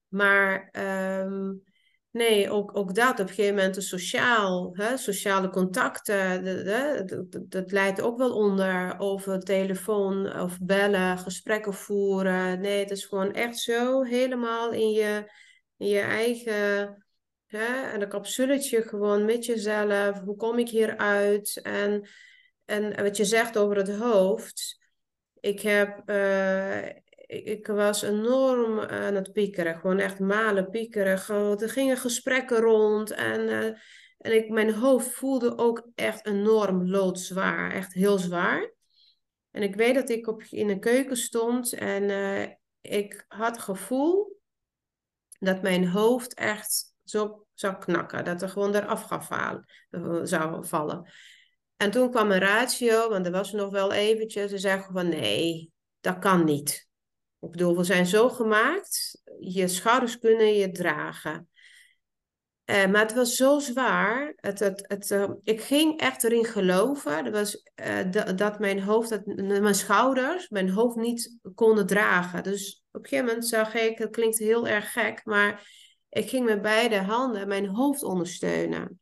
Maar 0.08 0.68
um, 1.22 1.62
nee, 2.10 2.50
ook, 2.50 2.76
ook 2.76 2.94
dat, 2.94 3.12
op 3.12 3.18
een 3.18 3.28
gegeven 3.28 3.54
moment 3.54 3.84
sociaal, 3.84 4.70
hè, 4.72 4.96
sociale 4.96 5.50
contacten, 5.50 6.44
dat 7.48 7.72
leidt 7.72 8.00
ook 8.00 8.18
wel 8.18 8.34
onder 8.34 8.98
over 8.98 9.40
telefoon 9.40 10.40
of 10.40 10.58
bellen, 10.60 11.18
gesprekken 11.18 11.74
voeren. 11.74 12.60
Nee, 12.60 12.78
het 12.78 12.90
is 12.90 13.04
gewoon 13.04 13.32
echt 13.32 13.58
zo 13.58 14.02
helemaal 14.02 14.72
in 14.72 14.90
je, 14.90 15.32
in 15.76 15.88
je 15.88 16.00
eigen 16.00 17.04
Hè? 17.52 17.90
En 17.90 18.02
een 18.02 18.08
capsuletje 18.08 18.82
gewoon 18.82 19.24
met 19.24 19.44
jezelf. 19.44 20.20
Hoe 20.20 20.36
kom 20.36 20.58
ik 20.58 20.68
hieruit? 20.68 21.60
En, 21.62 22.08
en 22.64 23.02
wat 23.02 23.16
je 23.16 23.24
zegt 23.24 23.58
over 23.58 23.76
het 23.76 23.90
hoofd. 23.90 24.80
Ik, 25.40 25.60
heb, 25.60 26.10
uh, 26.10 26.86
ik, 27.26 27.66
was 27.66 28.02
enorm 28.02 28.80
aan 28.80 29.14
het 29.14 29.32
piekeren. 29.32 29.78
Gewoon 29.78 29.98
echt 29.98 30.18
malen 30.18 30.70
piekeren. 30.70 31.18
Gewoon, 31.18 31.60
er 31.60 31.70
gingen 31.70 31.96
gesprekken 31.96 32.60
rond. 32.60 33.10
En, 33.10 33.40
uh, 33.40 33.64
en 34.18 34.34
ik, 34.34 34.48
mijn 34.48 34.74
hoofd 34.74 35.08
voelde 35.08 35.58
ook 35.58 35.88
echt 35.94 36.26
enorm 36.26 36.88
loodzwaar. 36.88 37.72
Echt 37.72 37.92
heel 37.92 38.18
zwaar. 38.18 38.74
En 39.50 39.62
ik 39.62 39.74
weet 39.74 39.94
dat 39.94 40.08
ik 40.08 40.26
op, 40.26 40.42
in 40.42 40.66
de 40.66 40.78
keuken 40.78 41.16
stond. 41.16 41.72
En 41.72 42.02
uh, 42.02 42.48
ik 42.80 43.24
had 43.28 43.58
gevoel 43.58 44.40
dat 45.38 45.62
mijn 45.62 45.88
hoofd 45.88 46.34
echt 46.34 46.91
zo 47.04 47.46
zou 47.54 47.78
knakken. 47.78 48.24
Dat 48.24 48.42
er 48.42 48.48
gewoon 48.48 48.74
eraf 48.74 49.10
eh, 49.90 50.20
zou 50.22 50.66
vallen. 50.66 51.10
En 51.76 51.90
toen 51.90 52.10
kwam 52.10 52.30
een 52.30 52.38
ratio, 52.38 53.08
want 53.08 53.26
er 53.26 53.32
was 53.32 53.52
nog 53.52 53.70
wel 53.70 53.92
eventjes. 53.92 54.50
Ze 54.50 54.58
zeggen 54.58 54.92
van 54.92 55.08
nee, 55.08 55.72
dat 56.00 56.18
kan 56.18 56.44
niet. 56.44 56.88
Ik 57.40 57.50
bedoel, 57.50 57.76
we 57.76 57.84
zijn 57.84 58.06
zo 58.06 58.28
gemaakt. 58.28 59.22
Je 59.40 59.68
schouders 59.68 60.18
kunnen 60.18 60.54
je 60.54 60.70
dragen. 60.70 61.48
Uh, 62.64 62.86
maar 62.86 63.00
het 63.00 63.14
was 63.14 63.34
zo 63.36 63.58
zwaar. 63.58 64.32
Het, 64.36 64.58
het, 64.58 65.10
uh, 65.10 65.30
ik 65.42 65.60
ging 65.60 66.00
echt 66.00 66.24
erin 66.24 66.44
geloven. 66.44 67.24
Dat, 67.24 67.32
was, 67.32 67.62
dat 68.36 68.58
mijn 68.58 68.80
hoofd, 68.80 69.08
dat, 69.08 69.26
mijn 69.60 69.74
schouders, 69.74 70.48
mijn 70.48 70.70
hoofd 70.70 70.96
niet 70.96 71.38
konden 71.54 71.86
dragen. 71.86 72.42
Dus 72.42 72.82
op 72.90 73.02
een 73.02 73.08
gegeven 73.08 73.26
moment 73.26 73.46
zag 73.46 73.74
ik, 73.74 73.98
het 73.98 74.10
klinkt 74.10 74.38
heel 74.38 74.68
erg 74.68 74.92
gek, 74.92 75.24
maar 75.24 75.70
ik 76.12 76.28
ging 76.28 76.44
met 76.44 76.62
beide 76.62 76.96
handen 76.96 77.48
mijn 77.48 77.66
hoofd 77.66 78.02
ondersteunen. 78.02 79.00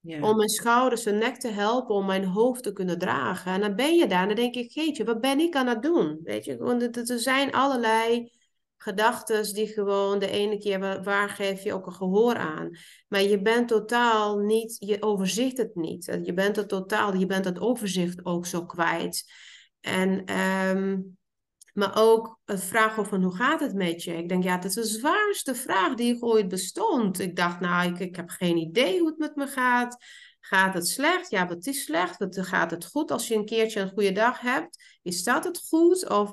Ja. 0.00 0.20
Om 0.20 0.36
mijn 0.36 0.48
schouders 0.48 1.06
en 1.06 1.18
nek 1.18 1.36
te 1.36 1.48
helpen 1.48 1.94
om 1.94 2.06
mijn 2.06 2.24
hoofd 2.24 2.62
te 2.62 2.72
kunnen 2.72 2.98
dragen. 2.98 3.52
En 3.52 3.60
dan 3.60 3.74
ben 3.74 3.94
je 3.94 4.06
daar 4.06 4.22
en 4.22 4.26
dan 4.26 4.36
denk 4.36 4.54
ik, 4.54 4.70
jeetje, 4.70 5.04
wat 5.04 5.20
ben 5.20 5.38
ik 5.38 5.54
aan 5.54 5.66
het 5.66 5.82
doen? 5.82 6.20
Weet 6.22 6.44
je, 6.44 6.56
want 6.56 7.10
er 7.10 7.18
zijn 7.18 7.52
allerlei 7.52 8.32
gedachten 8.76 9.54
die 9.54 9.66
gewoon 9.66 10.18
de 10.18 10.30
ene 10.30 10.58
keer 10.58 11.02
waar 11.02 11.28
geef 11.28 11.62
je 11.62 11.72
ook 11.72 11.86
een 11.86 11.92
gehoor 11.92 12.36
aan. 12.36 12.70
Maar 13.08 13.22
je 13.22 13.42
bent 13.42 13.68
totaal 13.68 14.38
niet, 14.38 14.76
je 14.78 15.02
overzicht 15.02 15.58
het 15.58 15.74
niet. 15.74 16.18
Je 16.22 16.32
bent 16.32 16.56
het 16.56 16.68
totaal, 16.68 17.14
je 17.14 17.26
bent 17.26 17.44
het 17.44 17.60
overzicht 17.60 18.24
ook 18.24 18.46
zo 18.46 18.66
kwijt. 18.66 19.32
En, 19.80 20.38
um, 20.38 21.18
maar 21.78 21.92
ook 21.94 22.38
het 22.44 22.64
vragen 22.64 23.06
van 23.06 23.22
hoe 23.22 23.34
gaat 23.34 23.60
het 23.60 23.74
met 23.74 24.02
je? 24.02 24.16
Ik 24.16 24.28
denk, 24.28 24.42
ja, 24.42 24.56
dat 24.56 24.64
is 24.64 24.74
de 24.74 24.84
zwaarste 24.84 25.54
vraag 25.54 25.94
die 25.94 26.22
ooit 26.22 26.48
bestond. 26.48 27.18
Ik 27.18 27.36
dacht, 27.36 27.60
nou, 27.60 27.92
ik, 27.92 27.98
ik 27.98 28.16
heb 28.16 28.28
geen 28.28 28.56
idee 28.56 28.98
hoe 28.98 29.08
het 29.08 29.18
met 29.18 29.36
me 29.36 29.46
gaat. 29.46 30.04
Gaat 30.40 30.74
het 30.74 30.88
slecht? 30.88 31.30
Ja, 31.30 31.46
wat 31.46 31.66
is 31.66 31.84
slecht? 31.84 32.18
Wat, 32.18 32.38
gaat 32.40 32.70
het 32.70 32.86
goed? 32.86 33.10
Als 33.10 33.28
je 33.28 33.34
een 33.34 33.44
keertje 33.44 33.80
een 33.80 33.90
goede 33.90 34.12
dag 34.12 34.40
hebt, 34.40 34.98
is 35.02 35.22
dat 35.22 35.44
het 35.44 35.66
goed? 35.68 36.08
Of 36.08 36.32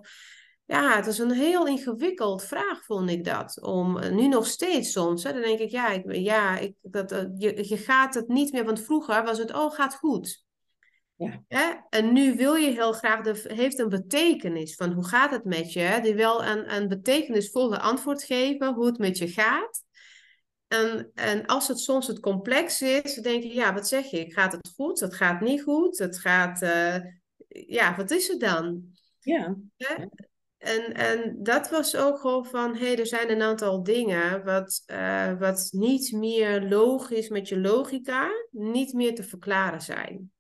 ja, 0.66 0.96
het 0.96 1.08
is 1.08 1.18
een 1.18 1.32
heel 1.32 1.68
ingewikkeld 1.68 2.44
vraag, 2.44 2.86
vond 2.86 3.10
ik 3.10 3.24
dat. 3.24 3.62
Om, 3.62 3.98
eh, 3.98 4.12
nu 4.12 4.28
nog 4.28 4.48
steeds 4.48 4.92
soms. 4.92 5.24
Hè, 5.24 5.34
dan 5.34 5.42
denk 5.42 5.60
ik, 5.60 5.70
ja, 5.70 5.90
ik, 5.90 6.16
ja 6.16 6.58
ik, 6.58 6.74
dat, 6.82 7.12
uh, 7.12 7.20
je, 7.38 7.70
je 7.70 7.78
gaat 7.78 8.14
het 8.14 8.28
niet 8.28 8.52
meer. 8.52 8.66
Want 8.66 8.82
vroeger 8.82 9.24
was 9.24 9.38
het, 9.38 9.54
oh, 9.54 9.72
gaat 9.72 9.96
goed. 9.96 10.45
Ja. 11.18 11.44
Hè? 11.48 11.74
En 11.90 12.14
nu 12.14 12.36
wil 12.36 12.56
je 12.56 12.72
heel 12.72 12.94
graag, 12.94 13.22
de, 13.22 13.54
heeft 13.54 13.80
een 13.80 13.90
betekenis 13.90 14.76
van 14.76 14.92
hoe 14.92 15.08
gaat 15.08 15.32
het 15.32 15.44
met 15.44 15.74
je. 15.74 15.80
Hè? 15.80 16.02
Die 16.02 16.16
wil 16.16 16.44
een, 16.44 16.76
een 16.76 16.88
betekenisvolle 16.88 17.80
antwoord 17.80 18.24
geven 18.24 18.74
hoe 18.74 18.86
het 18.86 18.98
met 18.98 19.18
je 19.18 19.28
gaat. 19.28 19.84
En, 20.68 21.12
en 21.14 21.46
als 21.46 21.68
het 21.68 21.80
soms 21.80 22.08
het 22.08 22.20
complex 22.20 22.82
is, 22.82 23.14
dan 23.14 23.24
denk 23.24 23.44
je, 23.44 23.54
ja, 23.54 23.74
wat 23.74 23.88
zeg 23.88 24.06
je? 24.06 24.34
Gaat 24.34 24.52
het 24.52 24.72
goed? 24.76 25.00
Het 25.00 25.16
gaat 25.16 25.42
niet 25.42 25.64
goed? 25.64 25.98
Het 25.98 26.20
gaat, 26.20 26.62
uh, 26.62 26.96
ja, 27.48 27.96
wat 27.96 28.12
is 28.12 28.28
het 28.28 28.40
dan? 28.40 28.84
Ja. 29.20 29.56
En, 30.58 30.94
en 30.94 31.40
dat 31.44 31.70
was 31.70 31.96
ook 31.96 32.20
gewoon 32.20 32.46
van, 32.46 32.76
hé, 32.76 32.86
hey, 32.86 33.00
er 33.00 33.08
zijn 33.08 33.32
een 33.32 33.42
aantal 33.42 33.84
dingen 33.84 34.44
wat, 34.44 34.84
uh, 34.88 35.40
wat 35.40 35.68
niet 35.72 36.12
meer 36.12 36.62
logisch 36.62 37.30
met 37.30 37.50
je 37.50 37.60
logica, 37.60 38.30
niet 38.52 38.94
meer 38.94 39.16
te 39.16 39.24
verklaren 39.24 39.82
zijn. 39.82 40.34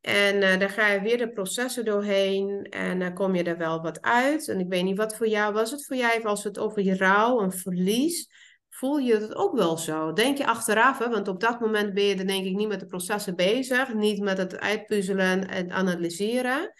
En 0.00 0.34
uh, 0.34 0.58
daar 0.58 0.70
ga 0.70 0.88
je 0.88 1.00
weer 1.00 1.18
de 1.18 1.30
processen 1.30 1.84
doorheen 1.84 2.66
en 2.70 2.98
dan 2.98 3.14
kom 3.14 3.34
je 3.34 3.42
er 3.42 3.56
wel 3.58 3.82
wat 3.82 4.02
uit. 4.02 4.48
En 4.48 4.60
ik 4.60 4.68
weet 4.68 4.84
niet 4.84 4.96
wat 4.96 5.16
voor 5.16 5.28
jou 5.28 5.52
was 5.52 5.70
het 5.70 5.86
voor 5.86 5.96
jij, 5.96 6.22
als 6.22 6.44
het 6.44 6.58
over 6.58 6.82
je 6.82 6.96
rouw 6.96 7.40
en 7.40 7.52
verlies, 7.52 8.28
voel 8.68 8.98
je 8.98 9.14
het 9.14 9.34
ook 9.34 9.56
wel 9.56 9.76
zo? 9.76 10.12
Denk 10.12 10.38
je 10.38 10.46
achteraf, 10.46 10.98
hè? 10.98 11.08
want 11.08 11.28
op 11.28 11.40
dat 11.40 11.60
moment 11.60 11.94
ben 11.94 12.04
je 12.04 12.16
dan 12.16 12.26
denk 12.26 12.46
ik 12.46 12.56
niet 12.56 12.68
met 12.68 12.80
de 12.80 12.86
processen 12.86 13.36
bezig, 13.36 13.94
niet 13.94 14.20
met 14.20 14.38
het 14.38 14.58
uitpuzzelen 14.58 15.48
en 15.48 15.70
analyseren. 15.70 16.72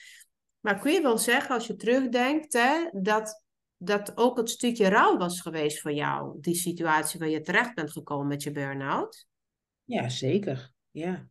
Maar 0.60 0.78
kun 0.78 0.92
je 0.92 1.02
wel 1.02 1.18
zeggen, 1.18 1.54
als 1.54 1.66
je 1.66 1.76
terugdenkt, 1.76 2.52
hè, 2.52 2.88
dat 2.92 3.46
dat 3.78 4.12
ook 4.16 4.36
het 4.36 4.50
stukje 4.50 4.88
rouw 4.88 5.16
was 5.16 5.40
geweest 5.40 5.80
voor 5.80 5.92
jou, 5.92 6.40
die 6.40 6.54
situatie 6.54 7.18
waar 7.18 7.28
je 7.28 7.40
terecht 7.40 7.74
bent 7.74 7.92
gekomen 7.92 8.26
met 8.26 8.42
je 8.42 8.50
burn-out? 8.50 9.26
Ja, 9.84 10.08
zeker. 10.08 10.72
Ja. 10.90 11.28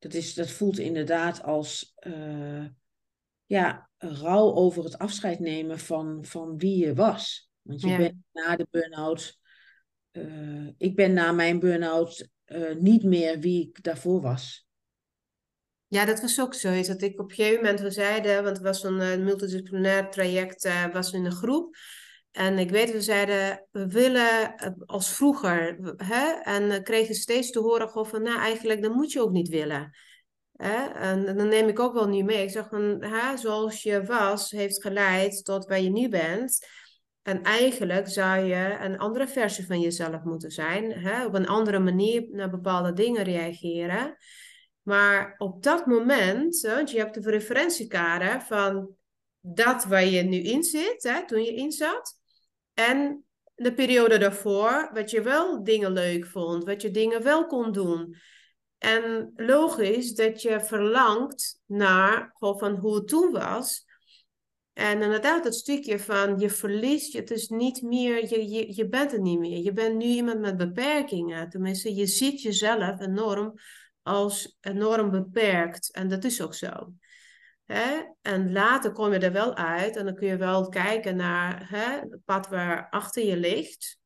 Dat, 0.00 0.14
is, 0.14 0.34
dat 0.34 0.50
voelt 0.50 0.78
inderdaad 0.78 1.42
als 1.42 1.94
uh, 2.06 2.66
ja, 3.46 3.90
rouw 3.98 4.54
over 4.54 4.84
het 4.84 4.98
afscheid 4.98 5.38
nemen 5.38 5.78
van, 5.78 6.24
van 6.24 6.58
wie 6.58 6.86
je 6.86 6.94
was. 6.94 7.50
Want 7.62 7.80
je 7.80 7.96
bent 7.96 8.14
na 8.32 8.56
de 8.56 8.66
burn-out, 8.70 9.38
uh, 10.12 10.68
ik 10.76 10.96
ben 10.96 11.12
na 11.12 11.32
mijn 11.32 11.58
burn-out 11.58 12.28
uh, 12.46 12.74
niet 12.74 13.02
meer 13.02 13.38
wie 13.38 13.68
ik 13.68 13.82
daarvoor 13.82 14.20
was. 14.20 14.68
Ja, 15.86 16.04
dat 16.04 16.20
was 16.20 16.40
ook 16.40 16.54
zoiets. 16.54 16.88
Dat 16.88 17.02
ik 17.02 17.20
op 17.20 17.30
een 17.30 17.36
gegeven 17.36 17.62
moment, 17.62 17.80
we 17.80 17.90
zeiden, 17.90 18.42
want 18.42 18.56
het 18.56 18.66
was 18.66 18.82
een 18.82 19.24
multidisciplinair 19.24 20.10
traject, 20.10 20.68
was 20.92 21.12
in 21.12 21.24
een 21.24 21.32
groep. 21.32 21.76
En 22.30 22.58
ik 22.58 22.70
weet, 22.70 22.92
we 22.92 23.00
zeiden, 23.00 23.66
we 23.70 23.86
willen 23.86 24.54
uh, 24.64 24.68
als 24.86 25.12
vroeger. 25.12 25.78
Hè? 25.96 26.30
En 26.42 26.82
kregen 26.82 27.14
steeds 27.14 27.50
te 27.50 27.58
horen 27.58 28.06
van, 28.06 28.22
nou 28.22 28.38
eigenlijk, 28.38 28.82
dat 28.82 28.94
moet 28.94 29.12
je 29.12 29.20
ook 29.20 29.30
niet 29.30 29.48
willen. 29.48 29.96
Hè? 30.56 30.86
En, 30.86 31.36
dan 31.36 31.48
neem 31.48 31.68
ik 31.68 31.78
ook 31.78 31.94
wel 31.94 32.08
nu 32.08 32.22
mee. 32.22 32.42
Ik 32.42 32.50
zeg 32.50 32.68
van, 32.68 33.04
hè, 33.04 33.36
zoals 33.36 33.82
je 33.82 34.04
was, 34.04 34.50
heeft 34.50 34.82
geleid 34.82 35.44
tot 35.44 35.66
waar 35.66 35.80
je 35.80 35.90
nu 35.90 36.08
bent. 36.08 36.66
En 37.22 37.42
eigenlijk 37.42 38.08
zou 38.08 38.44
je 38.44 38.76
een 38.80 38.98
andere 38.98 39.28
versie 39.28 39.66
van 39.66 39.80
jezelf 39.80 40.22
moeten 40.22 40.50
zijn. 40.50 40.92
Hè? 40.92 41.26
Op 41.26 41.34
een 41.34 41.48
andere 41.48 41.78
manier 41.78 42.26
naar 42.30 42.50
bepaalde 42.50 42.92
dingen 42.92 43.22
reageren. 43.22 44.16
Maar 44.82 45.34
op 45.38 45.62
dat 45.62 45.86
moment, 45.86 46.60
want 46.60 46.90
je 46.90 46.98
hebt 46.98 47.22
de 47.22 47.30
referentiekader 47.30 48.40
van 48.40 48.94
dat 49.40 49.84
waar 49.84 50.04
je 50.04 50.22
nu 50.22 50.36
in 50.36 50.62
zit, 50.62 51.02
hè, 51.02 51.26
toen 51.26 51.42
je 51.42 51.54
in 51.54 51.72
zat. 51.72 52.19
En 52.88 53.24
de 53.54 53.74
periode 53.74 54.18
daarvoor, 54.18 54.90
wat 54.92 55.10
je 55.10 55.22
wel 55.22 55.64
dingen 55.64 55.92
leuk 55.92 56.26
vond, 56.26 56.64
wat 56.64 56.82
je 56.82 56.90
dingen 56.90 57.22
wel 57.22 57.46
kon 57.46 57.72
doen. 57.72 58.16
En 58.78 59.32
logisch 59.36 60.14
dat 60.14 60.42
je 60.42 60.60
verlangt 60.60 61.60
naar 61.66 62.30
gewoon 62.38 62.58
van 62.58 62.76
hoe 62.76 62.94
het 62.94 63.08
toen 63.08 63.32
was. 63.32 63.84
En 64.72 65.02
inderdaad, 65.02 65.44
het 65.44 65.54
stukje 65.54 65.98
van 65.98 66.38
je 66.38 66.50
verliest, 66.50 67.12
het 67.12 67.30
is 67.30 67.48
niet 67.48 67.82
meer, 67.82 68.28
je, 68.28 68.48
je, 68.48 68.76
je 68.76 68.88
bent 68.88 69.12
er 69.12 69.20
niet 69.20 69.38
meer. 69.38 69.58
Je 69.58 69.72
bent 69.72 69.96
nu 69.96 70.04
iemand 70.04 70.40
met 70.40 70.56
beperkingen. 70.56 71.48
Tenminste, 71.48 71.94
je 71.94 72.06
ziet 72.06 72.42
jezelf 72.42 73.00
enorm 73.00 73.54
als 74.02 74.56
enorm 74.60 75.10
beperkt. 75.10 75.92
En 75.92 76.08
dat 76.08 76.24
is 76.24 76.42
ook 76.42 76.54
zo. 76.54 76.92
Hè? 77.72 78.02
En 78.22 78.52
later 78.52 78.92
kom 78.92 79.12
je 79.12 79.18
er 79.18 79.32
wel 79.32 79.56
uit 79.56 79.96
en 79.96 80.04
dan 80.04 80.14
kun 80.14 80.26
je 80.26 80.36
wel 80.36 80.68
kijken 80.68 81.16
naar 81.16 81.68
hè, 81.68 81.98
het 81.98 82.24
pad 82.24 82.48
waar 82.48 82.88
achter 82.88 83.24
je 83.24 83.36
ligt. 83.36 83.98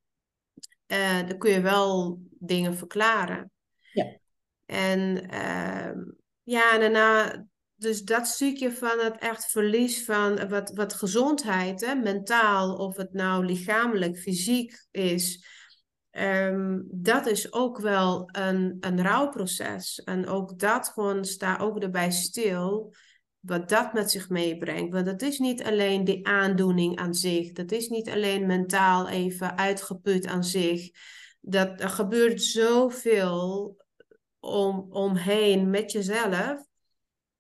Uh, 0.87 1.27
dan 1.27 1.39
kun 1.39 1.51
je 1.51 1.61
wel 1.61 2.19
dingen 2.39 2.77
verklaren. 2.77 3.51
Ja. 3.93 4.19
En 4.67 5.01
uh, 5.35 6.05
ja, 6.43 6.73
en 6.73 6.81
daarna, 6.81 7.45
dus 7.75 8.03
dat 8.03 8.27
stukje 8.27 8.73
van 8.73 8.99
het 8.99 9.19
echt 9.19 9.47
verlies 9.47 10.05
van 10.05 10.49
wat, 10.49 10.71
wat 10.75 10.95
gezondheid, 10.95 11.87
hè, 11.87 11.95
mentaal, 11.95 12.77
of 12.77 12.97
het 12.97 13.13
nou 13.13 13.45
lichamelijk, 13.45 14.19
fysiek 14.19 14.87
is, 14.91 15.53
Um, 16.17 16.89
dat 16.91 17.27
is 17.27 17.53
ook 17.53 17.79
wel 17.79 18.29
een, 18.33 18.77
een 18.81 19.03
rouwproces. 19.03 20.03
En 20.03 20.27
ook 20.27 20.59
dat 20.59 20.89
gewoon, 20.89 21.25
sta 21.25 21.57
ook 21.57 21.83
erbij 21.83 22.11
stil, 22.11 22.95
wat 23.45 23.69
dat 23.69 23.93
met 23.93 24.11
zich 24.11 24.29
meebrengt. 24.29 24.93
Want 24.93 25.07
het 25.07 25.23
is 25.23 25.39
niet 25.39 25.63
alleen 25.63 26.05
die 26.05 26.27
aandoening 26.27 26.97
aan 26.99 27.15
zich. 27.15 27.53
Dat 27.53 27.73
is 27.73 27.89
niet 27.89 28.11
alleen 28.11 28.47
mentaal 28.47 29.09
even 29.09 29.59
uitgeput 29.59 30.27
aan 30.27 30.45
zich. 30.45 30.91
Dat, 31.41 31.81
er 31.81 31.89
gebeurt 31.89 32.43
zoveel 32.43 33.77
om, 34.41 34.87
omheen 34.91 35.71
met 35.71 35.93
jezelf. 35.93 36.67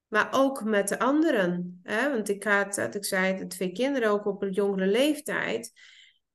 Maar 0.09 0.29
ook 0.31 0.65
met 0.65 0.89
de 0.89 0.99
anderen. 0.99 1.81
Hè? 1.83 2.11
Want 2.11 2.29
ik 2.29 2.45
had, 2.45 2.95
ik 2.95 3.05
zei, 3.05 3.47
twee 3.47 3.73
kinderen 3.73 4.11
ook 4.11 4.27
op 4.27 4.43
een 4.43 4.53
jongere 4.53 4.87
leeftijd. 4.87 5.73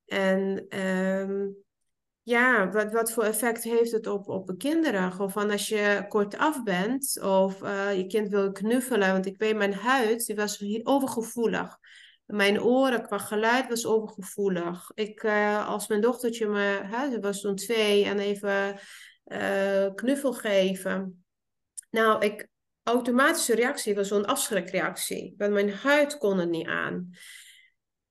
En... 0.06 0.66
Um, 0.78 1.68
ja, 2.22 2.70
wat, 2.70 2.92
wat 2.92 3.12
voor 3.12 3.24
effect 3.24 3.62
heeft 3.62 3.92
het 3.92 4.06
op, 4.06 4.28
op 4.28 4.46
de 4.46 4.56
kinderen? 4.56 5.12
Gewoon 5.12 5.30
van 5.30 5.50
als 5.50 5.68
je 5.68 6.04
kortaf 6.08 6.62
bent 6.62 7.20
of 7.22 7.62
uh, 7.62 7.96
je 7.96 8.06
kind 8.06 8.28
wil 8.28 8.52
knuffelen. 8.52 9.12
Want 9.12 9.26
ik 9.26 9.38
weet, 9.38 9.56
mijn 9.56 9.74
huid 9.74 10.26
die 10.26 10.36
was 10.36 10.64
overgevoelig. 10.82 11.78
Mijn 12.26 12.62
oren 12.62 13.02
qua 13.02 13.18
geluid 13.18 13.68
was 13.68 13.86
overgevoelig. 13.86 14.90
Ik, 14.94 15.22
uh, 15.22 15.68
als 15.68 15.88
mijn 15.88 16.00
dochtertje 16.00 16.46
me, 16.46 17.08
ze 17.12 17.20
was 17.20 17.40
toen 17.40 17.54
twee, 17.54 18.04
en 18.04 18.18
even 18.18 18.78
uh, 19.26 19.94
knuffel 19.94 20.32
geven. 20.32 21.24
Nou, 21.90 22.24
ik, 22.24 22.48
automatische 22.82 23.54
reactie 23.54 23.94
was 23.94 24.08
zo'n 24.08 24.26
afschrikreactie. 24.26 25.34
Want 25.36 25.52
mijn 25.52 25.72
huid 25.72 26.18
kon 26.18 26.38
het 26.38 26.50
niet 26.50 26.66
aan. 26.66 27.10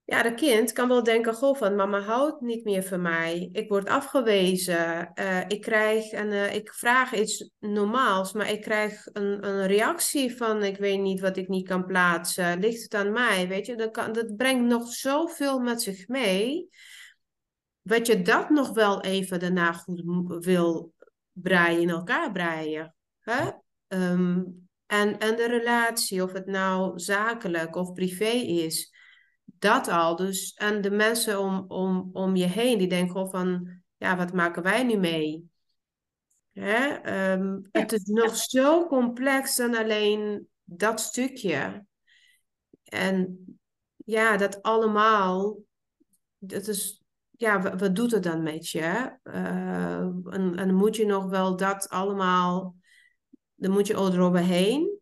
Ja, 0.09 0.23
de 0.23 0.33
kind 0.33 0.71
kan 0.71 0.87
wel 0.87 1.03
denken, 1.03 1.33
goh, 1.33 1.55
van 1.55 1.75
mama 1.75 1.99
houdt 1.99 2.41
niet 2.41 2.63
meer 2.63 2.83
van 2.83 3.01
mij. 3.01 3.49
Ik 3.51 3.69
word 3.69 3.89
afgewezen. 3.89 5.11
Uh, 5.15 5.41
ik 5.47 5.61
krijg 5.61 6.11
een, 6.11 6.31
uh, 6.31 6.55
ik 6.55 6.73
vraag 6.73 7.13
iets 7.13 7.49
normaals, 7.59 8.33
maar 8.33 8.51
ik 8.51 8.61
krijg 8.61 9.07
een, 9.13 9.47
een 9.47 9.67
reactie 9.67 10.37
van 10.37 10.63
ik 10.63 10.77
weet 10.77 10.99
niet 10.99 11.19
wat 11.19 11.37
ik 11.37 11.47
niet 11.47 11.67
kan 11.67 11.85
plaatsen. 11.85 12.59
Ligt 12.59 12.83
het 12.83 12.93
aan 12.93 13.11
mij? 13.11 13.47
Weet 13.47 13.65
je, 13.65 13.75
dat, 13.75 13.91
kan, 13.91 14.11
dat 14.11 14.37
brengt 14.37 14.65
nog 14.65 14.91
zoveel 14.91 15.59
met 15.59 15.81
zich 15.81 16.07
mee. 16.07 16.69
wat 17.81 18.07
je 18.07 18.21
dat 18.21 18.49
nog 18.49 18.69
wel 18.73 19.01
even 19.01 19.39
daarna 19.39 19.73
goed 19.73 20.03
wil 20.45 20.93
breien, 21.31 21.81
in 21.81 21.89
elkaar 21.89 22.31
breien. 22.31 22.95
Hè? 23.19 23.49
Ehm, 23.87 24.43
en, 24.85 25.17
en 25.17 25.35
de 25.35 25.47
relatie, 25.47 26.23
of 26.23 26.31
het 26.31 26.45
nou 26.45 26.99
zakelijk 26.99 27.75
of 27.75 27.93
privé 27.93 28.31
is, 28.31 28.97
dat 29.59 29.87
al. 29.87 30.15
Dus, 30.15 30.53
en 30.53 30.81
de 30.81 30.91
mensen 30.91 31.39
om, 31.39 31.65
om, 31.67 32.09
om 32.13 32.35
je 32.35 32.45
heen, 32.45 32.77
die 32.77 32.87
denken 32.87 33.29
van, 33.29 33.69
ja, 33.97 34.17
wat 34.17 34.33
maken 34.33 34.63
wij 34.63 34.83
nu 34.83 34.97
mee? 34.97 35.49
Hè? 36.51 36.87
Ehm, 36.87 37.59
het 37.71 37.91
is 37.91 38.03
nog 38.03 38.35
zo 38.35 38.87
complex 38.87 39.55
dan 39.55 39.75
alleen 39.75 40.47
dat 40.63 40.99
stukje. 40.99 41.85
En 42.83 43.45
ja, 43.95 44.37
dat 44.37 44.61
allemaal, 44.61 45.57
dat 46.37 46.67
is, 46.67 47.03
ja, 47.31 47.77
wat, 47.77 47.95
doet 47.95 48.11
het 48.11 48.23
dan 48.23 48.43
met 48.43 48.69
je? 48.69 49.17
Uh, 49.23 49.99
en, 50.33 50.55
en 50.55 50.73
moet 50.73 50.95
je 50.95 51.05
nog 51.05 51.25
wel 51.25 51.55
dat 51.55 51.89
allemaal, 51.89 52.75
dan 53.55 53.71
moet 53.71 53.87
je 53.87 53.93
eroverheen. 53.93 54.98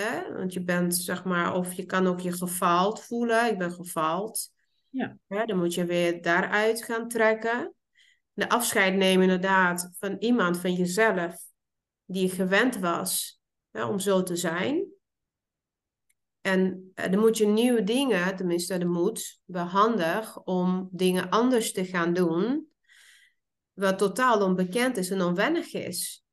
Hè? 0.00 0.32
Want 0.32 0.52
je 0.52 0.62
bent, 0.62 0.94
zeg 0.96 1.24
maar, 1.24 1.54
of 1.54 1.72
je 1.72 1.84
kan 1.84 2.06
ook 2.06 2.20
je 2.20 2.32
gefaald 2.32 3.04
voelen. 3.04 3.50
Ik 3.50 3.58
ben 3.58 3.72
gefaald. 3.72 4.48
Ja. 4.90 5.16
Hè? 5.26 5.44
Dan 5.44 5.58
moet 5.58 5.74
je 5.74 5.84
weer 5.84 6.22
daaruit 6.22 6.84
gaan 6.84 7.08
trekken. 7.08 7.74
De 8.32 8.48
afscheid 8.48 8.94
nemen 8.94 9.22
inderdaad 9.22 9.90
van 9.98 10.16
iemand, 10.18 10.58
van 10.58 10.72
jezelf, 10.72 11.36
die 12.04 12.22
je 12.22 12.34
gewend 12.34 12.76
was 12.76 13.40
hè, 13.70 13.84
om 13.84 13.98
zo 13.98 14.22
te 14.22 14.36
zijn. 14.36 14.86
En 16.40 16.92
uh, 16.94 17.10
dan 17.10 17.20
moet 17.20 17.36
je 17.36 17.46
nieuwe 17.46 17.82
dingen, 17.82 18.36
tenminste 18.36 18.78
de 18.78 18.84
moet, 18.84 19.40
wel 19.44 19.64
handig 19.64 20.42
om 20.42 20.88
dingen 20.92 21.30
anders 21.30 21.72
te 21.72 21.84
gaan 21.84 22.12
doen, 22.12 22.68
wat 23.72 23.98
totaal 23.98 24.42
onbekend 24.42 24.96
is 24.96 25.10
en 25.10 25.22
onwennig 25.22 25.72
is. 25.72 26.25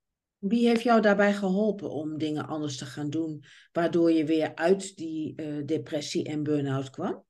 Wie 0.44 0.68
heeft 0.68 0.82
jou 0.82 1.02
daarbij 1.02 1.34
geholpen 1.34 1.90
om 1.90 2.18
dingen 2.18 2.48
anders 2.48 2.78
te 2.78 2.86
gaan 2.86 3.10
doen, 3.10 3.44
waardoor 3.72 4.12
je 4.12 4.26
weer 4.26 4.56
uit 4.56 4.96
die 4.96 5.42
uh, 5.42 5.66
depressie 5.66 6.24
en 6.24 6.44
burn-out 6.44 6.90
kwam? 6.90 7.24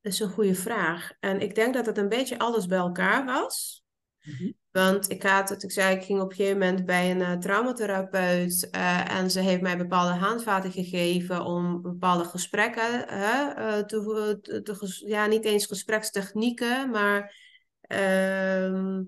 Dat 0.00 0.12
is 0.12 0.20
een 0.20 0.30
goede 0.30 0.54
vraag. 0.54 1.12
En 1.20 1.40
ik 1.40 1.54
denk 1.54 1.74
dat 1.74 1.86
het 1.86 1.98
een 1.98 2.08
beetje 2.08 2.38
alles 2.38 2.66
bij 2.66 2.78
elkaar 2.78 3.24
was. 3.24 3.84
Mm 4.22 4.54
Want 4.70 5.10
ik 5.10 5.22
had 5.22 5.48
het, 5.48 5.62
ik 5.62 5.70
zei, 5.70 5.96
ik 5.96 6.02
ging 6.02 6.20
op 6.20 6.30
een 6.30 6.36
gegeven 6.36 6.58
moment 6.58 6.84
bij 6.84 7.10
een 7.10 7.20
uh, 7.20 7.32
traumatherapeut 7.32 8.68
uh, 8.72 9.16
en 9.16 9.30
ze 9.30 9.40
heeft 9.40 9.62
mij 9.62 9.76
bepaalde 9.76 10.14
handvaten 10.14 10.72
gegeven 10.72 11.44
om 11.44 11.82
bepaalde 11.82 12.24
gesprekken, 12.24 13.06
uh, 13.10 13.78
te, 13.78 14.60
te, 14.62 15.02
ja, 15.06 15.26
niet 15.26 15.44
eens 15.44 15.66
gesprekstechnieken, 15.66 16.90
maar 16.90 17.34
ehm, 17.80 19.02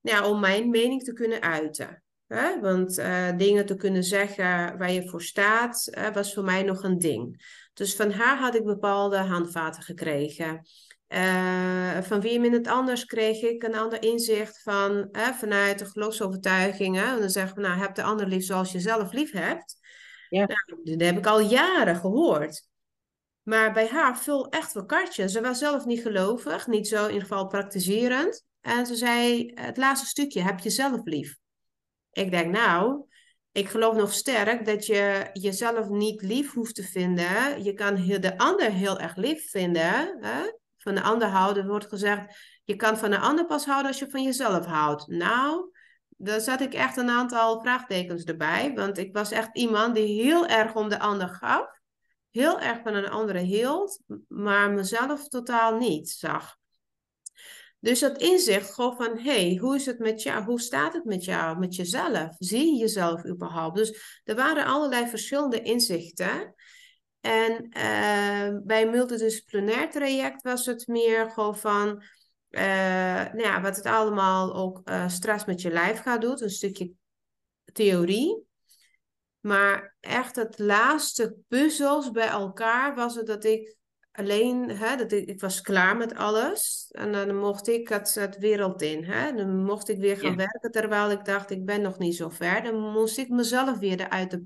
ja, 0.00 0.28
om 0.28 0.40
mijn 0.40 0.70
mening 0.70 1.02
te 1.02 1.12
kunnen 1.12 1.40
uiten. 1.40 2.02
Hè? 2.28 2.60
Want 2.60 2.98
uh, 2.98 3.36
dingen 3.36 3.66
te 3.66 3.74
kunnen 3.74 4.04
zeggen 4.04 4.78
waar 4.78 4.92
je 4.92 5.08
voor 5.08 5.22
staat, 5.22 5.88
uh, 5.98 6.08
was 6.08 6.34
voor 6.34 6.44
mij 6.44 6.62
nog 6.62 6.82
een 6.82 6.98
ding. 6.98 7.46
Dus 7.74 7.96
van 7.96 8.10
haar 8.10 8.38
had 8.38 8.54
ik 8.54 8.64
bepaalde 8.64 9.16
handvaten 9.16 9.82
gekregen. 9.82 10.66
Uh, 11.08 11.98
van 12.00 12.20
wie 12.20 12.44
in 12.44 12.52
het 12.52 12.66
anders 12.66 13.04
kreeg 13.04 13.42
ik 13.42 13.62
een 13.62 13.76
ander 13.76 14.02
inzicht 14.02 14.62
van, 14.62 15.08
vanuit 15.12 15.78
de 15.78 15.84
geloofsovertuigingen. 15.84 17.04
En 17.04 17.20
dan 17.20 17.30
zeggen 17.30 17.56
we, 17.56 17.60
nou, 17.62 17.78
heb 17.78 17.94
de 17.94 18.02
ander 18.02 18.26
lief 18.26 18.44
zoals 18.44 18.72
je 18.72 18.80
zelf 18.80 19.12
lief 19.12 19.32
hebt. 19.32 19.76
Ja. 20.28 20.46
Nou, 20.46 20.96
dat 20.96 21.06
heb 21.06 21.18
ik 21.18 21.26
al 21.26 21.40
jaren 21.40 21.96
gehoord. 21.96 22.66
Maar 23.42 23.72
bij 23.72 23.88
haar 23.88 24.18
vul 24.18 24.48
echt 24.48 24.72
wel 24.72 24.84
kartje. 24.84 25.28
Ze 25.28 25.40
was 25.40 25.58
zelf 25.58 25.84
niet 25.84 26.02
gelovig, 26.02 26.66
niet 26.66 26.88
zo 26.88 27.02
in 27.02 27.12
ieder 27.12 27.28
geval 27.28 27.46
praktiserend. 27.46 28.44
En 28.60 28.86
ze 28.86 28.96
zei, 28.96 29.50
het 29.54 29.76
laatste 29.76 30.06
stukje, 30.06 30.42
heb 30.42 30.58
je 30.58 30.70
zelf 30.70 31.00
lief. 31.04 31.36
Ik 32.12 32.30
denk, 32.30 32.52
nou, 32.52 33.04
ik 33.52 33.68
geloof 33.68 33.96
nog 33.96 34.12
sterk 34.12 34.64
dat 34.64 34.86
je 34.86 35.30
jezelf 35.32 35.88
niet 35.88 36.22
lief 36.22 36.52
hoeft 36.52 36.74
te 36.74 36.82
vinden. 36.82 37.64
Je 37.64 37.72
kan 37.72 37.94
de 37.94 38.38
ander 38.38 38.70
heel 38.70 38.98
erg 38.98 39.16
lief 39.16 39.50
vinden. 39.50 40.18
Hè? 40.20 40.52
Van 40.76 40.94
de 40.94 41.02
ander 41.02 41.28
houden 41.28 41.66
wordt 41.66 41.86
gezegd, 41.86 42.36
je 42.64 42.76
kan 42.76 42.98
van 42.98 43.10
de 43.10 43.18
ander 43.18 43.46
pas 43.46 43.66
houden 43.66 43.86
als 43.86 43.98
je 43.98 44.10
van 44.10 44.22
jezelf 44.22 44.66
houdt. 44.66 45.06
Nou, 45.06 45.70
daar 46.08 46.40
zat 46.40 46.60
ik 46.60 46.74
echt 46.74 46.96
een 46.96 47.10
aantal 47.10 47.60
vraagtekens 47.60 48.24
erbij. 48.24 48.74
Want 48.74 48.98
ik 48.98 49.12
was 49.12 49.30
echt 49.30 49.56
iemand 49.56 49.94
die 49.94 50.22
heel 50.22 50.46
erg 50.46 50.74
om 50.74 50.88
de 50.88 50.98
ander 50.98 51.28
gaf. 51.28 51.66
Heel 52.30 52.60
erg 52.60 52.80
van 52.82 52.94
een 52.94 53.08
andere 53.08 53.38
hield, 53.38 54.00
maar 54.28 54.70
mezelf 54.70 55.28
totaal 55.28 55.76
niet 55.76 56.10
zag. 56.10 56.56
Dus 57.80 58.00
dat 58.00 58.18
inzicht 58.18 58.74
gewoon 58.74 58.96
van, 58.96 59.18
hey, 59.18 59.56
hoe 59.60 59.74
is 59.74 59.86
het 59.86 59.98
met 59.98 60.22
jou? 60.22 60.44
Hoe 60.44 60.60
staat 60.60 60.92
het 60.92 61.04
met 61.04 61.24
jou, 61.24 61.58
met 61.58 61.74
jezelf? 61.74 62.34
Zie 62.38 62.72
je 62.72 62.78
jezelf 62.78 63.26
überhaupt? 63.26 63.76
Dus 63.76 64.20
er 64.24 64.34
waren 64.34 64.64
allerlei 64.64 65.08
verschillende 65.08 65.62
inzichten. 65.62 66.54
En 67.20 67.64
uh, 67.64 68.58
bij 68.64 68.82
een 68.82 68.90
multidisciplinair 68.90 69.90
traject 69.90 70.42
was 70.42 70.66
het 70.66 70.86
meer 70.86 71.30
gewoon 71.30 71.56
van, 71.56 72.02
uh, 72.50 72.62
nou 73.32 73.40
ja, 73.40 73.60
wat 73.60 73.76
het 73.76 73.86
allemaal 73.86 74.54
ook 74.54 74.80
uh, 74.84 75.08
stress 75.08 75.44
met 75.44 75.60
je 75.60 75.70
lijf 75.70 76.00
gaat 76.00 76.20
doen. 76.20 76.42
Een 76.42 76.50
stukje 76.50 76.92
theorie. 77.72 78.46
Maar 79.40 79.96
echt 80.00 80.36
het 80.36 80.58
laatste 80.58 81.36
puzzels 81.48 82.10
bij 82.10 82.28
elkaar 82.28 82.94
was 82.94 83.14
het 83.14 83.26
dat 83.26 83.44
ik 83.44 83.77
alleen, 84.18 84.70
hè, 84.70 84.96
dat 84.96 85.12
ik, 85.12 85.28
ik, 85.28 85.40
was 85.40 85.60
klaar 85.60 85.96
met 85.96 86.14
alles. 86.14 86.88
En 86.90 87.12
dan 87.12 87.36
mocht 87.36 87.68
ik 87.68 87.88
het, 87.88 88.14
het 88.14 88.38
wereld 88.38 88.82
in. 88.82 89.04
Hè. 89.04 89.34
Dan 89.34 89.64
mocht 89.64 89.88
ik 89.88 89.98
weer 89.98 90.16
gaan 90.16 90.36
werken, 90.36 90.70
terwijl 90.70 91.10
ik 91.10 91.24
dacht, 91.24 91.50
ik 91.50 91.64
ben 91.64 91.82
nog 91.82 91.98
niet 91.98 92.16
zo 92.16 92.28
ver. 92.28 92.62
Dan 92.62 92.92
moest 92.92 93.18
ik 93.18 93.28
mezelf 93.28 93.78
weer 93.78 94.00
eruit 94.00 94.30
de 94.30 94.44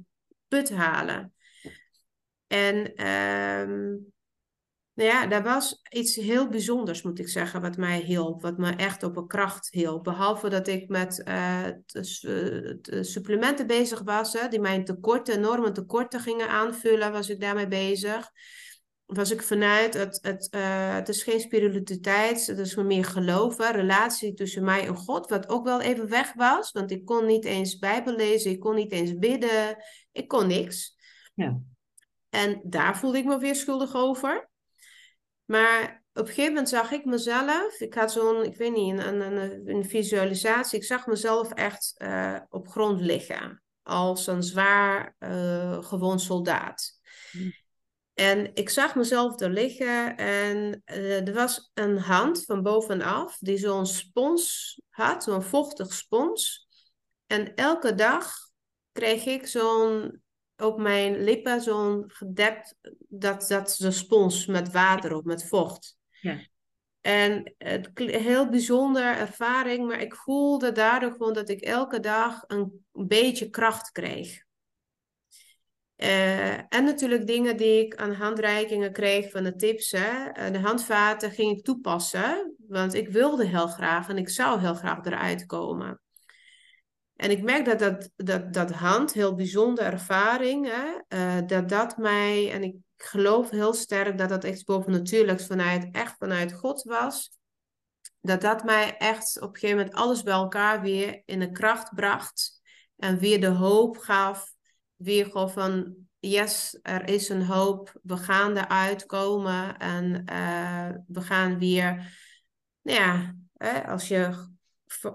put 0.49 0.71
halen. 0.71 1.33
En 2.47 3.07
um, 3.07 4.13
nou 4.95 5.11
ja, 5.11 5.27
daar 5.27 5.43
was 5.43 5.83
iets 5.91 6.17
heel 6.17 6.49
bijzonders, 6.49 7.03
moet 7.03 7.19
ik 7.19 7.29
zeggen, 7.29 7.61
wat 7.61 7.77
mij 7.77 8.01
hielp. 8.01 8.43
Wat 8.43 8.59
me 8.59 8.71
echt 8.71 9.03
op 9.03 9.17
een 9.17 9.27
kracht 9.27 9.69
hielp. 9.71 10.05
Behalve 10.05 10.49
dat 10.49 10.67
ik 10.69 10.89
met 10.89 11.23
uh, 11.29 11.67
supplementen 13.01 13.67
bezig 13.67 14.03
was, 14.03 14.33
hè, 14.33 14.49
die 14.49 14.61
mijn 14.61 14.85
tekorten, 14.85 15.37
enorme 15.37 15.73
tekorten 15.73 16.21
gingen 16.21 16.49
aanvullen, 16.49 17.13
was 17.13 17.29
ik 17.29 17.41
daarmee 17.41 17.69
bezig 17.69 18.31
was 19.15 19.31
ik 19.31 19.43
vanuit, 19.43 19.95
het, 19.95 20.19
het, 20.23 20.49
uh, 20.55 20.95
het 20.95 21.09
is 21.09 21.23
geen 21.23 21.41
spiritualiteit, 21.41 22.47
het 22.47 22.59
is 22.59 22.75
meer 22.75 23.05
geloven, 23.05 23.73
relatie 23.73 24.35
tussen 24.35 24.65
mij 24.65 24.87
en 24.87 24.97
God, 24.97 25.29
wat 25.29 25.49
ook 25.49 25.65
wel 25.65 25.81
even 25.81 26.09
weg 26.09 26.33
was, 26.33 26.73
want 26.73 26.91
ik 26.91 27.05
kon 27.05 27.27
niet 27.27 27.45
eens 27.45 27.79
Bijbel 27.79 28.15
lezen, 28.15 28.51
ik 28.51 28.61
kon 28.61 28.75
niet 28.75 28.93
eens 28.93 29.19
bidden, 29.19 29.77
ik 30.13 30.29
kon 30.29 30.47
niks. 30.47 30.97
Ja. 31.35 31.61
En 32.29 32.61
daar 32.65 32.99
voelde 32.99 33.19
ik 33.19 33.25
me 33.25 33.39
weer 33.39 33.57
schuldig 33.57 33.95
over. 33.95 34.51
Maar 35.45 36.05
op 36.13 36.21
een 36.21 36.27
gegeven 36.27 36.53
moment 36.53 36.69
zag 36.69 36.91
ik 36.91 37.05
mezelf, 37.05 37.81
ik 37.81 37.95
had 37.95 38.13
zo'n, 38.13 38.45
ik 38.45 38.57
weet 38.57 38.75
niet, 38.75 38.99
een, 38.99 39.21
een, 39.21 39.69
een 39.69 39.85
visualisatie, 39.85 40.79
ik 40.79 40.85
zag 40.85 41.07
mezelf 41.07 41.53
echt 41.53 41.95
uh, 41.99 42.39
op 42.49 42.69
grond 42.69 43.01
liggen, 43.01 43.63
als 43.83 44.27
een 44.27 44.43
zwaar 44.43 45.17
uh, 45.19 45.85
gewoon 45.85 46.21
soldaat. 46.21 47.01
Hm. 47.31 47.51
En 48.15 48.51
ik 48.55 48.69
zag 48.69 48.95
mezelf 48.95 49.41
er 49.41 49.51
liggen 49.51 50.17
en 50.17 50.83
uh, 50.87 51.29
er 51.29 51.35
was 51.35 51.71
een 51.75 51.99
hand 51.99 52.45
van 52.45 52.63
bovenaf 52.63 53.39
die 53.39 53.59
zo'n 53.59 53.87
spons 53.87 54.81
had, 54.89 55.25
zo'n 55.25 55.43
vochtig 55.43 55.93
spons. 55.93 56.69
En 57.27 57.55
elke 57.55 57.95
dag 57.95 58.35
kreeg 58.93 59.25
ik 59.25 59.47
zo'n, 59.47 60.23
op 60.57 60.79
mijn 60.79 61.25
lippen 61.25 61.61
zo'n 61.61 62.05
gedept, 62.07 62.75
dat, 63.09 63.49
dat 63.49 63.77
de 63.79 63.91
spons 63.91 64.47
met 64.47 64.73
water 64.73 65.15
op, 65.15 65.25
met 65.25 65.49
vocht. 65.49 65.97
Ja. 66.21 66.39
En 67.01 67.55
het 67.59 67.91
heel 67.95 68.49
bijzondere 68.49 69.15
ervaring, 69.15 69.87
maar 69.87 70.01
ik 70.01 70.15
voelde 70.15 70.73
daardoor 70.73 71.11
gewoon 71.11 71.33
dat 71.33 71.49
ik 71.49 71.61
elke 71.61 72.01
dag 72.01 72.45
een 72.47 72.85
beetje 72.93 73.51
kracht 73.51 73.91
kreeg. 73.91 74.45
Uh, 76.03 76.53
en 76.53 76.85
natuurlijk 76.85 77.27
dingen 77.27 77.57
die 77.57 77.85
ik 77.85 77.97
aan 77.97 78.13
handreikingen 78.13 78.93
kreeg 78.93 79.31
van 79.31 79.43
de 79.43 79.57
tips. 79.57 79.91
Hè. 79.91 80.29
Eh, 80.29 80.53
de 80.53 80.59
handvaten 80.59 81.31
ging 81.31 81.57
ik 81.57 81.65
toepassen, 81.65 82.55
want 82.69 82.95
ik 82.95 83.09
wilde 83.09 83.47
heel 83.47 83.67
graag 83.67 84.09
en 84.09 84.19
ik 84.19 84.29
zou 84.29 84.61
heel 84.61 84.75
graag 84.75 85.05
eruit 85.05 85.47
komen. 85.47 86.01
En 87.17 87.31
ik 87.31 87.43
merk 87.43 87.65
dat 87.65 87.79
dat, 87.79 88.11
dat, 88.17 88.53
dat 88.53 88.71
hand, 88.71 89.13
heel 89.13 89.35
bijzondere 89.35 89.91
ervaring, 89.91 90.71
hè, 90.71 91.17
uh, 91.17 91.47
dat 91.47 91.69
dat 91.69 91.97
mij, 91.97 92.53
en 92.53 92.63
ik 92.63 92.75
geloof 92.97 93.51
heel 93.51 93.75
sterk 93.75 94.19
dat 94.19 94.29
dat 94.29 94.45
iets 94.45 94.65
bovennatuurlijks 94.65 95.47
vanuit, 95.47 95.89
echt 95.93 96.15
vanuit 96.19 96.53
God 96.53 96.83
was, 96.83 97.39
dat 98.21 98.41
dat 98.41 98.65
mij 98.65 98.97
echt 98.97 99.41
op 99.41 99.49
een 99.49 99.55
gegeven 99.55 99.77
moment 99.77 99.97
alles 99.97 100.23
bij 100.23 100.35
elkaar 100.35 100.81
weer 100.81 101.23
in 101.25 101.41
de 101.41 101.51
kracht 101.51 101.95
bracht 101.95 102.61
en 102.97 103.19
weer 103.19 103.41
de 103.41 103.47
hoop 103.47 103.99
gaf 103.99 104.53
weer 105.03 105.49
van, 105.51 105.95
yes, 106.19 106.79
er 106.83 107.09
is 107.09 107.29
een 107.29 107.45
hoop, 107.45 108.01
we 108.03 108.17
gaan 108.17 108.57
eruit 108.57 109.07
komen 109.07 109.79
en 109.79 110.25
uh, 110.33 110.89
we 111.07 111.21
gaan 111.21 111.59
weer 111.59 112.21
nou 112.83 112.99
ja, 112.99 113.35
hè, 113.57 113.87
als 113.87 114.09
je 114.09 114.51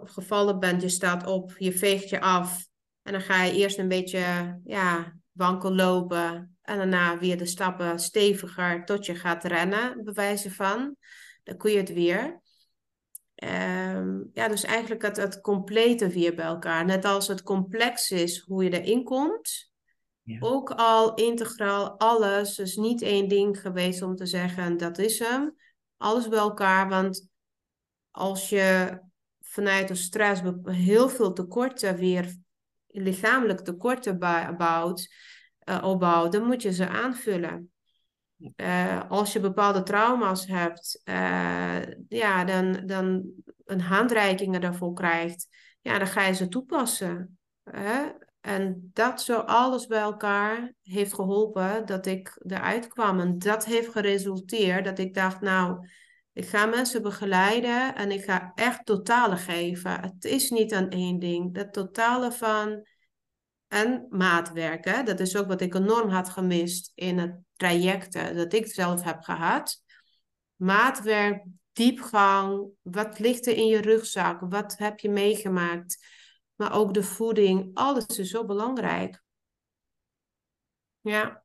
gevallen 0.03 0.59
bent, 0.59 0.81
je 0.81 0.89
staat 0.89 1.25
op, 1.25 1.55
je 1.57 1.73
veegt 1.73 2.09
je 2.09 2.21
af. 2.21 2.67
En 3.01 3.11
dan 3.11 3.21
ga 3.21 3.43
je 3.43 3.53
eerst 3.53 3.77
een 3.77 3.87
beetje 3.87 4.59
ja, 4.63 5.13
wankel 5.31 5.75
lopen. 5.75 6.57
En 6.61 6.77
daarna 6.77 7.17
weer 7.17 7.37
de 7.37 7.45
stappen 7.45 7.99
steviger 7.99 8.85
tot 8.85 9.05
je 9.05 9.15
gaat 9.15 9.43
rennen, 9.43 10.03
bewijzen 10.03 10.51
van. 10.51 10.95
Dan 11.43 11.57
kun 11.57 11.71
je 11.71 11.77
het 11.77 11.93
weer. 11.93 12.41
Ehm, 13.35 14.23
ja, 14.33 14.47
dus 14.47 14.63
eigenlijk 14.63 15.01
het, 15.01 15.17
het 15.17 15.41
complete 15.41 16.09
weer 16.09 16.35
bij 16.35 16.45
elkaar. 16.45 16.85
Net 16.85 17.05
als 17.05 17.27
het 17.27 17.43
complex 17.43 18.11
is 18.11 18.39
hoe 18.39 18.63
je 18.63 18.81
erin 18.81 19.03
komt. 19.03 19.71
Ja. 20.27 20.37
Ook 20.39 20.71
al 20.71 21.13
integraal 21.13 21.99
alles. 21.99 22.55
Dus 22.55 22.75
niet 22.75 23.01
één 23.01 23.27
ding 23.27 23.61
geweest 23.61 24.01
om 24.01 24.15
te 24.15 24.25
zeggen 24.25 24.77
dat 24.77 24.97
is 24.97 25.19
hem. 25.19 25.55
Alles 25.97 26.27
bij 26.27 26.39
elkaar. 26.39 26.89
Want 26.89 27.27
als 28.11 28.49
je 28.49 28.99
vanuit 29.41 29.87
de 29.87 29.95
stress 29.95 30.41
heel 30.63 31.09
veel 31.09 31.33
tekorten 31.33 31.95
weer 31.95 32.35
lichamelijk 32.87 33.59
tekorten 33.59 34.19
bouwt, 34.57 35.13
uh, 35.69 35.83
opbouwt, 35.83 36.31
dan 36.31 36.45
moet 36.45 36.61
je 36.61 36.73
ze 36.73 36.87
aanvullen. 36.87 37.71
Uh, 38.55 39.09
als 39.09 39.33
je 39.33 39.39
bepaalde 39.39 39.83
trauma's 39.83 40.45
hebt, 40.47 41.01
uh, 41.05 41.81
ja, 42.07 42.43
dan, 42.43 42.85
dan 42.85 43.31
een 43.65 43.81
handreiking 43.81 44.59
daarvoor 44.59 44.93
krijgt, 44.93 45.47
ja, 45.81 45.97
dan 45.97 46.07
ga 46.07 46.23
je 46.23 46.33
ze 46.33 46.47
toepassen. 46.47 47.39
En 48.47 48.89
dat 48.93 49.21
zo 49.21 49.37
alles 49.37 49.87
bij 49.87 49.99
elkaar 49.99 50.73
heeft 50.81 51.13
geholpen 51.13 51.85
dat 51.85 52.05
ik 52.05 52.41
eruit 52.45 52.87
kwam. 52.87 53.19
En 53.19 53.39
dat 53.39 53.65
heeft 53.65 53.91
geresulteerd 53.91 54.85
dat 54.85 54.99
ik 54.99 55.13
dacht, 55.13 55.41
nou, 55.41 55.87
ik 56.33 56.47
ga 56.47 56.65
mensen 56.65 57.01
begeleiden 57.01 57.95
en 57.95 58.11
ik 58.11 58.23
ga 58.23 58.51
echt 58.55 58.85
totale 58.85 59.37
geven. 59.37 60.01
Het 60.01 60.25
is 60.25 60.49
niet 60.49 60.73
aan 60.73 60.89
één 60.89 61.19
ding. 61.19 61.53
Dat 61.53 61.73
totale 61.73 62.31
van 62.31 62.87
en 63.67 64.05
maatwerk. 64.09 65.05
Dat 65.05 65.19
is 65.19 65.35
ook 65.35 65.47
wat 65.47 65.61
ik 65.61 65.73
enorm 65.75 66.09
had 66.09 66.29
gemist 66.29 66.91
in 66.95 67.17
het 67.17 67.35
traject 67.55 68.35
dat 68.35 68.53
ik 68.53 68.67
zelf 68.67 69.03
heb 69.03 69.21
gehad. 69.21 69.83
Maatwerk, 70.55 71.43
diepgang, 71.73 72.67
wat 72.81 73.19
ligt 73.19 73.47
er 73.47 73.55
in 73.55 73.67
je 73.67 73.81
rugzak? 73.81 74.39
Wat 74.49 74.77
heb 74.77 74.99
je 74.99 75.09
meegemaakt? 75.09 75.97
Maar 76.57 76.73
ook 76.73 76.93
de 76.93 77.03
voeding, 77.03 77.69
alles 77.73 78.05
is 78.05 78.29
zo 78.29 78.45
belangrijk. 78.45 79.23
Ja. 81.01 81.43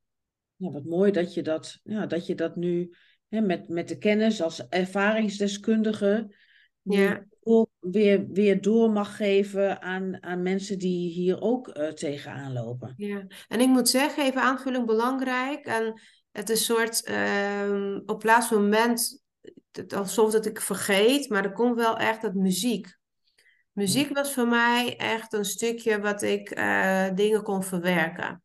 Ja, 0.56 0.70
wat 0.70 0.84
mooi 0.84 1.10
dat 1.10 1.34
je 1.34 1.42
dat, 1.42 1.80
ja, 1.82 2.06
dat, 2.06 2.26
je 2.26 2.34
dat 2.34 2.56
nu 2.56 2.94
hè, 3.28 3.40
met, 3.40 3.68
met 3.68 3.88
de 3.88 3.98
kennis 3.98 4.42
als 4.42 4.68
ervaringsdeskundige 4.68 6.34
ja. 6.82 7.24
weer, 7.80 8.26
weer 8.28 8.60
door 8.60 8.90
mag 8.90 9.16
geven 9.16 9.82
aan, 9.82 10.22
aan 10.22 10.42
mensen 10.42 10.78
die 10.78 11.10
hier 11.10 11.40
ook 11.40 11.68
uh, 11.68 11.88
tegenaan 11.88 12.52
lopen. 12.52 12.94
Ja, 12.96 13.26
en 13.48 13.60
ik 13.60 13.68
moet 13.68 13.88
zeggen, 13.88 14.24
even 14.24 14.42
aanvulling 14.42 14.86
belangrijk. 14.86 15.66
En 15.66 16.00
het 16.30 16.50
is 16.50 16.58
een 16.58 16.76
soort, 16.76 17.08
uh, 17.08 17.98
op 18.06 18.24
laatste 18.24 18.54
moment, 18.54 19.22
alsof 19.94 20.32
dat 20.32 20.46
ik 20.46 20.60
vergeet, 20.60 21.28
maar 21.28 21.44
er 21.44 21.52
komt 21.52 21.76
wel 21.76 21.98
echt 21.98 22.22
dat 22.22 22.34
muziek. 22.34 23.00
Muziek 23.72 24.14
was 24.14 24.32
voor 24.34 24.46
mij 24.46 24.96
echt 24.96 25.32
een 25.32 25.44
stukje 25.44 26.00
wat 26.00 26.22
ik 26.22 26.58
uh, 26.58 27.06
dingen 27.14 27.42
kon 27.42 27.62
verwerken. 27.62 28.42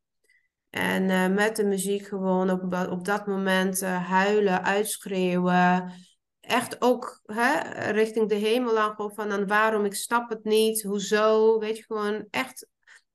En 0.70 1.04
uh, 1.04 1.28
met 1.28 1.56
de 1.56 1.66
muziek 1.66 2.08
gewoon 2.08 2.50
op, 2.50 2.90
op 2.90 3.06
dat 3.06 3.28
moment 3.28 3.82
uh, 3.82 4.10
huilen, 4.10 4.64
uitschreeuwen. 4.64 5.94
Echt 6.40 6.82
ook 6.82 7.22
hè, 7.26 7.60
richting 7.92 8.30
de 8.30 8.36
hemel 8.36 8.80
aan 8.80 8.96
van 9.14 9.30
dan 9.30 9.48
waarom 9.48 9.86
ik 9.86 9.96
snap 9.96 10.30
het 10.30 10.44
niet, 10.44 10.84
hoezo. 10.84 11.60
Weet 11.60 11.78
je, 11.78 11.84
gewoon 11.84 12.28
echt 12.30 12.68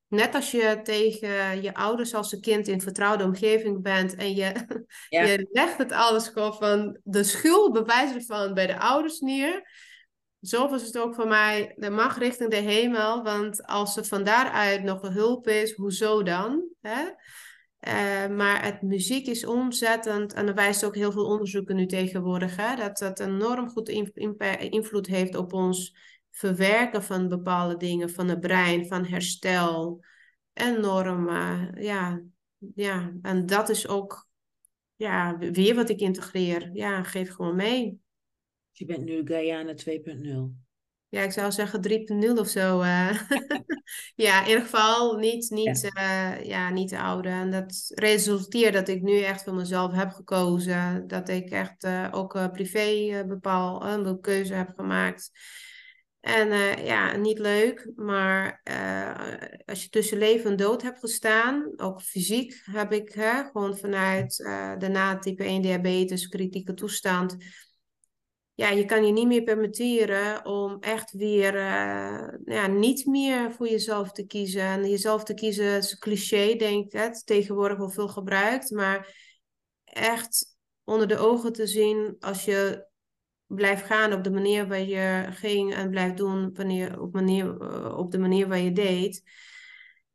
net 0.08 0.34
als 0.34 0.50
je 0.50 0.80
tegen 0.82 1.62
je 1.62 1.74
ouders 1.74 2.14
als 2.14 2.32
een 2.32 2.40
kind 2.40 2.68
in 2.68 2.80
vertrouwde 2.80 3.24
omgeving 3.24 3.82
bent 3.82 4.14
en 4.14 4.34
je, 4.34 4.52
je 5.08 5.48
legt 5.50 5.78
het 5.78 5.92
alles 5.92 6.28
gewoon 6.28 6.54
van 6.54 6.98
de 7.02 7.24
schuld 7.24 7.72
bewijzen 7.72 8.22
van 8.22 8.54
bij 8.54 8.66
de 8.66 8.78
ouders 8.78 9.20
neer. 9.20 9.62
Zo 10.43 10.68
was 10.68 10.82
het 10.86 10.99
ook 10.99 11.14
voor 11.14 11.28
mij, 11.28 11.74
de 11.76 11.90
mag 11.90 12.18
richting 12.18 12.51
de 12.51 12.57
hemel, 12.57 13.22
want 13.22 13.66
als 13.66 13.97
er 13.97 14.05
van 14.05 14.24
daaruit 14.24 14.82
nog 14.82 15.03
een 15.03 15.12
hulp 15.12 15.49
is, 15.49 15.72
hoezo 15.72 16.22
dan? 16.22 16.68
Hè? 16.80 17.03
Uh, 17.88 18.36
maar 18.36 18.64
het 18.64 18.82
muziek 18.82 19.26
is 19.26 19.47
omzettend 19.47 20.32
en 20.32 20.49
er 20.49 20.55
wijst 20.55 20.84
ook 20.84 20.95
heel 20.95 21.12
veel 21.12 21.24
onderzoeken 21.26 21.76
nu 21.76 21.86
tegenwoordig, 21.86 22.57
hè, 22.57 22.76
dat 22.76 22.99
dat 22.99 23.20
enorm 23.20 23.68
goed 23.68 23.88
invloed 24.70 25.07
heeft 25.07 25.34
op 25.34 25.53
ons 25.53 25.97
verwerken 26.30 27.03
van 27.03 27.28
bepaalde 27.28 27.76
dingen, 27.76 28.11
van 28.11 28.28
het 28.28 28.40
brein, 28.40 28.86
van 28.86 29.05
herstel. 29.05 30.05
Enorm, 30.53 31.28
uh, 31.28 31.68
ja, 31.74 32.22
ja, 32.74 33.12
en 33.22 33.47
dat 33.47 33.68
is 33.68 33.88
ook 33.88 34.28
ja, 34.97 35.38
weer 35.38 35.74
wat 35.74 35.88
ik 35.88 36.01
integreer. 36.01 36.70
Ja, 36.72 37.03
geef 37.03 37.30
gewoon 37.30 37.57
mee. 37.57 38.01
Je 38.72 38.84
bent 38.84 39.04
nu 39.04 39.20
Guyana 39.24 39.74
2.0. 39.74 40.62
Ja, 41.08 41.22
ik 41.22 41.32
zou 41.32 41.52
zeggen 41.52 41.80
3.0 41.88 42.38
of 42.38 42.48
zo. 42.48 42.80
Uh. 42.80 43.20
ja, 44.24 44.40
in 44.42 44.48
ieder 44.48 44.62
geval 44.62 45.16
niet, 45.16 45.50
niet, 45.50 45.90
ja. 45.94 46.36
Uh, 46.36 46.44
ja, 46.44 46.70
niet 46.70 46.90
de 46.90 46.98
oude. 46.98 47.28
En 47.28 47.50
dat 47.50 47.92
resulteert 47.94 48.72
dat 48.72 48.88
ik 48.88 49.02
nu 49.02 49.20
echt 49.20 49.42
voor 49.42 49.54
mezelf 49.54 49.92
heb 49.92 50.10
gekozen. 50.10 51.06
Dat 51.06 51.28
ik 51.28 51.50
echt 51.50 51.84
uh, 51.84 52.08
ook 52.10 52.52
privé 52.52 53.24
bepaal 53.28 53.86
een 53.86 54.20
keuze 54.20 54.54
heb 54.54 54.72
gemaakt. 54.76 55.30
En 56.20 56.48
ja, 56.84 57.16
niet 57.16 57.38
leuk, 57.38 57.90
maar 57.94 58.60
als 59.64 59.82
je 59.82 59.88
tussen 59.88 60.18
leven 60.18 60.50
en 60.50 60.56
dood 60.56 60.82
hebt 60.82 60.98
gestaan, 60.98 61.72
ook 61.76 62.02
fysiek 62.02 62.62
heb 62.64 62.92
ik 62.92 63.12
hè, 63.12 63.44
gewoon 63.44 63.78
vanuit 63.78 64.36
de 64.78 64.88
na 64.88 65.18
type 65.18 65.44
1 65.44 65.62
diabetes, 65.62 66.28
kritieke 66.28 66.74
toestand, 66.74 67.36
ja, 68.55 68.68
je 68.68 68.84
kan 68.84 69.07
je 69.07 69.12
niet 69.12 69.26
meer 69.26 69.42
permitteren 69.42 70.44
om 70.44 70.76
echt 70.80 71.12
weer 71.12 71.55
uh, 71.55 72.28
ja, 72.44 72.66
niet 72.66 73.07
meer 73.07 73.53
voor 73.53 73.68
jezelf 73.68 74.12
te 74.12 74.26
kiezen. 74.26 74.62
En 74.62 74.90
jezelf 74.90 75.24
te 75.24 75.34
kiezen 75.34 75.76
is 75.76 75.92
een 75.92 75.98
cliché, 75.98 76.55
denk 76.55 76.84
ik, 76.84 76.92
het 76.92 77.26
tegenwoordig 77.26 77.78
wel 77.78 77.90
veel 77.90 78.09
gebruikt. 78.09 78.70
Maar 78.70 79.14
echt 79.84 80.57
onder 80.84 81.09
de 81.09 81.18
ogen 81.18 81.53
te 81.53 81.66
zien 81.66 82.16
als 82.20 82.44
je 82.44 82.90
blijft 83.46 83.84
gaan 83.84 84.12
op 84.12 84.24
de 84.24 84.30
manier 84.30 84.68
waar 84.68 84.82
je 84.82 85.26
ging 85.30 85.74
en 85.74 85.90
blijft 85.90 86.16
doen 86.16 86.50
wanneer, 86.55 87.00
op, 87.00 87.12
manier, 87.12 87.61
eh, 87.61 87.98
op 87.98 88.11
de 88.11 88.18
manier 88.18 88.48
waar 88.48 88.59
je 88.59 88.72
deed. 88.72 89.22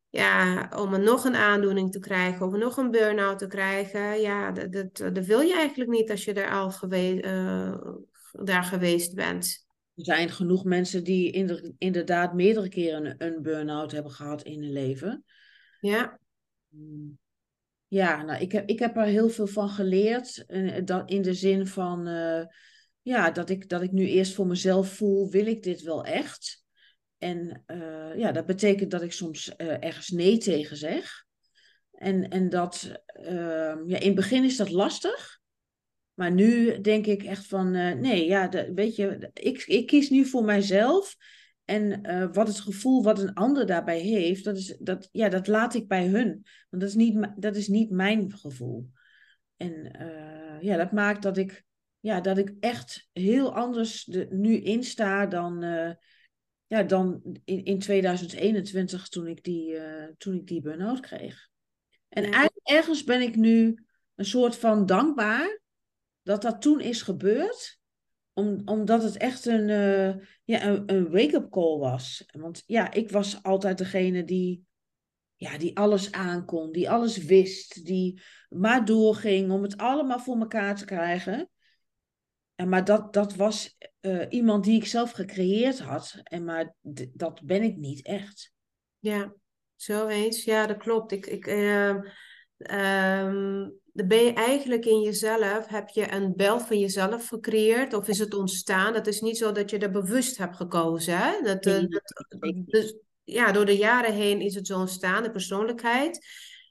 Ja, 0.10 0.70
om 0.76 1.04
nog 1.04 1.26
een 1.26 1.36
aandoening 1.36 1.92
te 1.92 2.00
krijgen 2.00 2.46
of 2.46 2.54
nog 2.54 2.78
een 2.78 2.92
burn-out 2.92 3.40
te 3.40 3.48
krijgen. 3.48 4.22
Ja, 4.22 4.52
dat, 4.52 4.72
dat, 4.72 5.16
dat 5.16 5.26
wil 5.26 5.40
je 5.40 5.54
eigenlijk 5.54 5.90
niet 5.90 6.12
als 6.12 6.26
je 6.26 6.34
er 6.34 6.52
al 6.52 6.72
geweest, 6.72 7.26
uh, 7.26 7.78
daar 8.44 8.64
geweest 8.64 9.16
bent. 9.16 9.66
Er 9.96 10.06
zijn 10.06 10.30
genoeg 10.30 10.64
mensen 10.64 11.04
die 11.04 11.32
inderdaad 11.78 12.34
meerdere 12.34 12.70
keren 12.70 13.16
een, 13.18 13.42
burn-out 13.42 13.92
hebben 13.92 14.12
gehad 14.12 14.44
in 14.44 14.62
hun 14.62 14.72
leven. 14.72 15.24
Ja. 15.80 16.20
Hmm. 16.70 17.20
Ja, 17.88 18.24
nou, 18.24 18.42
ik, 18.42 18.52
heb, 18.52 18.70
ik 18.70 18.80
heb 18.80 18.98
er 18.98 19.04
heel 19.04 19.30
veel 19.30 19.48
van 19.48 19.70
geleerd. 19.70 20.46
Eh, 20.46 20.86
dat 20.86 21.10
in 21.10 21.22
de 21.22 21.34
zin 21.34 21.68
van, 21.68 22.08
uh, 22.08 22.46
ja, 23.02 23.32
dat 23.32 23.50
ik, 23.50 23.70
dat 23.70 23.82
ik 23.82 23.92
nu 23.92 24.08
eerst 24.08 24.34
voor 24.34 24.48
mezelf 24.48 24.94
voel, 24.94 25.30
wil 25.30 25.46
ik 25.46 25.64
dit 25.64 25.82
wel 25.82 26.06
echt? 26.06 26.64
En 27.18 27.64
uh, 27.68 28.18
ja, 28.18 28.32
dat 28.32 28.46
betekent 28.46 28.92
dat 28.92 29.02
ik 29.02 29.12
soms 29.12 29.56
ergens 29.56 30.10
nee 30.10 30.38
tegen 30.38 30.78
zeg. 30.78 31.26
En, 31.92 32.30
en 32.30 32.50
dat, 32.50 33.02
ja, 33.86 34.00
in 34.00 34.08
het 34.08 34.16
begin 34.16 34.44
is 34.44 34.58
dat 34.58 34.70
lastig. 34.70 35.40
Maar 36.18 36.32
nu 36.32 36.82
denk 36.82 37.06
ik 37.06 37.24
echt 37.24 37.48
van, 37.48 37.76
uh, 37.76 37.94
nee, 37.94 38.26
ja, 38.26 38.48
de, 38.48 38.74
weet 38.74 38.96
je, 38.96 39.30
ik, 39.34 39.64
ik 39.64 39.88
kies 39.88 40.10
nu 40.10 40.26
voor 40.26 40.44
mijzelf. 40.44 41.16
En 41.66 42.10
uh, 42.10 42.28
wat 42.32 42.48
het 42.48 42.60
gevoel 42.60 43.04
wat 43.04 43.20
een 43.20 43.34
ander 43.34 43.66
daarbij 43.66 44.00
heeft, 44.00 44.44
dat, 44.44 44.58
is, 44.58 44.78
dat, 44.80 45.10
ja, 45.12 45.30
dat 45.30 45.48
laat 45.48 45.74
ik 45.74 45.88
bij 45.88 46.08
hun. 46.08 46.46
Want 46.70 46.82
dat 46.82 46.90
is 46.90 46.96
niet, 46.96 47.28
dat 47.36 47.56
is 47.56 47.68
niet 47.68 47.90
mijn 47.90 48.32
gevoel. 48.38 48.90
En 49.58 50.02
uh, 50.02 50.62
ja, 50.62 50.78
dat 50.78 50.92
maakt 50.92 51.22
dat 51.22 51.38
ik, 51.38 51.64
ja, 52.00 52.22
dat 52.22 52.38
ik 52.38 52.54
echt 52.60 53.10
heel 53.14 53.56
anders 53.56 54.04
de, 54.04 54.28
nu 54.30 54.62
insta 54.62 55.26
dan, 55.26 55.62
ja, 56.68 56.84
dan 56.84 57.22
in, 57.44 57.64
in 57.64 57.80
2021 57.80 59.08
toen 59.08 59.28
ik 59.28 59.44
die, 59.44 59.80
toen 60.18 60.34
ik 60.34 60.48
die 60.48 60.62
burn-out 60.62 61.00
kreeg. 61.00 61.50
En 62.10 62.50
ergens 62.64 63.04
ben 63.04 63.22
ik 63.22 63.36
nu 63.36 63.86
een 64.16 64.26
soort 64.26 64.56
van 64.56 64.86
dankbaar 64.86 65.66
dat 66.28 66.42
dat 66.42 66.62
toen 66.62 66.82
is 66.82 67.02
gebeurd. 67.02 67.80
Om, 68.34 68.62
omdat 68.66 69.04
het 69.04 69.18
echt 69.18 69.46
een, 69.46 69.70
uh, 69.70 70.16
ja, 70.44 70.84
een, 70.86 71.10
wake-up 71.10 71.50
call 71.50 71.78
was. 71.78 72.26
Want 72.32 72.64
ja, 72.66 72.92
ik 72.92 73.12
was 73.12 73.44
altijd 73.44 73.78
degene 73.78 74.24
die, 74.24 74.66
ja, 75.36 75.58
die 75.58 75.78
alles 75.78 76.12
aankon, 76.12 76.72
die 76.72 76.90
alles 76.90 77.18
wist, 77.18 77.86
die 77.86 78.22
maar 78.50 78.86
doorging 78.86 79.52
om 79.52 79.62
het 79.62 79.78
allemaal 79.78 80.20
voor 80.20 80.38
elkaar 80.40 80.76
te 80.76 80.86
krijgen. 80.86 81.50
En 82.56 82.70
maar 82.70 82.86
dat, 82.86 83.14
dat 83.14 83.36
was 83.36 83.78
eh, 84.00 84.26
iemand 84.30 84.64
die 84.64 84.76
ik 84.76 84.86
zelf 84.86 85.12
gecreëerd 85.12 85.80
had. 85.80 86.20
En 86.24 86.44
maar 86.44 86.76
dat 87.14 87.42
ben 87.46 87.64
ik 87.64 87.78
niet 87.78 88.06
echt. 88.06 88.54
Ja, 89.00 89.34
zo 89.76 90.08
eens. 90.08 90.44
Ja, 90.44 90.68
dat 90.68 90.78
klopt. 90.78 91.12
Ik, 91.12 91.26
ik, 91.26 91.48
uh, 91.48 91.96
dan 93.98 94.08
ben 94.08 94.24
je 94.24 94.34
eigenlijk 94.34 94.86
in 94.86 95.02
jezelf, 95.02 95.68
heb 95.68 95.90
je 95.90 96.12
een 96.12 96.34
beeld 96.36 96.62
van 96.62 96.80
jezelf 96.80 97.28
gecreëerd 97.28 97.94
of 97.94 98.08
is 98.08 98.20
het 98.20 98.34
ontstaan? 98.34 98.94
Het 98.94 99.08
is 99.08 99.22
niet 99.22 99.38
zo 99.38 99.52
dat 99.52 99.70
je 99.70 99.78
er 99.78 99.92
bewust 99.92 100.38
hebt 100.38 100.56
gekozen. 100.56 101.18
Hè? 101.18 101.42
Dat, 101.42 101.64
nee, 101.64 101.88
dat, 101.88 102.54
dus, 102.66 102.96
ja, 103.24 103.52
door 103.52 103.66
de 103.66 103.78
jaren 103.78 104.14
heen 104.14 104.42
is 104.42 104.56
het 104.56 104.68
zo 104.68 104.80
ontstaan, 104.80 105.24
de 105.24 105.32
persoonlijkheid. 105.32 106.26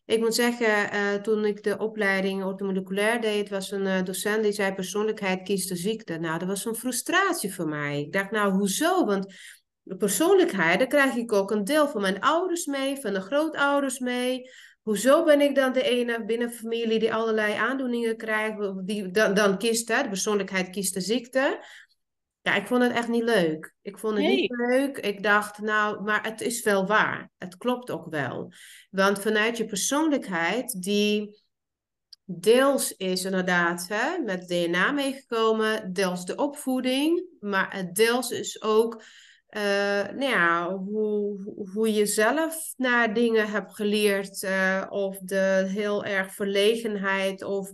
Ik 0.04 0.18
moet 0.18 0.34
zeggen, 0.34 0.94
uh, 0.94 1.14
toen 1.14 1.44
ik 1.44 1.62
de 1.62 1.78
opleiding 1.78 2.44
orthomoleculair 2.44 3.20
deed, 3.20 3.48
was 3.48 3.70
een 3.70 3.86
uh, 3.86 4.02
docent 4.02 4.42
die 4.42 4.52
zei: 4.52 4.74
persoonlijkheid 4.74 5.42
kiest 5.42 5.68
de 5.68 5.76
ziekte. 5.76 6.18
Nou, 6.18 6.38
dat 6.38 6.48
was 6.48 6.64
een 6.64 6.74
frustratie 6.74 7.54
voor 7.54 7.68
mij. 7.68 8.00
Ik 8.00 8.12
dacht, 8.12 8.30
nou, 8.30 8.52
hoezo? 8.52 9.04
Want 9.04 9.34
de 9.82 9.96
persoonlijkheid, 9.96 10.78
daar 10.78 10.88
krijg 10.88 11.14
ik 11.14 11.32
ook 11.32 11.50
een 11.50 11.64
deel 11.64 11.88
van 11.88 12.00
mijn 12.00 12.20
ouders 12.20 12.66
mee, 12.66 12.96
van 12.96 13.12
de 13.12 13.20
grootouders 13.20 13.98
mee. 13.98 14.50
Hoezo 14.86 15.24
ben 15.24 15.40
ik 15.40 15.54
dan 15.54 15.72
de 15.72 15.82
ene 15.82 16.24
binnen 16.24 16.50
familie 16.50 16.98
die 16.98 17.14
allerlei 17.14 17.54
aandoeningen 17.54 18.16
krijgt, 18.16 18.86
die 18.86 19.10
dan, 19.10 19.34
dan 19.34 19.58
kiest, 19.58 19.88
hè, 19.88 20.02
de 20.02 20.08
persoonlijkheid 20.08 20.70
kiest 20.70 20.94
de 20.94 21.00
ziekte. 21.00 21.64
Ja, 22.42 22.54
ik 22.54 22.66
vond 22.66 22.82
het 22.82 22.92
echt 22.92 23.08
niet 23.08 23.22
leuk. 23.22 23.74
Ik 23.82 23.98
vond 23.98 24.16
het 24.16 24.26
niet 24.26 24.50
leuk. 24.50 24.98
Ik 24.98 25.22
dacht, 25.22 25.58
nou, 25.58 26.02
maar 26.02 26.24
het 26.24 26.40
is 26.40 26.62
wel 26.62 26.86
waar. 26.86 27.30
Het 27.38 27.56
klopt 27.56 27.90
ook 27.90 28.06
wel. 28.10 28.52
Want 28.90 29.20
vanuit 29.20 29.56
je 29.56 29.64
persoonlijkheid, 29.64 30.82
die 30.82 31.42
deels 32.24 32.96
is 32.96 33.24
inderdaad 33.24 33.86
hè, 33.88 34.18
met 34.18 34.48
DNA 34.48 34.92
meegekomen, 34.92 35.92
deels 35.92 36.24
de 36.24 36.34
opvoeding, 36.36 37.24
maar 37.40 37.90
deels 37.92 38.30
is 38.30 38.62
ook 38.62 39.02
uh, 39.56 39.62
nou 40.16 40.30
ja, 40.30 40.76
hoe, 40.76 41.52
hoe 41.72 41.92
je 41.92 42.06
zelf 42.06 42.74
naar 42.76 43.14
dingen 43.14 43.50
hebt 43.50 43.74
geleerd, 43.74 44.42
uh, 44.42 44.86
of 44.88 45.18
de 45.18 45.64
heel 45.68 46.04
erg 46.04 46.34
verlegenheid, 46.34 47.42
of 47.42 47.70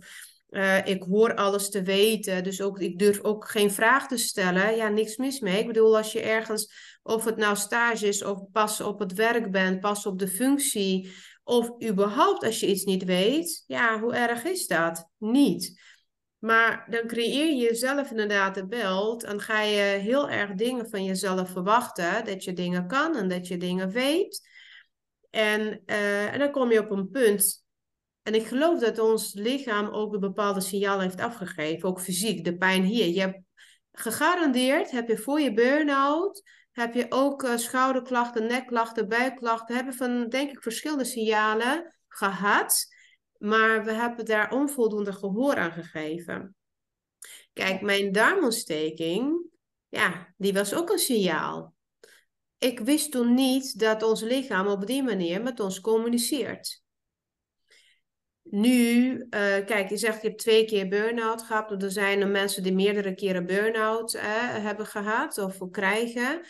uh, 0.49 0.85
ik 0.85 1.03
hoor 1.03 1.35
alles 1.35 1.69
te 1.69 1.81
weten, 1.81 2.43
dus 2.43 2.61
ook, 2.61 2.79
ik 2.79 2.99
durf 2.99 3.21
ook 3.21 3.49
geen 3.49 3.71
vraag 3.71 4.07
te 4.07 4.17
stellen. 4.17 4.75
Ja, 4.75 4.87
niks 4.87 5.17
mis 5.17 5.39
mee. 5.39 5.59
Ik 5.59 5.67
bedoel, 5.67 5.97
als 5.97 6.11
je 6.11 6.21
ergens, 6.21 6.73
of 7.03 7.25
het 7.25 7.37
nou 7.37 7.55
stage 7.55 8.07
is, 8.07 8.23
of 8.23 8.39
pas 8.51 8.81
op 8.81 8.99
het 8.99 9.13
werk 9.13 9.51
bent, 9.51 9.79
pas 9.79 10.05
op 10.05 10.19
de 10.19 10.27
functie, 10.27 11.11
of 11.43 11.69
überhaupt 11.89 12.43
als 12.43 12.59
je 12.59 12.67
iets 12.67 12.83
niet 12.83 13.03
weet, 13.03 13.63
ja, 13.67 13.99
hoe 13.99 14.13
erg 14.13 14.43
is 14.43 14.67
dat? 14.67 15.09
Niet. 15.17 15.81
Maar 16.43 16.85
dan 16.89 17.07
creëer 17.07 17.45
je 17.45 17.55
jezelf 17.55 18.09
inderdaad 18.09 18.57
een 18.57 18.67
beeld 18.67 19.23
en 19.23 19.39
ga 19.39 19.61
je 19.61 19.81
heel 19.81 20.29
erg 20.29 20.51
dingen 20.51 20.89
van 20.89 21.03
jezelf 21.03 21.49
verwachten, 21.49 22.25
dat 22.25 22.43
je 22.43 22.53
dingen 22.53 22.87
kan 22.87 23.15
en 23.15 23.27
dat 23.27 23.47
je 23.47 23.57
dingen 23.57 23.89
weet. 23.89 24.49
En, 25.29 25.81
uh, 25.85 26.33
en 26.33 26.39
dan 26.39 26.51
kom 26.51 26.71
je 26.71 26.79
op 26.79 26.91
een 26.91 27.09
punt 27.09 27.65
en 28.23 28.35
ik 28.35 28.45
geloof 28.45 28.79
dat 28.79 28.99
ons 28.99 29.33
lichaam 29.33 29.87
ook 29.87 30.13
een 30.13 30.19
bepaalde 30.19 30.61
signaal 30.61 30.99
heeft 30.99 31.21
afgegeven, 31.21 31.89
ook 31.89 32.01
fysiek, 32.01 32.43
de 32.43 32.57
pijn 32.57 32.83
hier. 32.83 33.07
Je 33.07 33.19
hebt 33.19 33.39
gegarandeerd, 33.91 34.91
heb 34.91 35.07
je 35.07 35.17
voor 35.17 35.39
je 35.39 35.53
burn-out, 35.53 36.43
heb 36.71 36.93
je 36.93 37.05
ook 37.09 37.43
uh, 37.43 37.57
schouderklachten, 37.57 38.47
nekklachten, 38.47 39.07
buikklachten, 39.07 39.75
hebben 39.75 39.93
van, 39.93 40.29
denk 40.29 40.51
ik, 40.51 40.61
verschillende 40.61 41.05
signalen 41.05 41.93
gehad. 42.07 42.92
Maar 43.43 43.85
we 43.85 43.91
hebben 43.91 44.25
daar 44.25 44.51
onvoldoende 44.51 45.13
gehoor 45.13 45.55
aan 45.55 45.71
gegeven. 45.71 46.55
Kijk, 47.53 47.81
mijn 47.81 48.11
darmontsteking, 48.11 49.45
ja, 49.89 50.33
die 50.37 50.53
was 50.53 50.73
ook 50.73 50.89
een 50.89 50.99
signaal. 50.99 51.73
Ik 52.57 52.79
wist 52.79 53.11
toen 53.11 53.33
niet 53.33 53.79
dat 53.79 54.03
ons 54.03 54.21
lichaam 54.21 54.67
op 54.67 54.85
die 54.85 55.03
manier 55.03 55.41
met 55.41 55.59
ons 55.59 55.79
communiceert. 55.79 56.83
Nu, 58.43 59.15
uh, 59.17 59.25
kijk, 59.65 59.89
je 59.89 59.97
zegt 59.97 60.21
je 60.21 60.27
hebt 60.27 60.39
twee 60.39 60.65
keer 60.65 60.87
burn-out 60.87 61.41
gehad. 61.41 61.83
Er 61.83 61.91
zijn 61.91 62.21
er 62.21 62.27
mensen 62.27 62.63
die 62.63 62.73
meerdere 62.73 63.15
keren 63.15 63.45
burn-out 63.45 64.13
uh, 64.13 64.21
hebben 64.55 64.85
gehad 64.85 65.37
of 65.37 65.57
krijgen. 65.71 66.41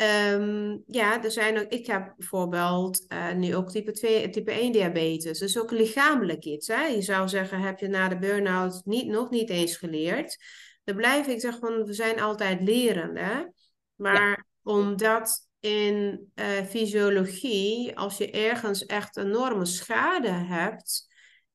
Um, 0.00 0.82
ja, 0.86 1.22
er 1.24 1.30
zijn 1.30 1.58
ook, 1.58 1.68
ik 1.68 1.86
heb 1.86 2.14
bijvoorbeeld 2.16 3.04
uh, 3.08 3.32
nu 3.32 3.54
ook 3.54 3.70
type 3.70 3.92
2, 3.92 4.30
type 4.30 4.50
1 4.50 4.72
diabetes. 4.72 5.38
Dus 5.38 5.58
ook 5.58 5.70
lichamelijk 5.70 6.44
iets. 6.44 6.66
Hè? 6.68 6.84
Je 6.84 7.02
zou 7.02 7.28
zeggen, 7.28 7.60
heb 7.60 7.78
je 7.78 7.88
na 7.88 8.08
de 8.08 8.18
burn-out 8.18 8.82
niet, 8.84 9.06
nog 9.06 9.30
niet 9.30 9.50
eens 9.50 9.76
geleerd. 9.76 10.36
Dan 10.84 10.96
blijf 10.96 11.26
ik 11.26 11.40
zeggen, 11.40 11.60
van, 11.60 11.84
we 11.84 11.92
zijn 11.92 12.20
altijd 12.20 12.60
lerende. 12.60 13.52
Maar 13.94 14.28
ja. 14.28 14.44
omdat 14.62 15.48
in 15.60 16.30
fysiologie, 16.68 17.96
als 17.96 18.18
je 18.18 18.30
ergens 18.30 18.86
echt 18.86 19.16
enorme 19.16 19.64
schade 19.64 20.30
hebt 20.30 21.08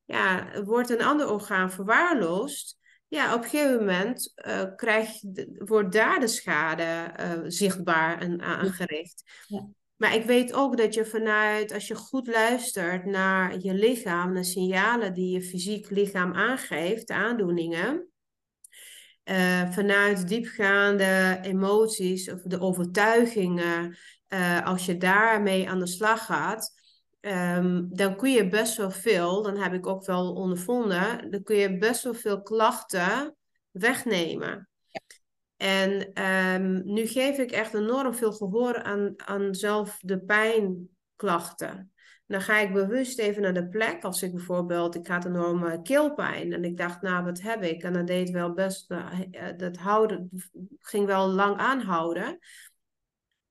ja, 0.04 0.62
wordt 0.64 0.90
een 0.90 1.02
ander 1.02 1.30
orgaan 1.30 1.70
verwaarloosd, 1.70 2.78
ja, 3.14 3.34
op 3.34 3.42
een 3.42 3.48
gegeven 3.48 3.78
moment 3.78 4.32
uh, 4.46 4.62
krijg, 4.76 5.10
wordt 5.58 5.92
daar 5.92 6.20
de 6.20 6.26
schade 6.26 7.12
uh, 7.20 7.42
zichtbaar 7.46 8.20
en 8.20 8.40
aangericht. 8.40 9.22
Ja. 9.46 9.68
Maar 9.96 10.14
ik 10.14 10.24
weet 10.24 10.52
ook 10.52 10.76
dat 10.76 10.94
je 10.94 11.04
vanuit, 11.04 11.72
als 11.72 11.86
je 11.86 11.94
goed 11.94 12.26
luistert 12.26 13.04
naar 13.04 13.58
je 13.58 13.74
lichaam, 13.74 14.34
de 14.34 14.44
signalen 14.44 15.14
die 15.14 15.32
je 15.32 15.42
fysiek 15.42 15.90
lichaam 15.90 16.32
aangeeft, 16.32 17.10
aandoeningen, 17.10 18.08
uh, 19.24 19.70
vanuit 19.70 20.28
diepgaande 20.28 21.38
emoties 21.42 22.30
of 22.30 22.40
de 22.42 22.60
overtuigingen, 22.60 23.96
als 24.64 24.86
je 24.86 24.96
daarmee 24.96 25.68
aan 25.68 25.78
de 25.78 25.86
slag 25.86 26.24
gaat, 26.24 26.83
Um, 27.26 27.88
dan 27.90 28.16
kun 28.16 28.30
je 28.30 28.48
best 28.48 28.76
wel 28.76 28.90
veel, 28.90 29.42
dan 29.42 29.56
heb 29.56 29.72
ik 29.72 29.86
ook 29.86 30.06
wel 30.06 30.32
ondervonden, 30.32 31.30
dan 31.30 31.42
kun 31.42 31.56
je 31.56 31.78
best 31.78 32.02
wel 32.02 32.14
veel 32.14 32.42
klachten 32.42 33.36
wegnemen. 33.70 34.68
Ja. 34.88 35.00
En 35.56 36.22
um, 36.24 36.82
nu 36.84 37.06
geef 37.06 37.38
ik 37.38 37.50
echt 37.50 37.74
enorm 37.74 38.14
veel 38.14 38.32
gehoor 38.32 38.82
aan, 38.82 39.12
aan 39.16 39.54
zelf 39.54 39.98
de 40.00 40.20
pijnklachten. 40.20 41.92
Dan 42.26 42.40
ga 42.40 42.58
ik 42.58 42.72
bewust 42.72 43.18
even 43.18 43.42
naar 43.42 43.54
de 43.54 43.68
plek. 43.68 44.04
Als 44.04 44.22
ik 44.22 44.32
bijvoorbeeld, 44.32 44.94
ik 44.94 45.06
had 45.06 45.24
enorme 45.24 45.82
keelpijn. 45.82 46.52
En 46.52 46.64
ik 46.64 46.76
dacht, 46.76 47.02
nou, 47.02 47.24
wat 47.24 47.40
heb 47.40 47.62
ik? 47.62 47.82
En 47.82 47.92
dat 47.92 48.06
deed 48.06 48.30
wel 48.30 48.52
best, 48.52 48.90
uh, 48.90 49.18
dat 49.56 49.76
houden, 49.76 50.30
ging 50.80 51.06
wel 51.06 51.28
lang 51.28 51.56
aanhouden. 51.56 52.38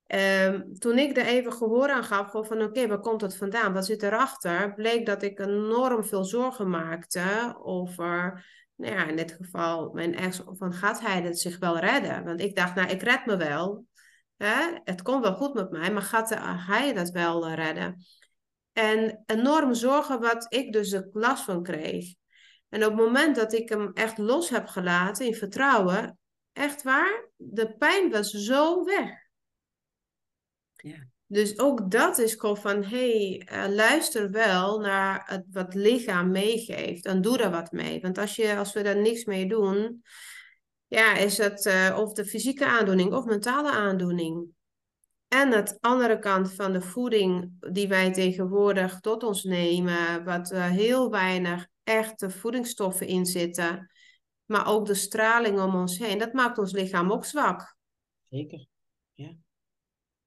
Um, 0.08 0.74
toen 0.80 0.98
ik 0.98 1.18
er 1.18 1.26
even 1.26 1.54
gehoor 1.54 1.90
aan 1.90 2.04
gaf, 2.04 2.32
van 2.32 2.62
oké, 2.62 2.88
waar 2.88 3.00
komt 3.00 3.20
dat 3.20 3.38
vandaan? 3.38 3.74
Wat 3.74 3.86
zit 3.86 4.04
erachter? 4.04 4.74
Bleek 4.74 5.06
dat 5.06 5.24
ik 5.24 5.40
enorm 5.40 6.04
veel 6.04 6.24
zorgen 6.24 6.70
maakte 6.70 7.56
over, 7.64 8.46
nou 8.76 8.94
ja, 8.94 9.06
in 9.06 9.16
dit 9.16 9.32
geval 9.32 9.92
mijn 9.94 10.16
ex, 10.16 10.42
van 10.46 10.74
gaat 10.74 11.02
hij 11.02 11.22
het 11.22 11.40
zich 11.40 11.60
wel 11.60 11.80
redden? 11.80 12.24
Want 12.24 12.42
ik 12.42 12.56
dacht, 12.56 12.76
nou, 12.76 12.90
ik 12.90 13.02
red 13.02 13.26
me 13.26 13.38
wel. 13.38 13.86
Hè? 14.38 14.80
Het 14.84 15.02
komt 15.02 15.24
wel 15.24 15.34
goed 15.34 15.54
met 15.54 15.72
mij, 15.72 15.92
maar 15.92 16.02
gaat 16.02 16.30
hij 16.68 16.94
dat 16.94 17.10
wel 17.10 17.50
redden? 17.52 18.06
En 18.74 19.24
enorm 19.26 19.74
zorgen 19.74 20.20
wat 20.20 20.46
ik 20.50 20.74
dus 20.74 20.90
de 20.90 21.10
last 21.12 21.44
van 21.44 21.64
kreeg. 21.64 22.14
En 22.70 22.86
op 22.86 22.92
het 22.92 23.00
moment 23.00 23.36
dat 23.36 23.54
ik 23.54 23.70
hem 23.70 23.92
echt 23.94 24.18
los 24.18 24.50
heb 24.50 24.68
gelaten 24.68 25.26
in 25.26 25.36
vertrouwen, 25.36 26.18
echt 26.54 26.84
waar, 26.84 27.30
de 27.36 27.76
pijn 27.78 28.12
was 28.12 28.30
zo 28.30 28.84
weg. 28.84 29.23
Ja. 30.84 31.08
Dus 31.28 31.60
ook 31.60 31.92
dat 31.92 32.18
is 32.18 32.34
gewoon 32.34 32.58
van, 32.58 32.84
hey, 32.84 33.48
uh, 33.52 33.76
luister 33.76 34.32
wel 34.32 34.80
naar 34.80 35.24
het, 35.26 35.46
wat 35.52 35.74
lichaam 35.74 36.32
meegeeft 36.32 37.06
en 37.06 37.22
doe 37.22 37.38
er 37.38 37.52
wat 37.52 37.72
mee. 37.72 38.02
Want 38.02 38.18
als, 38.18 38.36
je, 38.36 38.58
als 38.58 38.74
we 38.74 38.82
daar 38.82 39.02
niks 39.02 39.26
mee 39.26 39.48
doen, 39.48 40.04
ja, 40.88 41.16
is 41.16 41.38
het 41.38 41.66
uh, 41.66 41.98
of 42.00 42.14
de 42.14 42.26
fysieke 42.26 42.66
aandoening 42.66 43.14
of 43.14 43.26
mentale 43.26 43.72
aandoening. 43.72 44.48
En 45.28 45.52
het 45.52 45.78
andere 45.80 46.20
kant 46.20 46.54
van 46.54 46.74
de 46.74 46.82
voeding 46.82 47.52
die 47.72 47.88
wij 47.88 48.14
tegenwoordig 48.14 49.00
tot 49.00 49.24
ons 49.24 49.44
nemen, 49.44 50.24
wat 50.24 50.52
uh, 50.52 50.66
heel 50.66 51.10
weinig 51.10 51.68
echte 51.84 52.30
voedingsstoffen 52.30 53.08
in 53.08 53.26
zitten, 53.26 53.92
maar 54.46 54.68
ook 54.68 54.86
de 54.86 54.94
straling 54.94 55.60
om 55.60 55.76
ons 55.76 55.98
heen, 55.98 56.18
dat 56.18 56.34
maakt 56.34 56.58
ons 56.58 56.72
lichaam 56.72 57.12
ook 57.12 57.26
zwak. 57.26 57.76
Zeker, 58.30 58.66
ja. 59.14 59.36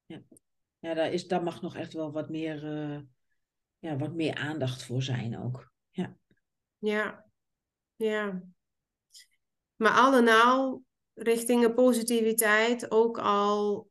ja 0.07 0.23
ja, 0.87 0.95
daar, 0.95 1.13
is, 1.13 1.27
daar 1.27 1.43
mag 1.43 1.63
nog 1.63 1.77
echt 1.77 1.93
wel 1.93 2.13
wat 2.13 2.29
meer, 2.29 2.65
uh, 2.65 2.99
ja, 3.79 3.97
wat 3.97 4.15
meer 4.15 4.35
aandacht 4.35 4.85
voor 4.85 5.03
zijn 5.03 5.39
ook. 5.39 5.73
Ja. 5.91 6.17
Ja, 6.79 7.25
ja. 7.97 8.43
Maar 9.77 9.93
al 9.93 10.15
en 10.15 10.29
al 10.29 10.83
richting 11.15 11.75
positiviteit 11.75 12.91
ook 12.91 13.19
al 13.19 13.89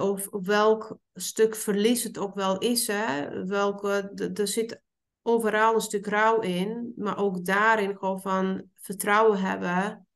of, 0.00 0.28
of 0.28 0.46
welk 0.46 0.98
stuk 1.14 1.54
verlies 1.54 2.02
het 2.02 2.18
ook 2.18 2.34
wel 2.34 2.58
is, 2.58 2.86
hè, 2.86 3.44
welke, 3.46 4.12
er 4.34 4.48
zit 4.48 4.82
overal 5.22 5.74
een 5.74 5.80
stuk 5.80 6.06
rouw 6.06 6.40
in, 6.40 6.92
maar 6.96 7.18
ook 7.18 7.44
daarin 7.44 7.96
gewoon 7.96 8.20
van 8.20 8.70
vertrouwen 8.74 9.40
hebben 9.40 10.08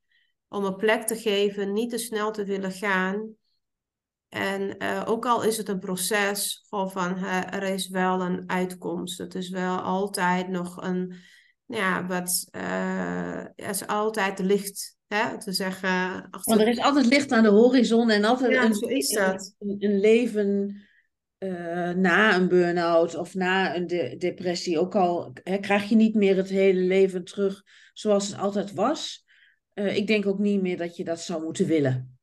om 0.48 0.64
een 0.64 0.76
plek 0.76 1.06
te 1.06 1.16
geven, 1.16 1.72
niet 1.72 1.90
te 1.90 1.98
snel 1.98 2.32
te 2.32 2.44
willen 2.44 2.72
gaan. 2.72 3.38
En 4.30 4.74
uh, 4.78 5.02
ook 5.06 5.26
al 5.26 5.42
is 5.42 5.56
het 5.56 5.68
een 5.68 5.78
proces, 5.78 6.64
gewoon 6.68 6.90
van 6.90 7.18
uh, 7.18 7.54
er 7.54 7.62
is 7.62 7.88
wel 7.88 8.20
een 8.20 8.42
uitkomst. 8.46 9.18
Het 9.18 9.34
is 9.34 9.48
wel 9.48 9.78
altijd 9.78 10.48
nog 10.48 10.82
een, 10.82 11.14
ja, 11.66 12.06
wat, 12.06 12.48
uh, 12.56 13.34
er 13.34 13.68
is 13.68 13.86
altijd 13.86 14.38
licht, 14.38 14.98
hè, 15.06 15.38
te 15.38 15.52
zeggen. 15.52 16.28
Achter... 16.30 16.56
Maar 16.56 16.66
er 16.66 16.72
is 16.72 16.80
altijd 16.80 17.06
licht 17.06 17.32
aan 17.32 17.42
de 17.42 17.48
horizon 17.48 18.10
en 18.10 18.24
altijd 18.24 18.52
ja, 18.52 18.64
een, 18.64 18.74
zo 18.74 18.86
is 18.86 19.08
dat. 19.08 19.54
Een, 19.58 19.76
een 19.78 20.00
leven 20.00 20.80
uh, 21.38 21.90
na 21.90 22.34
een 22.34 22.48
burn-out 22.48 23.14
of 23.14 23.34
na 23.34 23.76
een 23.76 23.86
de 23.86 24.14
depressie, 24.18 24.78
ook 24.78 24.94
al 24.94 25.32
hè, 25.42 25.58
krijg 25.58 25.88
je 25.88 25.96
niet 25.96 26.14
meer 26.14 26.36
het 26.36 26.48
hele 26.48 26.80
leven 26.80 27.24
terug 27.24 27.62
zoals 27.92 28.28
het 28.28 28.38
altijd 28.38 28.72
was. 28.72 29.24
Ik 29.74 30.06
denk 30.06 30.26
ook 30.26 30.38
niet 30.38 30.62
meer 30.62 30.76
dat 30.76 30.96
je 30.96 31.04
dat 31.04 31.20
zou 31.20 31.42
moeten 31.42 31.66
willen. 31.66 32.19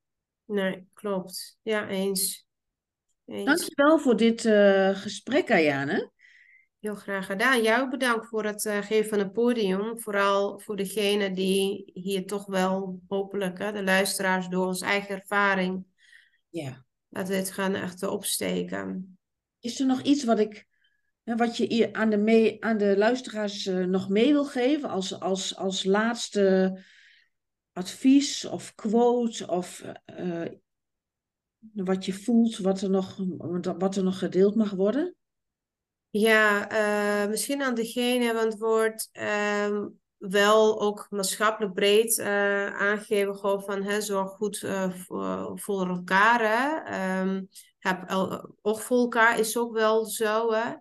Nee, 0.47 0.87
klopt. 0.93 1.59
Ja, 1.61 1.87
eens. 1.87 2.47
eens. 3.25 3.45
Dankjewel 3.45 3.99
voor 3.99 4.17
dit 4.17 4.43
uh, 4.43 4.95
gesprek, 4.95 5.51
Ayane. 5.51 6.11
Heel 6.79 6.95
graag 6.95 7.25
gedaan. 7.25 7.61
Jou 7.61 7.89
bedankt 7.89 8.27
voor 8.27 8.43
het 8.45 8.61
geven 8.61 9.09
van 9.09 9.19
het 9.19 9.33
podium. 9.33 9.99
Vooral 9.99 10.59
voor 10.59 10.75
degene 10.75 11.31
die 11.31 11.91
hier 11.93 12.25
toch 12.25 12.45
wel 12.45 13.01
hopelijk, 13.07 13.59
hè, 13.59 13.71
de 13.71 13.83
luisteraars, 13.83 14.47
door 14.47 14.65
onze 14.67 14.85
eigen 14.85 15.19
ervaring 15.19 15.85
ja 16.49 16.85
dat 17.09 17.27
we 17.27 17.35
het 17.35 17.51
gaan 17.51 17.75
echt 17.75 18.03
opsteken. 18.03 19.17
Is 19.59 19.79
er 19.79 19.85
nog 19.85 20.01
iets 20.01 20.23
wat 20.23 20.39
ik 20.39 20.67
wat 21.23 21.57
je 21.57 21.93
aan 21.93 22.09
de, 22.09 22.17
mee, 22.17 22.63
aan 22.63 22.77
de 22.77 22.97
luisteraars 22.97 23.65
uh, 23.65 23.85
nog 23.85 24.09
mee 24.09 24.31
wil 24.31 24.45
geven 24.45 24.89
als, 24.89 25.19
als, 25.19 25.55
als 25.55 25.83
laatste 25.83 26.77
advies 27.77 28.45
of 28.45 28.75
quote 28.75 29.47
of 29.47 29.83
uh, 30.19 30.45
wat 31.73 32.05
je 32.05 32.13
voelt, 32.13 32.57
wat 32.57 32.81
er, 32.81 32.89
nog, 32.89 33.17
wat 33.77 33.95
er 33.95 34.03
nog 34.03 34.19
gedeeld 34.19 34.55
mag 34.55 34.71
worden? 34.71 35.15
Ja, 36.09 36.71
uh, 36.71 37.29
misschien 37.29 37.61
aan 37.61 37.75
degene, 37.75 38.33
want 38.33 38.51
het 38.51 38.59
wordt 38.59 39.09
wel 40.17 40.81
ook 40.81 41.07
maatschappelijk 41.09 41.73
breed 41.73 42.17
uh, 42.17 42.77
aangegeven 42.77 43.35
gewoon 43.35 43.63
van 43.63 43.83
hè, 43.83 44.01
zorg 44.01 44.29
goed 44.29 44.57
voor, 44.89 45.59
voor, 45.59 45.87
elkaar. 45.87 46.39
Hè. 46.39 47.21
Um, 47.21 47.49
heb 47.77 48.03
voor 48.61 48.97
elkaar 48.97 49.39
is 49.39 49.57
ook 49.57 49.73
wel 49.73 50.05
zo. 50.05 50.51
Hè. 50.53 50.73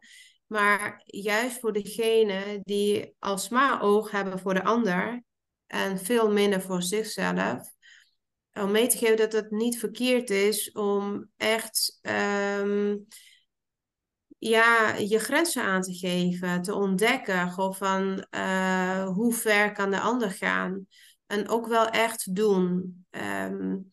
Maar 0.47 1.03
juist 1.07 1.61
voor 1.61 1.73
degene 1.73 2.61
die 2.63 3.15
alsmaar 3.19 3.83
oog 3.83 4.11
hebben 4.11 4.39
voor 4.39 4.55
de 4.55 4.65
ander 4.65 5.25
en 5.67 5.99
veel 5.99 6.33
minder 6.33 6.61
voor 6.63 6.83
zichzelf. 6.83 7.75
Om 8.53 8.71
mee 8.71 8.87
te 8.87 8.99
geven 8.99 9.17
dat 9.17 9.33
het 9.33 9.51
niet 9.51 9.79
verkeerd 9.79 10.31
is 10.31 10.73
om 10.73 11.31
echt 11.37 11.99
um, 12.03 13.07
ja, 14.39 14.95
je 14.95 15.19
grenzen 15.19 15.63
aan 15.63 15.83
te 15.83 15.95
geven, 15.95 16.63
te 16.63 16.75
ontdekken. 16.75 17.51
Gewoon 17.51 17.75
van 17.75 18.27
uh, 18.31 19.09
hoe 19.09 19.35
ver 19.35 19.73
kan 19.73 19.91
de 19.91 20.01
ander 20.01 20.31
gaan. 20.31 20.87
En 21.27 21.49
ook 21.49 21.67
wel 21.67 21.89
echt 21.89 22.35
doen. 22.35 23.05
Um, 23.11 23.91